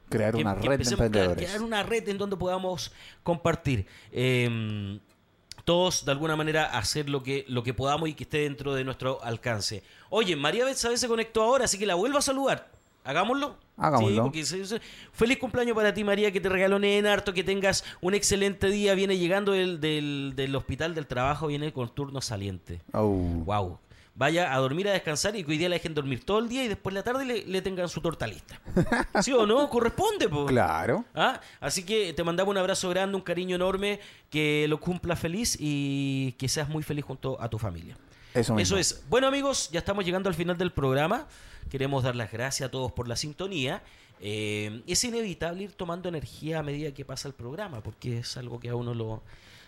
crear 0.09 0.33
Que- 0.33 0.41
una 0.41 0.55
que 0.59 0.67
red 0.67 0.79
de 0.79 0.89
emprendedores. 0.89 1.45
crear 1.45 1.61
una 1.61 1.83
red 1.83 2.09
en 2.09 2.17
donde 2.17 2.35
podamos 2.35 2.91
compartir. 3.23 3.85
Eh, 4.11 4.99
todos 5.69 6.03
de 6.03 6.11
alguna 6.11 6.35
manera 6.35 6.65
hacer 6.65 7.11
lo 7.11 7.21
que, 7.21 7.45
lo 7.47 7.61
que 7.61 7.75
podamos 7.75 8.09
y 8.09 8.15
que 8.15 8.23
esté 8.23 8.39
dentro 8.39 8.73
de 8.73 8.83
nuestro 8.83 9.23
alcance. 9.23 9.83
Oye, 10.09 10.35
María 10.35 10.65
Betsabe 10.65 10.97
se 10.97 11.07
conectó 11.07 11.43
ahora, 11.43 11.65
así 11.65 11.77
que 11.77 11.85
la 11.85 11.93
vuelvo 11.93 12.17
a 12.17 12.23
saludar. 12.23 12.71
Hagámoslo. 13.03 13.55
Hagámoslo. 13.77 14.31
Sí, 14.33 14.57
porque 14.63 14.79
feliz 15.13 15.37
cumpleaños 15.37 15.75
para 15.75 15.93
ti, 15.93 16.03
María, 16.03 16.31
que 16.31 16.41
te 16.41 16.49
regaló 16.49 16.83
en 16.83 17.05
harto, 17.05 17.35
que 17.35 17.43
tengas 17.43 17.83
un 18.01 18.15
excelente 18.15 18.67
día. 18.71 18.95
Viene 18.95 19.19
llegando 19.19 19.51
del, 19.51 19.79
del, 19.79 20.33
del 20.35 20.55
hospital 20.55 20.95
del 20.95 21.05
trabajo, 21.05 21.45
viene 21.45 21.71
con 21.71 21.87
turno 21.93 22.19
saliente. 22.19 22.81
Oh. 22.91 23.11
Wow. 23.45 23.77
Vaya 24.19 24.53
a 24.53 24.57
dormir, 24.57 24.85
a 24.89 24.91
descansar 24.91 25.33
y 25.37 25.45
que 25.45 25.51
hoy 25.51 25.57
día 25.57 25.69
la 25.69 25.75
dejen 25.75 25.93
dormir 25.93 26.25
todo 26.25 26.39
el 26.39 26.49
día 26.49 26.65
y 26.65 26.67
después 26.67 26.93
la 26.93 27.03
tarde 27.03 27.23
le, 27.23 27.45
le 27.45 27.61
tengan 27.61 27.87
su 27.87 28.01
torta 28.01 28.27
lista. 28.27 28.59
¿Sí 29.23 29.31
o 29.31 29.45
no? 29.45 29.69
Corresponde, 29.69 30.27
po. 30.27 30.45
Claro. 30.45 31.05
¿Ah? 31.15 31.39
Así 31.61 31.85
que 31.85 32.11
te 32.11 32.21
mandamos 32.25 32.51
un 32.51 32.57
abrazo 32.57 32.89
grande, 32.89 33.15
un 33.15 33.21
cariño 33.21 33.55
enorme, 33.55 34.01
que 34.29 34.65
lo 34.67 34.81
cumpla 34.81 35.15
feliz 35.15 35.55
y 35.57 36.33
que 36.33 36.49
seas 36.49 36.67
muy 36.67 36.83
feliz 36.83 37.05
junto 37.05 37.41
a 37.41 37.49
tu 37.49 37.57
familia. 37.57 37.95
Eso 38.33 38.53
mismo. 38.53 38.75
Eso 38.75 38.77
es. 38.77 39.05
Bueno 39.07 39.25
amigos, 39.27 39.69
ya 39.71 39.79
estamos 39.79 40.03
llegando 40.03 40.27
al 40.27 40.35
final 40.35 40.57
del 40.57 40.73
programa. 40.73 41.25
Queremos 41.69 42.03
dar 42.03 42.17
las 42.17 42.29
gracias 42.29 42.67
a 42.67 42.71
todos 42.71 42.91
por 42.91 43.07
la 43.07 43.15
sintonía. 43.15 43.81
Eh, 44.19 44.83
es 44.85 45.01
inevitable 45.05 45.63
ir 45.63 45.71
tomando 45.71 46.09
energía 46.09 46.59
a 46.59 46.63
medida 46.63 46.93
que 46.93 47.05
pasa 47.05 47.29
el 47.29 47.33
programa, 47.33 47.79
porque 47.79 48.17
es 48.17 48.35
algo 48.35 48.59
que 48.59 48.67
a 48.67 48.75
uno 48.75 48.93
lo, 48.93 49.23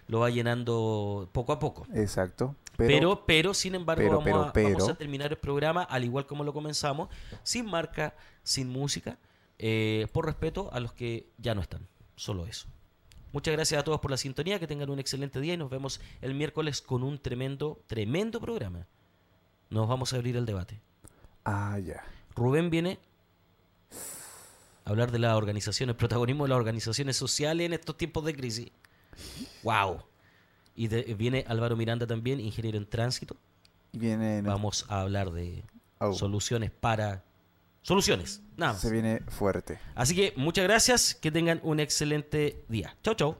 lo 0.10 0.20
va 0.20 0.30
llenando 0.30 1.30
poco 1.32 1.54
a 1.54 1.60
poco. 1.60 1.88
Exacto. 1.94 2.54
Pero, 2.88 3.26
Pero, 3.26 3.54
sin 3.54 3.76
embargo, 3.76 4.22
pero, 4.22 4.38
vamos, 4.38 4.52
pero, 4.54 4.90
a 4.90 4.96
terminar 4.96 5.32
el 5.32 5.38
programa 5.38 5.84
al 5.84 6.04
igual 6.04 6.26
como 6.26 6.44
lo 6.44 6.54
comenzamos, 6.54 7.10
sin 7.44 7.66
marca, 7.66 8.16
sin 8.44 8.70
música, 8.70 9.18
eh, 9.58 10.08
por 10.12 10.26
respeto 10.26 10.70
a 10.74 10.80
los 10.80 10.94
que 10.94 11.30
ya 11.38 11.56
no 11.56 11.62
están. 11.62 11.88
Solo 12.16 12.46
eso. 12.46 12.68
Muchas 13.32 13.54
gracias 13.54 13.80
a 13.80 13.84
todos 13.84 14.00
por 14.02 14.12
la 14.12 14.18
sintonía, 14.18 14.60
que 14.60 14.68
tengan 14.68 14.90
un 14.90 15.00
excelente 15.00 15.40
día 15.40 15.54
y 15.54 15.58
nos 15.58 15.70
vemos 15.70 16.02
el 16.22 16.34
miércoles 16.34 16.82
con 16.82 17.04
un 17.04 17.18
tremendo, 17.18 17.82
tremendo 17.88 18.42
programa. 18.42 18.88
Nos 19.70 19.88
vamos 19.88 20.12
a 20.14 20.18
abrir 20.18 20.36
el 20.36 20.46
debate. 20.46 20.82
ah, 21.46 21.80
ya. 21.80 22.04
Rubén 22.36 22.70
viene 22.70 23.00
a 24.86 24.90
hablar 24.90 25.12
de 25.12 25.20
las 25.20 25.36
organizaciones, 25.36 25.96
protagonismo 25.96 26.46
de 26.46 26.50
las 26.50 26.58
organizaciones 26.58 27.16
sociales 27.18 27.66
en 27.66 27.74
estos 27.74 27.98
tiempos 27.98 28.26
de 28.26 28.36
crisis. 28.36 28.72
¡Wow! 29.64 30.04
Y 30.82 30.88
de- 30.88 31.04
viene 31.14 31.46
Álvaro 31.48 31.76
Miranda 31.78 32.08
también, 32.08 32.40
ingeniero 32.40 32.76
en 32.76 32.88
tránsito. 32.88 33.36
Viene. 33.92 34.42
Vamos 34.42 34.86
a 34.90 35.02
hablar 35.02 35.30
de 35.32 35.64
Oh. 36.00 36.12
soluciones 36.14 36.72
para... 36.72 37.24
Soluciones, 37.84 38.42
nada 38.58 38.74
más. 38.74 38.82
Se 38.82 38.90
viene 38.92 39.20
fuerte. 39.28 39.78
Así 39.94 40.16
que 40.16 40.34
muchas 40.38 40.64
gracias, 40.64 41.14
que 41.14 41.30
tengan 41.32 41.60
un 41.62 41.80
excelente 41.80 42.64
día. 42.68 42.96
Chau, 43.04 43.14
chau. 43.14 43.38